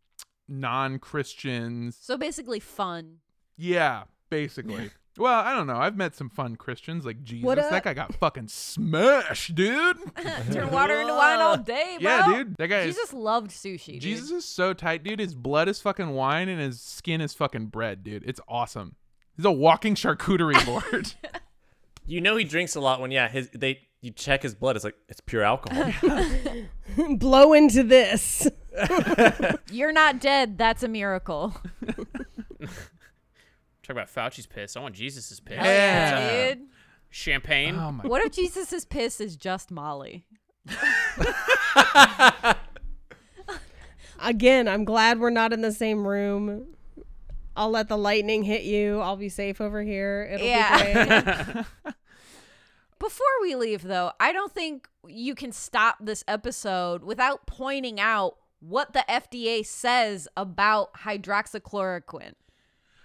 [0.47, 3.17] non-christians so basically, fun.
[3.57, 7.83] yeah basically well i don't know i've met some fun christians like jesus What, that
[7.85, 9.97] guy got fucking smashed dude
[10.53, 12.11] Turn water into wine all day, bro.
[12.11, 13.95] yeah dude that guy is Jesus loved sushi.
[13.95, 14.01] dude.
[14.03, 15.19] Jesus is so tight, dude.
[15.21, 18.23] His blood is fucking wine and his skin is fucking bread, dude.
[18.27, 18.97] It's awesome.
[19.37, 21.15] He's a walking charcuterie board.
[22.11, 24.85] You know he drinks a lot when yeah his they you check his blood it's
[24.87, 25.93] like it's pure alcohol.
[27.19, 28.49] Blow into this.
[29.71, 30.57] You're not dead.
[30.57, 31.55] That's a miracle.
[33.89, 34.77] Talk about Fauci's piss.
[34.77, 35.57] I want Jesus's piss.
[35.57, 35.65] Yeah,
[36.21, 36.55] Yeah.
[36.55, 36.67] dude.
[37.09, 37.75] Champagne.
[37.77, 40.27] oh my What if Jesus's piss is just Molly?
[44.21, 46.67] Again, I'm glad we're not in the same room.
[47.57, 49.01] I'll let the lightning hit you.
[49.01, 50.29] I'll be safe over here.
[50.35, 50.77] It'll Yeah.
[50.77, 51.65] be great.
[52.99, 58.37] Before we leave, though, I don't think you can stop this episode without pointing out
[58.61, 62.35] what the FDA says about hydroxychloroquine.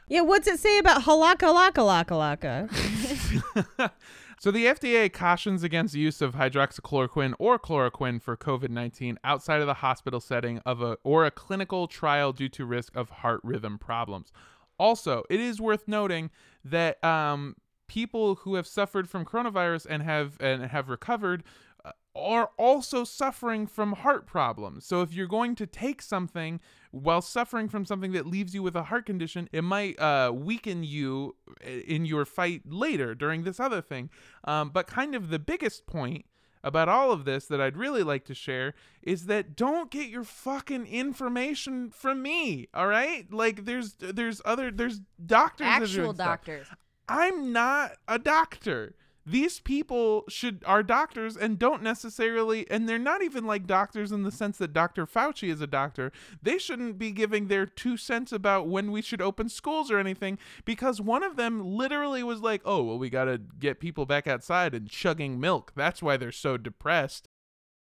[0.07, 3.91] Yeah, what's it say about halaka laka laka laka?
[4.43, 9.75] So the FDA cautions against use of hydroxychloroquine or chloroquine for COVID-19 outside of the
[9.75, 14.33] hospital setting of a or a clinical trial due to risk of heart rhythm problems.
[14.77, 16.29] Also, it is worth noting
[16.61, 17.55] that um,
[17.87, 21.45] people who have suffered from coronavirus and have and have recovered
[21.85, 24.85] uh, are also suffering from heart problems.
[24.85, 26.59] So if you're going to take something
[26.93, 30.83] while suffering from something that leaves you with a heart condition, it might uh, weaken
[30.83, 34.11] you in your fight later during this other thing.
[34.43, 36.25] Um, but kind of the biggest point
[36.63, 40.23] about all of this that I'd really like to share is that don't get your
[40.23, 42.67] fucking information from me.
[42.75, 46.27] All right, like there's there's other there's doctors that are doing Actual stuff.
[46.27, 46.67] doctors.
[47.09, 48.93] I'm not a doctor.
[49.25, 54.23] These people should are doctors and don't necessarily and they're not even like doctors in
[54.23, 55.05] the sense that Dr.
[55.05, 56.11] Fauci is a doctor.
[56.41, 60.37] They shouldn't be giving their two cents about when we should open schools or anything
[60.65, 64.27] because one of them literally was like, "Oh, well we got to get people back
[64.27, 65.71] outside and chugging milk.
[65.75, 67.29] That's why they're so depressed."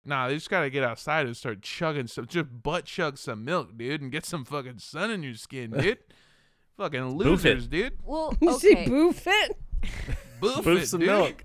[0.06, 3.76] Nah, they just gotta get outside and start chugging some, just butt chug some milk,
[3.78, 5.98] dude, and get some fucking sun in your skin, dude.
[6.76, 7.54] fucking Boof it.
[7.54, 7.98] losers, dude.
[8.02, 8.86] Well, You see okay.
[8.86, 9.56] boof it?
[10.40, 11.08] Boof, Boof it, some dude.
[11.08, 11.44] milk.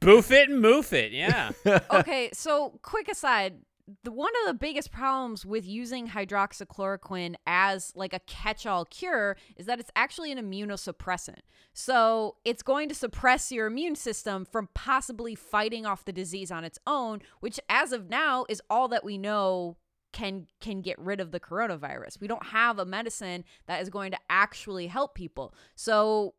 [0.00, 1.12] Boof it and moof it.
[1.12, 1.50] Yeah.
[1.90, 3.58] okay, so quick aside,
[4.04, 9.66] the one of the biggest problems with using hydroxychloroquine as like a catch-all cure is
[9.66, 11.40] that it's actually an immunosuppressant.
[11.72, 16.64] So, it's going to suppress your immune system from possibly fighting off the disease on
[16.64, 19.76] its own, which as of now is all that we know
[20.12, 22.20] can can get rid of the coronavirus.
[22.20, 25.54] We don't have a medicine that is going to actually help people.
[25.74, 26.34] So,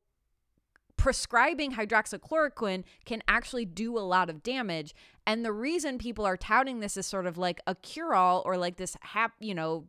[0.99, 4.93] prescribing hydroxychloroquine can actually do a lot of damage.
[5.25, 8.57] And the reason people are touting this as sort of like a cure all or
[8.57, 9.85] like this hap, you know,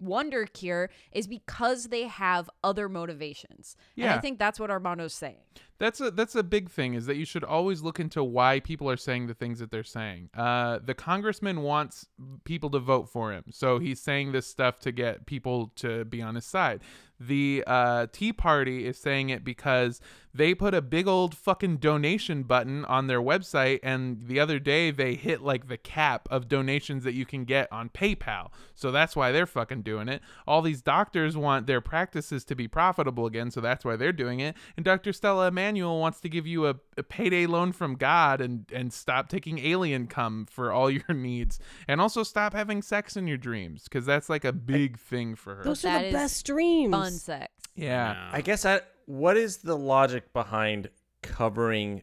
[0.00, 3.76] wonder cure is because they have other motivations.
[3.96, 4.16] And Yeah.
[4.16, 5.36] I think that's what Armando's saying.
[5.78, 8.88] That's a that's a big thing is that you should always look into why people
[8.90, 10.30] are saying the things that they're saying.
[10.34, 12.06] Uh, the congressman wants
[12.44, 16.22] people to vote for him, so he's saying this stuff to get people to be
[16.22, 16.80] on his side.
[17.20, 20.00] The uh, Tea Party is saying it because
[20.34, 24.90] they put a big old fucking donation button on their website, and the other day
[24.90, 28.50] they hit like the cap of donations that you can get on PayPal.
[28.74, 30.22] So that's why they're fucking doing it.
[30.46, 34.40] All these doctors want their practices to be profitable again, so that's why they're doing
[34.40, 34.56] it.
[34.76, 35.12] And Dr.
[35.12, 39.28] Stella Immanuel wants to give you a, a payday loan from God and and stop
[39.28, 43.84] taking alien cum for all your needs, and also stop having sex in your dreams
[43.84, 45.62] because that's like a big thing for her.
[45.64, 46.90] Those are That the best dreams.
[46.92, 47.52] Fun sex.
[47.76, 48.30] yeah.
[48.32, 50.88] I guess I, what is the logic behind
[51.22, 52.02] covering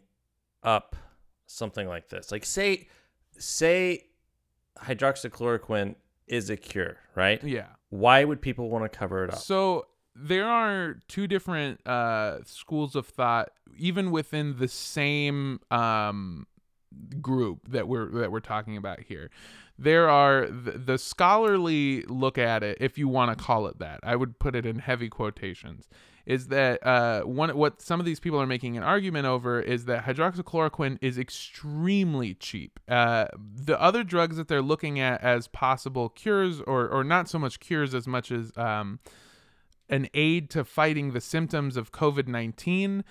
[0.63, 0.95] up
[1.45, 2.31] something like this?
[2.31, 2.87] Like say
[3.37, 4.05] say
[4.79, 5.95] hydroxychloroquine
[6.27, 7.43] is a cure, right?
[7.43, 7.67] Yeah.
[7.89, 9.39] Why would people want to cover it up?
[9.39, 16.47] So there are two different uh, schools of thought, even within the same um,
[17.21, 19.29] group that we're that we're talking about here.
[19.77, 23.99] There are the, the scholarly look at it, if you want to call it that.
[24.03, 25.87] I would put it in heavy quotations.
[26.25, 27.55] Is that uh, one?
[27.55, 32.33] What some of these people are making an argument over is that hydroxychloroquine is extremely
[32.35, 32.79] cheap.
[32.87, 37.39] Uh, the other drugs that they're looking at as possible cures, or or not so
[37.39, 38.99] much cures as much as um,
[39.89, 43.03] an aid to fighting the symptoms of COVID 19,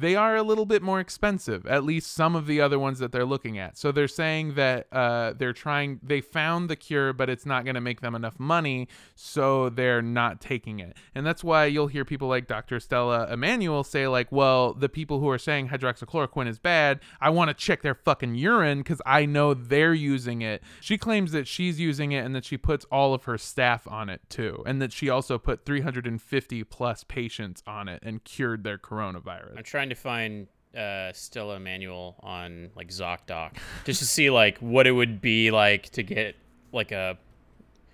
[0.00, 3.12] they are a little bit more expensive, at least some of the other ones that
[3.12, 3.78] they're looking at.
[3.78, 7.74] So they're saying that uh, they're trying, they found the cure, but it's not going
[7.74, 10.96] to make them enough money, so they're not taking it.
[11.14, 12.78] And that's why you'll hear people like Dr.
[12.80, 17.48] Stella Immanuel say, like, well, the people who are saying hydroxychloroquine is bad, I want
[17.48, 20.62] to check their fucking urine because I know they're using it.
[20.80, 24.08] She claims that she's using it and that she puts all of her staff on
[24.08, 28.78] it too, and that she also put 350 plus patients on it and cured their
[28.78, 29.56] coronavirus.
[29.56, 30.46] I'm trying to find
[30.76, 35.90] uh, Stella Immanuel on like ZocDoc just to see like what it would be like
[35.90, 36.36] to get
[36.72, 37.18] like a.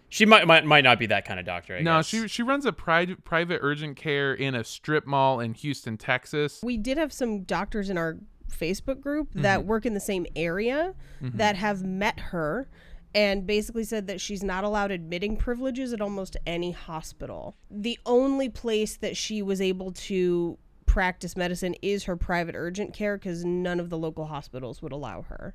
[0.09, 1.77] She might might, might not be that kind of doctor.
[1.77, 2.07] I no, guess.
[2.07, 6.61] she she runs a private private urgent care in a strip mall in Houston, Texas.
[6.63, 8.19] We did have some doctors in our
[8.51, 12.69] Facebook group that work in the same area that have met her
[13.15, 17.57] and basically said that she's not allowed admitting privileges at almost any hospital.
[17.71, 20.59] The only place that she was able to
[20.93, 25.23] practice medicine is her private urgent care because none of the local hospitals would allow
[25.23, 25.55] her.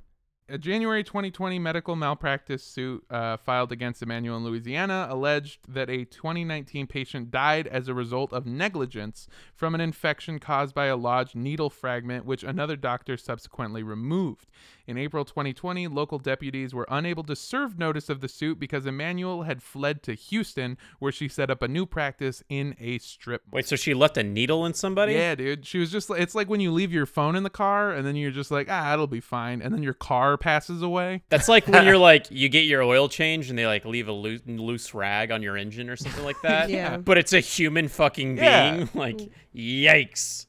[0.49, 6.05] A January 2020 medical malpractice suit uh, filed against Immanuel in Louisiana alleged that a
[6.05, 11.35] 2019 patient died as a result of negligence from an infection caused by a lodged
[11.35, 14.47] needle fragment, which another doctor subsequently removed.
[14.87, 19.43] In April 2020, local deputies were unable to serve notice of the suit because Immanuel
[19.43, 23.41] had fled to Houston, where she set up a new practice in a strip.
[23.51, 25.11] Wait, so she left a needle in somebody?
[25.11, 25.65] Yeah, dude.
[25.65, 28.07] She was just like, it's like when you leave your phone in the car and
[28.07, 29.61] then you're just like, ah, it'll be fine.
[29.61, 31.23] And then your car passes away.
[31.27, 34.13] That's like when you're like you get your oil change and they like leave a
[34.13, 36.69] loose, loose rag on your engine or something like that.
[36.77, 36.97] Yeah.
[36.97, 38.45] But it's a human fucking being.
[38.45, 38.75] Yeah.
[38.75, 38.89] being.
[38.93, 39.19] Like
[39.55, 40.45] yikes.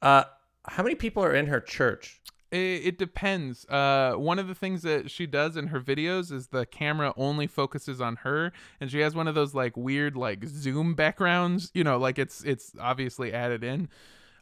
[0.00, 0.24] Uh,
[0.64, 2.20] how many people are in her church?
[2.56, 3.66] It, it depends.
[3.66, 7.46] Uh, one of the things that she does in her videos is the camera only
[7.46, 11.70] focuses on her, and she has one of those like weird like zoom backgrounds.
[11.74, 13.88] You know, like it's it's obviously added in.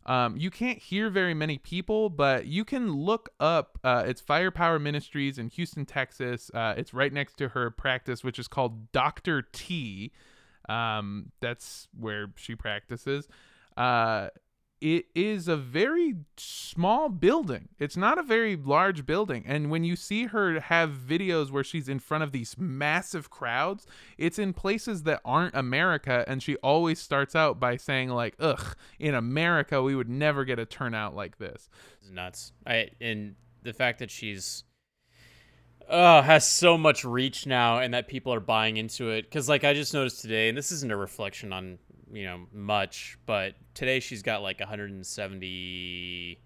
[0.07, 3.79] Um, you can't hear very many people, but you can look up.
[3.83, 6.51] Uh, it's Firepower Ministries in Houston, Texas.
[6.53, 10.13] Uh, it's right next to her practice, which is called Doctor T.
[10.69, 13.29] Um, that's where she practices.
[13.77, 14.29] Uh,
[14.81, 17.69] it is a very small building.
[17.79, 19.45] It's not a very large building.
[19.47, 23.87] And when you see her have videos where she's in front of these massive crowds,
[24.19, 26.25] it's in places that aren't America.
[26.27, 30.59] And she always starts out by saying, like, ugh, in America, we would never get
[30.59, 31.69] a turnout like this.
[32.11, 32.53] Nuts.
[32.67, 34.65] I and the fact that she's
[35.89, 39.65] uh has so much reach now and that people are buying into it cuz like
[39.65, 41.79] I just noticed today and this isn't a reflection on,
[42.13, 46.39] you know, much, but today she's got like 170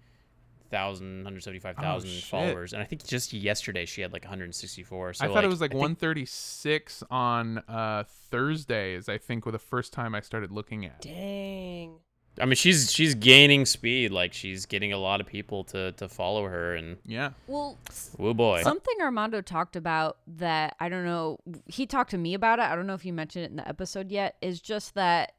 [0.69, 5.13] thousand, 175,000 Oh, followers, and I think just yesterday she had like 164.
[5.15, 9.51] So I thought it was like I think- 136 on uh, Thursdays, I think, were
[9.51, 11.01] the first time I started looking at.
[11.01, 11.95] Dang.
[12.39, 14.11] I mean, she's she's gaining speed.
[14.11, 17.31] Like she's getting a lot of people to to follow her, and Yeah.
[17.47, 17.75] Well,
[18.17, 21.39] oh boy, Something Armando talked about that I don't know.
[21.65, 22.63] He talked to me about it.
[22.65, 24.37] I don't know if you mentioned it in the episode yet.
[24.41, 25.33] Is just that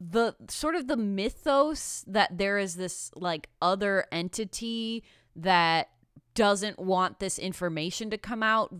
[0.00, 5.02] the sort of the mythos that there is this like other entity
[5.34, 5.88] that
[6.34, 8.72] doesn't want this information to come out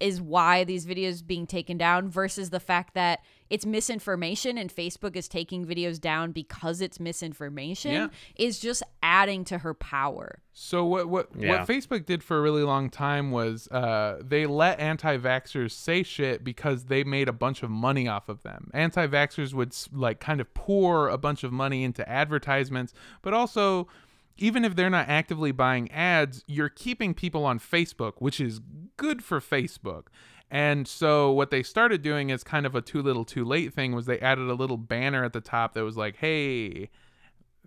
[0.00, 5.16] is why these videos being taken down versus the fact that it's misinformation and Facebook
[5.16, 8.08] is taking videos down because it's misinformation Yeah.
[8.36, 10.40] is just adding to her power.
[10.52, 11.50] So what what Yeah.
[11.50, 16.42] what Facebook did for a really long time was uh, they let anti-vaxxers say shit
[16.42, 18.70] because they made a bunch of money off of them.
[18.72, 23.88] Anti-vaxxers would like kind of pour a bunch of money into advertisements, but also
[24.36, 28.60] even if they're not actively buying ads, you're keeping people on Facebook, which is
[28.96, 30.06] good for Facebook.
[30.50, 33.94] And so what they started doing is kind of a too little too late thing
[33.94, 36.90] was they added a little banner at the top that was like, "Hey,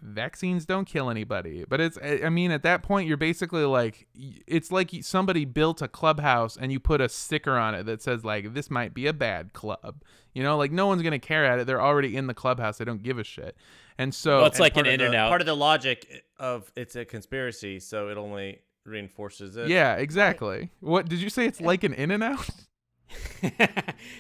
[0.02, 1.66] vaccines don't kill anybody.
[1.68, 5.88] But it's i mean at that point you're basically like it's like somebody built a
[5.88, 9.14] clubhouse and you put a sticker on it that says like this might be a
[9.14, 10.02] bad club.
[10.34, 11.68] You know like no one's gonna care at it.
[11.68, 12.78] They're already in the clubhouse.
[12.78, 13.58] They don't give a shit.
[13.98, 15.30] And so Well, it's like an in the- and out.
[15.30, 19.68] Part of the logic of it's a conspiracy, so it only reinforces it.
[19.68, 22.50] yeah exactly what did you say it's like an in and out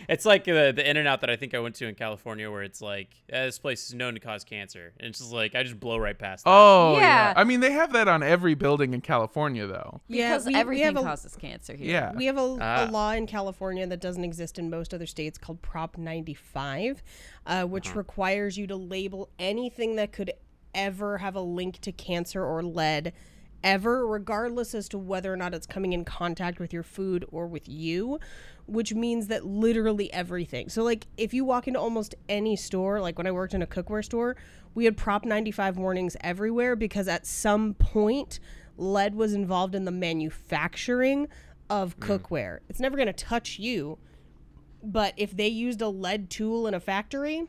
[0.07, 2.49] it's like the the in and out that I think I went to in California,
[2.49, 5.55] where it's like eh, this place is known to cause cancer, and it's just like
[5.55, 6.45] I just blow right past.
[6.45, 6.49] that.
[6.51, 7.01] oh yeah.
[7.01, 7.33] Yeah.
[7.35, 10.59] i mean they have that on every building in california though Yeah, Because we- we
[10.59, 11.91] everything have a- causes cancer here.
[11.91, 12.87] yeah We have a, Ah.
[12.87, 17.03] a law in California that doesn't exist in most other states called Prop 95,
[17.45, 20.31] uh, which requires you to label anything that could
[20.73, 23.13] ever have a link to cancer or lead,
[23.67, 27.47] ever, regardless as to whether or not it's coming in contact with your food or
[27.47, 28.17] with you,
[28.65, 30.69] which means that literally everything.
[30.69, 33.67] So, like, if you walk into almost any store, like when I worked in a
[33.67, 34.37] cookware store,
[34.73, 38.39] we had Prop 95 warnings everywhere because at some point,
[38.77, 41.27] lead was involved in the manufacturing
[41.69, 42.07] of mm.
[42.07, 42.59] cookware.
[42.69, 43.97] It's never going to touch you,
[44.81, 47.47] but if they used a lead tool in a factory,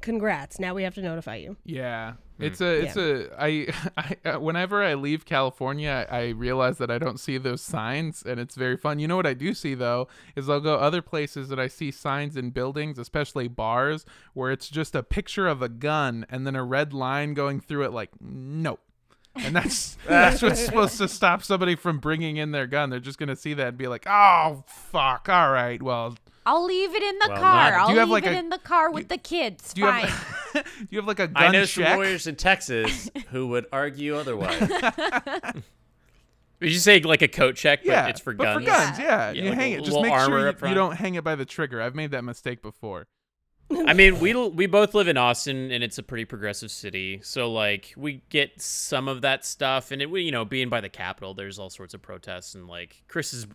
[0.00, 0.58] congrats.
[0.58, 1.56] Now we have to notify you.
[1.64, 2.14] Yeah.
[2.38, 3.72] It's a it's a I,
[4.24, 8.40] I uh, whenever I leave California I realize that I don't see those signs and
[8.40, 8.98] it's very fun.
[8.98, 11.90] You know what I do see though is I'll go other places that I see
[11.90, 16.56] signs in buildings, especially bars, where it's just a picture of a gun and then
[16.56, 18.80] a red line going through it like nope.
[19.36, 22.90] And that's that's what's supposed to stop somebody from bringing in their gun.
[22.90, 25.28] They're just gonna see that and be like, "Oh fuck!
[25.28, 26.16] All right, well,
[26.50, 27.70] I'll leave it in the Well, car.
[27.70, 29.72] not- I'll Do you have, leave like, it a- in the car with the kids.
[29.72, 30.06] do you Fine.
[30.06, 33.46] have do you have like a gun I know check?" some lawyers in Texas who
[33.48, 34.58] would argue otherwise.
[34.58, 35.62] Did
[36.60, 38.64] you say like a coat check, but yeah, it's for but guns?
[38.64, 39.30] for guns, yeah.
[39.30, 39.84] Yeah, you like hang a it.
[39.84, 41.80] Just make armor sure you, you don't hang it by the trigger.
[41.80, 43.06] I've made that mistake before.
[43.86, 47.20] I mean, we we both live in Austin, and it's a pretty progressive city.
[47.22, 50.80] So like, we get some of that stuff, and it we you know being by
[50.80, 53.46] the Capitol, there's all sorts of protests, and like Chris is.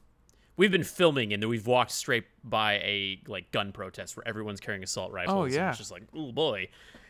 [0.57, 4.59] We've been filming, and then we've walked straight by a like gun protest where everyone's
[4.59, 5.47] carrying assault rifles.
[5.47, 5.69] and yeah.
[5.69, 6.69] it's just like, oh boy.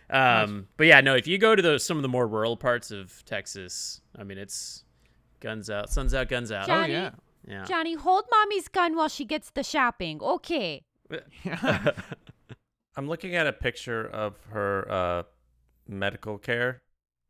[0.09, 1.15] Um, but yeah, no.
[1.15, 4.37] If you go to the some of the more rural parts of Texas, I mean,
[4.37, 4.83] it's
[5.39, 6.67] guns out, suns out, guns out.
[6.67, 7.09] Johnny, Oh yeah.
[7.47, 7.63] Yeah.
[7.65, 10.21] Johnny, hold mommy's gun while she gets the shopping.
[10.21, 10.83] Okay.
[11.43, 11.91] Yeah.
[12.97, 15.23] I'm looking at a picture of her uh,
[15.87, 16.81] medical care,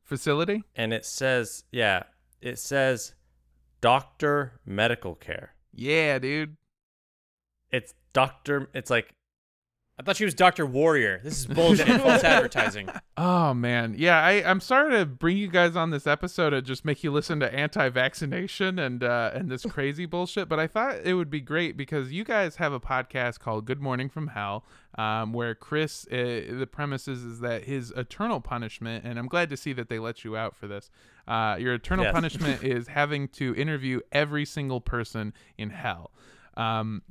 [0.04, 0.64] Facility?
[0.76, 2.04] and it says, yeah,
[2.40, 3.16] it says
[3.82, 5.55] doctor medical care.
[5.76, 6.56] Yeah, dude.
[7.72, 9.14] It's doctor, it's like,
[9.98, 11.22] I thought she was Doctor Warrior.
[11.24, 11.88] This is bullshit.
[12.02, 12.90] False advertising.
[13.16, 13.96] Oh man.
[13.98, 17.12] Yeah, I, I'm sorry to bring you guys on this episode and just make you
[17.12, 21.30] listen to anti vaccination and uh and this crazy bullshit, but I thought it would
[21.30, 24.66] be great because you guys have a podcast called Good Morning from Hell,
[24.98, 29.50] um, where Chris uh, the premise is, is that his eternal punishment, and I'm glad
[29.52, 30.90] to see that they let you out for this.
[31.26, 32.14] Uh, your eternal Yes.
[32.14, 36.12] punishment is having to interview every single person in hell.
[36.58, 37.02] Um,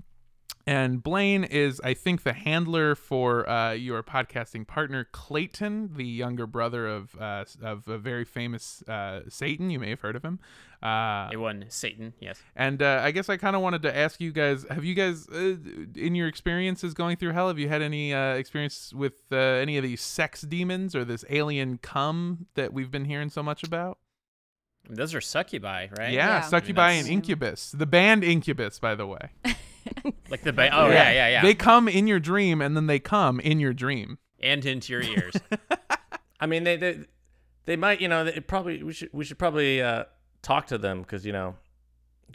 [0.66, 6.46] And Blaine is, I think, the handler for uh, your podcasting partner, Clayton, the younger
[6.46, 9.68] brother of uh, of a very famous uh, Satan.
[9.68, 10.38] You may have heard of him.
[10.82, 12.14] Uh, It won Satan.
[12.18, 12.40] Yes.
[12.56, 15.28] and uh, I guess I kind of wanted to ask you guys: Have you guys,
[15.28, 15.56] uh,
[15.96, 19.76] in your experiences going through hell, have you had any uh, experience with uh, any
[19.76, 23.98] of these sex demons or this alien cum that we've been hearing so much about?
[24.88, 26.10] Those are succubi, right?
[26.12, 26.40] Yeah, Yeah.
[26.40, 27.70] succubi and incubus.
[27.72, 29.28] The band Incubus, by the way.
[30.30, 32.98] Like the ba- oh yeah yeah yeah, They come in your dream, and then they
[32.98, 34.18] come in your dream.
[34.40, 35.34] and into your ears.
[36.40, 36.98] I mean, they, they,
[37.64, 40.04] they might, you know, they probably, we should, we should probably uh,
[40.42, 41.54] talk to them because, you know,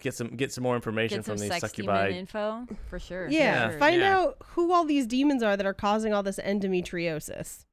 [0.02, 2.06] get some, get some more information Get some from these sex succubi.
[2.08, 3.28] demon info for sure.
[3.28, 3.80] for Yeah, sure.
[3.80, 4.18] find Yeah.
[4.18, 7.66] out who all these demons are that are causing all this endometriosis.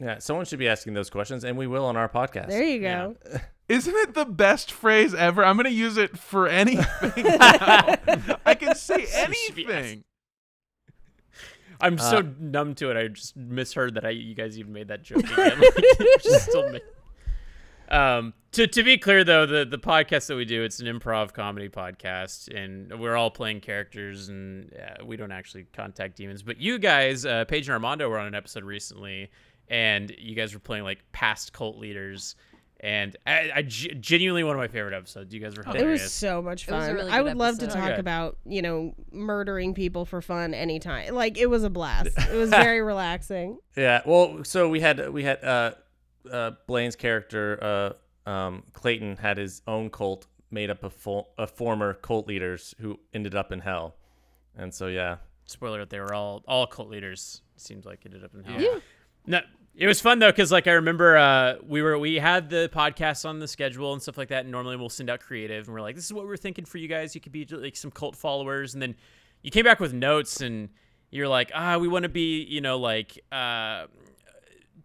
[0.00, 2.48] Yeah, someone should be asking those questions, and we will on our podcast.
[2.48, 3.16] There you go.
[3.68, 5.44] Isn't it the best phrase ever?
[5.44, 6.86] I'm gonna use it for anything.
[7.04, 10.04] I can say anything.
[11.80, 12.96] I'm so Uh, numb to it.
[12.96, 15.60] I just misheard that I you guys even made that joke again.
[15.60, 16.78] Like, just still ma-
[17.90, 21.32] Um, to to be clear though, the the podcast that we do, it's an improv
[21.34, 26.42] comedy podcast, and we're all playing characters, and uh, we don't actually contact demons.
[26.42, 29.30] But you guys, uh, Paige and Armando, were on an episode recently,
[29.68, 32.34] and you guys were playing like past cult leaders,
[32.80, 35.34] and I, I genuinely one of my favorite episodes.
[35.34, 36.02] You guys were It hilarious.
[36.04, 36.94] was so much It was a fun.
[36.96, 37.98] really I good would love to talk Okay.
[38.00, 41.14] about, you know, murdering people for fun anytime.
[41.14, 42.10] Like it was a blast.
[42.30, 43.58] It was very relaxing.
[43.76, 44.02] Yeah.
[44.06, 45.72] Well, so we had we had uh,
[46.30, 47.58] uh, Blaine's character
[48.26, 52.74] uh, um, Clayton had his own cult made up of, fo- of former cult leaders
[52.80, 53.96] who ended up in hell,
[54.56, 55.16] and so yeah.
[55.46, 58.78] spoiler they were all all cult leaders seems like ended up in hell Yeah.
[59.26, 59.40] no
[59.78, 63.24] it was fun though because like i remember uh we were we had the podcast
[63.24, 65.80] on the schedule and stuff like that and normally we'll send out creative and we're
[65.80, 67.14] like this is what we're thinking for you guys.
[67.14, 68.96] You could be like some cult followers and then
[69.42, 70.68] you came back with notes and
[71.10, 73.86] you're like ah we want to be you know like uh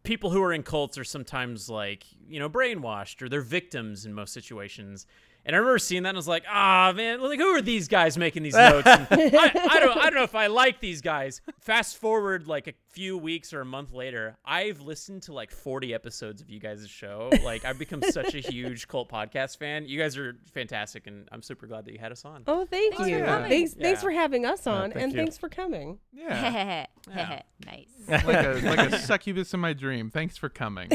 [0.03, 4.13] people who are in cults are sometimes like you know brainwashed or they're victims in
[4.13, 5.07] most situations
[5.45, 7.87] and I remember seeing that and I was like, ah, man, like who are these
[7.87, 8.87] guys making these notes?
[8.87, 11.41] I, I don't, I don't know if I like these guys.
[11.59, 15.93] Fast forward like a few weeks or a month later, I've listened to like 40
[15.93, 17.29] episodes of you guys' show.
[17.43, 19.85] Like I've become such a huge cult podcast fan.
[19.87, 22.43] You guys are fantastic, and I'm super glad that you had us on.
[22.47, 23.23] Oh, thank Thanks you.
[23.23, 23.49] coming.
[23.49, 24.03] Thanks, thanks Yeah.
[24.03, 25.17] for having us on, thank and you.
[25.17, 25.99] thanks for coming.
[26.11, 26.85] Yeah.
[27.65, 27.87] nice.
[28.07, 30.09] like a like a succubus in my dream.
[30.09, 30.89] Thanks for coming.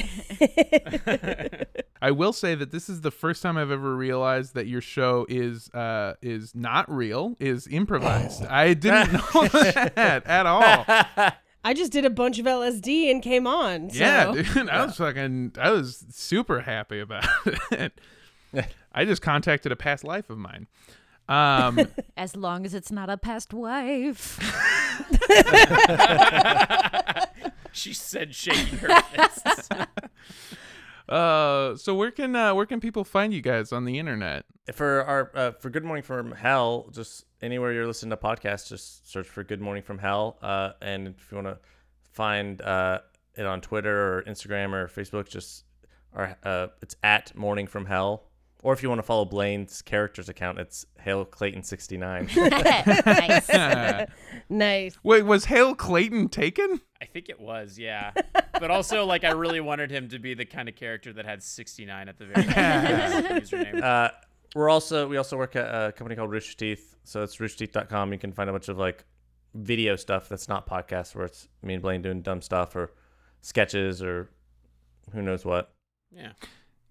[2.00, 5.26] I will say that this is the first time I've ever realized that your show
[5.28, 8.44] is uh is not real, is improvised.
[8.44, 10.84] I didn't know that at all.
[11.64, 13.90] I just did a bunch of LSD and came on.
[13.90, 13.98] So.
[13.98, 17.26] Yeah, dude, I was fucking I was super happy about
[17.72, 17.92] it.
[18.92, 20.66] I just contacted a past life of mine.
[21.28, 24.38] Um As long as it's not a past wife.
[27.72, 29.68] she said, shaking her fists.
[31.08, 34.44] Uh so where can uh where can people find you guys on the internet?
[34.72, 39.10] For our uh, for Good Morning from Hell, just anywhere you're listening to podcasts, just
[39.10, 40.38] search for Good Morning from Hell.
[40.42, 41.58] Uh, and if you want to
[42.12, 43.00] find uh,
[43.34, 45.64] it on Twitter or Instagram or Facebook, just
[46.12, 48.27] our uh, it's at Morning from Hell.
[48.68, 52.28] Or if you want to follow Blaine's character's account, it's Hale Clayton sixty nine.
[52.36, 53.48] nice.
[54.50, 54.98] Nice.
[55.02, 56.82] Wait, was Hale Clayton taken?
[57.00, 58.12] I think it was, yeah.
[58.60, 61.42] But also, like, I really wanted him to be the kind of character that had
[61.42, 63.26] 69 at the very end.
[63.26, 63.82] of his username.
[63.82, 64.10] Uh,
[64.54, 66.94] we're also we also work at a company called Rooster Teeth.
[67.04, 68.12] So it's roosterteeth.com.
[68.12, 69.06] You can find a bunch of like
[69.54, 72.92] video stuff that's not podcasts, where it's me and Blaine doing dumb stuff or
[73.40, 74.28] sketches or
[75.14, 75.72] who knows what.
[76.14, 76.32] Yeah.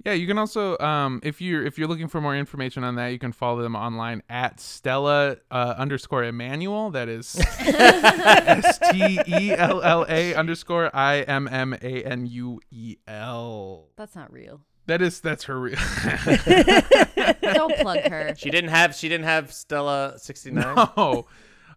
[0.06, 3.08] Yeah, you can also um if you're if you're looking for more information on that,
[3.08, 6.92] you can follow them online at Stella uh, underscore Immanuel.
[6.92, 12.62] That is S T E L L A underscore I M M A N U
[12.72, 13.90] E L.
[13.98, 14.62] That's not real.
[14.86, 15.76] That is that's her real.
[17.42, 18.34] Don't plug her.
[18.38, 20.76] She didn't have she didn't have Stella sixty nine.
[20.96, 21.26] no,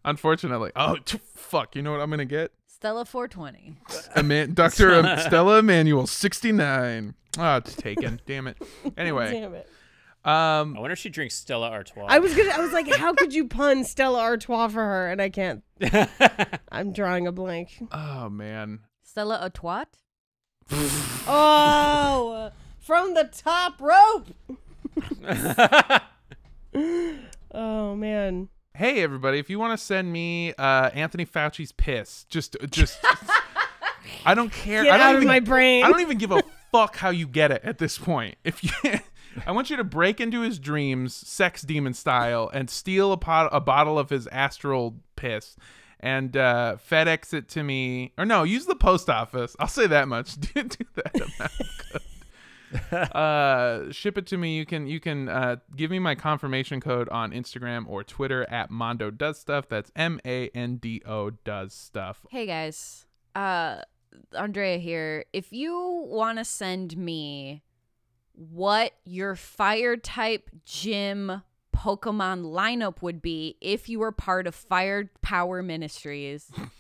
[0.05, 0.71] unfortunately.
[0.77, 1.75] Oh t- fuck!
[1.75, 2.53] You know what I'm gonna get?
[2.81, 3.75] Stella 420.
[4.17, 7.15] Ama- Doctor um, Stella Immanuel, sixty nine.
[7.39, 8.23] Oh, it's taken.
[8.25, 8.57] Damn it.
[8.97, 9.69] Anyway, Damn it.
[10.25, 12.07] um, I wonder if she drinks Stella Artois.
[12.09, 12.49] I was gonna.
[12.49, 15.11] I was like, how could you pun Stella Artois for her?
[15.11, 15.63] And I can't.
[16.73, 17.83] I'm drawing a blank.
[17.93, 18.79] oh man.
[19.03, 19.85] Stella Artois?
[21.29, 24.29] Oh, from the top rope.
[27.53, 28.49] oh man.
[28.81, 32.99] Hey everybody, if you want to send me uh, Anthony Fauci's piss, just just
[34.25, 34.85] I don't care.
[34.85, 35.85] Get I don't out of even, my brain.
[35.85, 36.43] I don't even give a
[36.73, 38.37] fuck how you get it at this point.
[38.43, 38.71] If you
[39.47, 43.51] I want you to break into his dreams, sex demon style, and steal a pot
[43.53, 45.57] a bottle of his astral piss
[46.03, 48.15] and uh, FedEx it to me.
[48.17, 49.57] Or no, use the post office.
[49.61, 50.37] I'll say that much.
[50.41, 51.61] do, do that.
[52.93, 57.09] uh ship it to me you can you can uh give me my confirmation code
[57.09, 63.07] on instagram or twitter at mondo does stuff that's m-a-n-d-o does stuff Hey guys.
[63.35, 63.83] Uh
[64.37, 65.25] Andrea here.
[65.33, 67.63] If you want to send me
[68.35, 71.43] what your fire type gym
[71.75, 76.51] Pokemon lineup would be if you were part of Fire Power Ministries.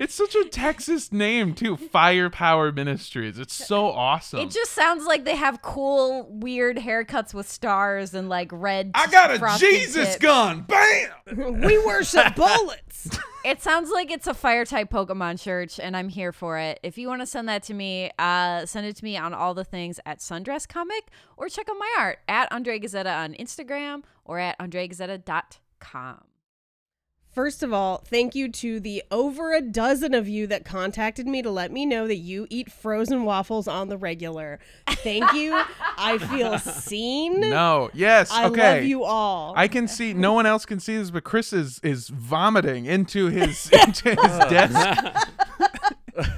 [0.00, 5.24] it's such a texas name too firepower ministries it's so awesome It just sounds like
[5.24, 8.90] they have cool, weird haircuts with stars and like red.
[8.94, 10.18] i got a jesus tips.
[10.18, 13.18] gun bam we worship bullets.
[13.42, 16.78] It sounds like it's a fire type Pokemon church, and I'm here for it.
[16.82, 19.54] If you want to send that to me, uh, send it to me on all
[19.54, 21.04] the things at Sundress Comic,
[21.38, 26.24] or check out my art at Andrea Gazetta on Instagram or at andreagazetta.com.
[27.32, 31.42] First of all, thank you to the over a dozen of you that contacted me
[31.42, 34.58] to let me know that you eat frozen waffles on the regular.
[34.88, 35.52] Thank you.
[35.96, 37.38] I feel seen.
[37.38, 37.88] No.
[37.94, 38.32] Yes.
[38.32, 38.74] I okay.
[38.76, 39.54] love you all.
[39.56, 40.12] I can see.
[40.12, 44.38] No one else can see this, but Chris is is vomiting into his into his
[44.48, 45.28] desk.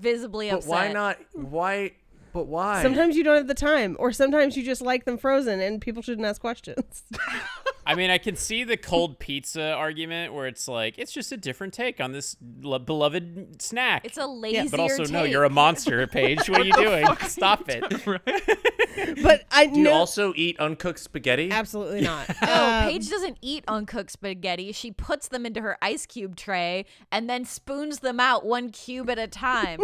[0.00, 0.70] Visibly But upset.
[0.70, 1.18] why not?
[1.32, 1.92] Why?
[2.32, 2.82] But why?
[2.82, 6.02] sometimes you don't have the time, or sometimes you just like them frozen, and people
[6.02, 7.02] shouldn't ask questions.
[7.86, 11.38] I mean, I can see the cold pizza argument where it's like it's just a
[11.38, 14.04] different take on this lo- beloved snack.
[14.04, 16.50] It's a lazier but also no, you're a monster, Paige.
[16.50, 17.06] What are you doing?
[17.26, 17.82] Stop it.
[19.22, 21.50] but I Do you know also eat uncooked spaghetti?
[21.50, 22.28] absolutely not.
[22.42, 24.72] No, Um, Paige doesn't eat uncooked spaghetti.
[24.72, 29.08] She puts them into her ice cube tray and then spoons them out one cube
[29.08, 29.80] at a time.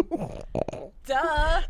[1.07, 1.63] Duh.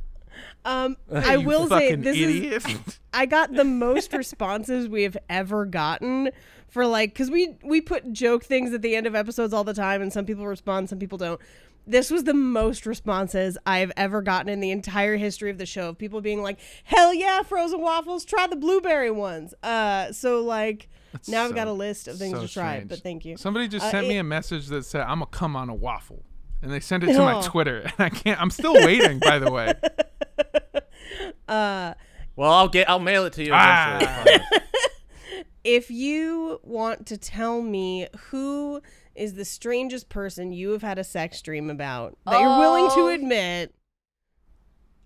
[0.64, 3.00] Um, I You will say this is.
[3.12, 6.30] I got the most responses we have ever gotten
[6.68, 9.74] for like because we we put joke things at the end of episodes all the
[9.74, 11.40] time, and some people respond, some people don't.
[11.86, 15.90] This was the most responses I've ever gotten in the entire history of the show
[15.90, 18.24] of people being like, "Hell yeah, frozen waffles!
[18.24, 20.88] Try the blueberry ones." Uh, so like
[21.28, 22.88] now I've got a list of things so to try, strange.
[22.88, 23.36] but thank you.
[23.36, 26.24] Somebody just Uh, sent me a message that said, "I'm gonna come on a waffle,"
[26.62, 27.42] and they sent it to my Oh.
[27.44, 28.40] Twitter, and I can't.
[28.40, 29.18] I'm still waiting.
[29.18, 29.74] by the way.
[31.48, 31.94] Uh,
[32.36, 32.88] Well, I'll get.
[32.88, 34.24] I'll mail it to you Ah.
[35.64, 38.80] if you want to tell me who
[39.14, 43.00] is the strangest person you have had a sex dream about that you're willing to
[43.02, 43.08] Oh.
[43.08, 43.74] admit,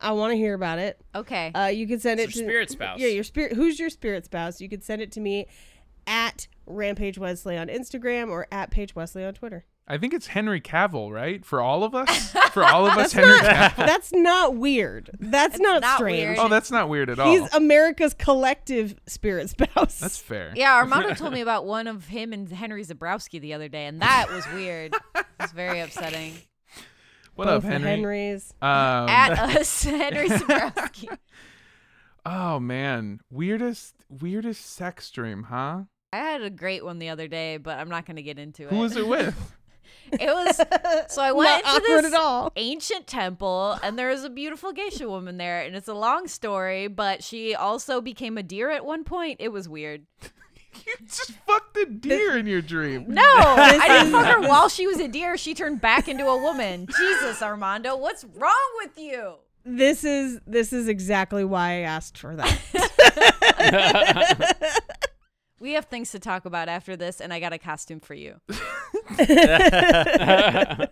[0.01, 1.01] I want to hear about it.
[1.15, 1.51] Okay.
[1.55, 2.98] Uh, you can send It's it your to spirit spouse.
[3.01, 3.52] Yeah, your spirit.
[3.55, 4.60] Who's your spirit spouse?
[4.60, 5.47] You can send it to me
[6.06, 9.66] at Rampage Wesley on Instagram or at Page Wesley on Twitter.
[9.90, 11.43] I think it's Henry Cavill, right?
[11.47, 13.77] For all of us, for all of us, Henry Cavill.
[13.86, 15.09] That's not weird.
[15.19, 16.19] That's not, not strange.
[16.19, 16.39] weird.
[16.39, 17.31] Oh, that's not weird at all.
[17.31, 19.98] He's America's collective spirit spouse.
[19.98, 20.52] That's fair.
[20.55, 24.02] yeah, Armando told me about one of him and Henry Zebrowski the other day, and
[24.02, 24.94] that was weird.
[25.15, 26.35] It was very upsetting.
[27.35, 27.90] What Both up, the Henry?
[27.90, 28.52] Henrys.
[28.60, 28.69] Um,
[29.09, 31.16] At us, Henry Zebrowski.
[32.27, 35.85] oh man, weirdest weirdest sex dream, huh?
[36.12, 38.65] I had a great one the other day, but I'm not going to get into
[38.65, 38.70] it.
[38.70, 39.56] Who was it with?
[40.12, 40.56] It was
[41.12, 42.52] so I went Not into this at all.
[42.56, 46.89] ancient temple, and there was a beautiful geisha woman there, and it's a long story,
[46.89, 49.36] but she also became a deer at one point.
[49.40, 50.06] It was weird.
[50.86, 53.06] you just fucked a deer in your dream.
[53.09, 55.36] No, I didn't fuck her while she was a deer.
[55.36, 56.86] She turned back into a woman.
[56.97, 59.35] Jesus, Armando, what's wrong with you?
[59.65, 62.59] This is this is exactly why I asked for that.
[65.60, 68.40] We have things to talk about after this, and I got a costume for you.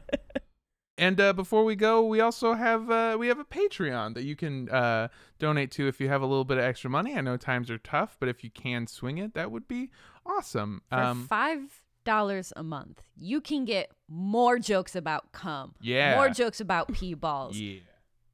[0.98, 4.34] And uh, before we go, we also have uh, we have a Patreon that you
[4.34, 7.14] can uh, donate to if you have a little bit of extra money.
[7.14, 9.90] I know times are tough, but if you can swing it, that would be
[10.24, 10.80] awesome.
[10.88, 16.14] For Um, five dollars a month, you can get more jokes about cum, Yeah.
[16.14, 17.80] more jokes about pee balls, yeah.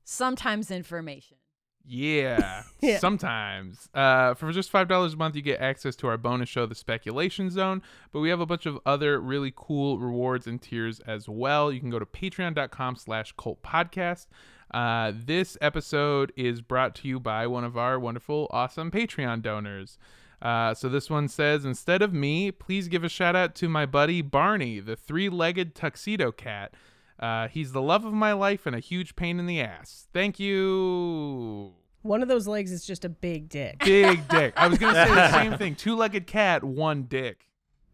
[0.04, 1.38] sometimes information.
[1.86, 2.98] Yeah, Yeah.
[2.98, 3.88] sometimes.
[3.92, 6.74] Uh, for just five dollars a month, you get access to our bonus show, The
[6.74, 7.82] Speculation Zone.
[8.12, 11.72] But we have a bunch of other really cool rewards and tiers as well.
[11.72, 14.26] You can go to Patreon.com/slash Cult Podcast.
[14.72, 19.98] Uh, this episode is brought to you by one of our wonderful, awesome Patreon donors.
[20.40, 23.86] Uh, so this one says, instead of me, please give a shout out to my
[23.86, 26.74] buddy Barney, the three-legged tuxedo cat.
[27.22, 30.08] Uh, he's the love of my life and a huge pain in the ass.
[30.12, 31.72] Thank you.
[32.02, 33.78] One of those legs is just a big dick.
[33.84, 34.54] Big dick.
[34.56, 35.74] I was gonna say the same thing.
[35.76, 37.46] Two legged cat, one dick.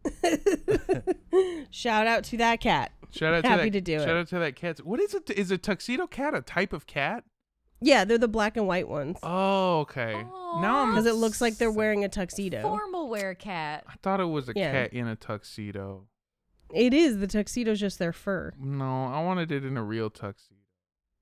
[1.69, 2.91] Shout out to that cat.
[3.11, 3.71] Shout out Happy to that.
[3.73, 4.05] to do shout it.
[4.07, 4.79] Shout out to that cat.
[4.85, 5.29] What is it?
[5.31, 7.23] Is a tuxedo cat a type of cat?
[7.81, 9.17] Yeah, they're the black and white ones.
[9.23, 10.13] Oh, okay.
[10.61, 12.61] now I'm Because it looks like they're wearing a tuxedo.
[12.61, 13.85] Formal wear cat.
[13.87, 14.71] I thought it was a Yeah.
[14.71, 16.07] cat in a tuxedo.
[16.73, 17.17] It is.
[17.19, 18.53] The tuxedo's just their fur.
[18.59, 20.55] No, I wanted it in a real tuxedo.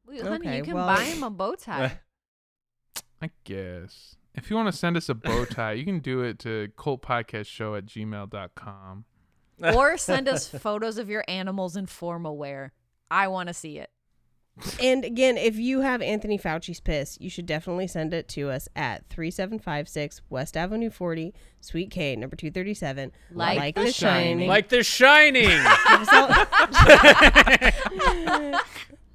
[0.05, 1.99] Wait, honey, Okay, you can well- buy him a bow tie.
[3.21, 4.15] I guess.
[4.35, 7.77] If you want to send us a bow tie, you can do it to cultpodcastshow
[7.77, 9.05] at gmail.com.
[9.75, 12.73] or send us photos of your animals in formal wear.
[13.09, 13.89] I want to see it.
[14.81, 18.67] And again, if you have Anthony Fauci's piss, you should definitely send it to us
[18.75, 23.11] at 3756 West Avenue 40, Suite K, number 237.
[23.31, 24.25] Like the, The Shining.
[24.37, 24.47] Shining.
[24.47, 25.43] Like The Shining.
[25.49, 25.61] Give
[26.01, 26.29] us all-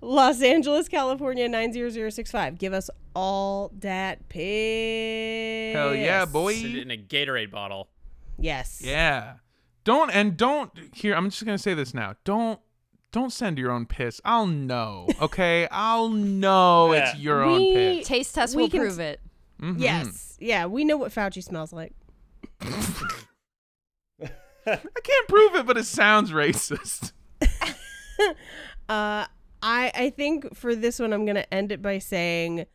[0.04, 2.58] Los Angeles, California 90065.
[2.58, 5.74] Give us all that piss.
[5.74, 6.54] Hell yeah, boy.
[6.54, 7.88] In a Gatorade bottle.
[8.38, 8.82] Yes.
[8.84, 9.34] Yeah.
[9.84, 11.14] Don't and don't here.
[11.14, 12.14] I'm just gonna say this now.
[12.24, 12.58] Don't
[13.12, 14.20] don't send your own piss.
[14.24, 15.06] I'll know.
[15.20, 17.20] Okay, I'll know it's Yeah.
[17.20, 18.08] your own piss.
[18.08, 19.20] Taste test We will can- prove it.
[19.60, 19.76] Mhm.
[19.78, 20.36] Yes.
[20.40, 21.92] Yeah, we know what Fauci smells like.
[24.64, 27.12] I can't prove it, but it sounds racist.
[28.88, 29.24] Uh,
[29.62, 32.66] I I think for this one, I'm gonna end it by saying,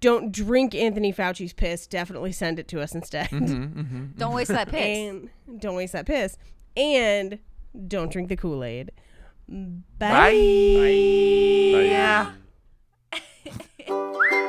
[0.00, 1.86] don't drink Anthony Fauci's piss.
[1.86, 3.28] Definitely send it to us instead.
[3.30, 4.84] Don't waste that piss.
[5.10, 5.30] and
[5.60, 6.36] don't waste that piss.
[6.76, 7.38] And
[7.88, 8.92] don't drink the Kool Aid.
[9.48, 9.82] Bye.
[9.98, 11.72] Bye.
[11.72, 12.32] Bye.
[13.90, 14.48] Bye.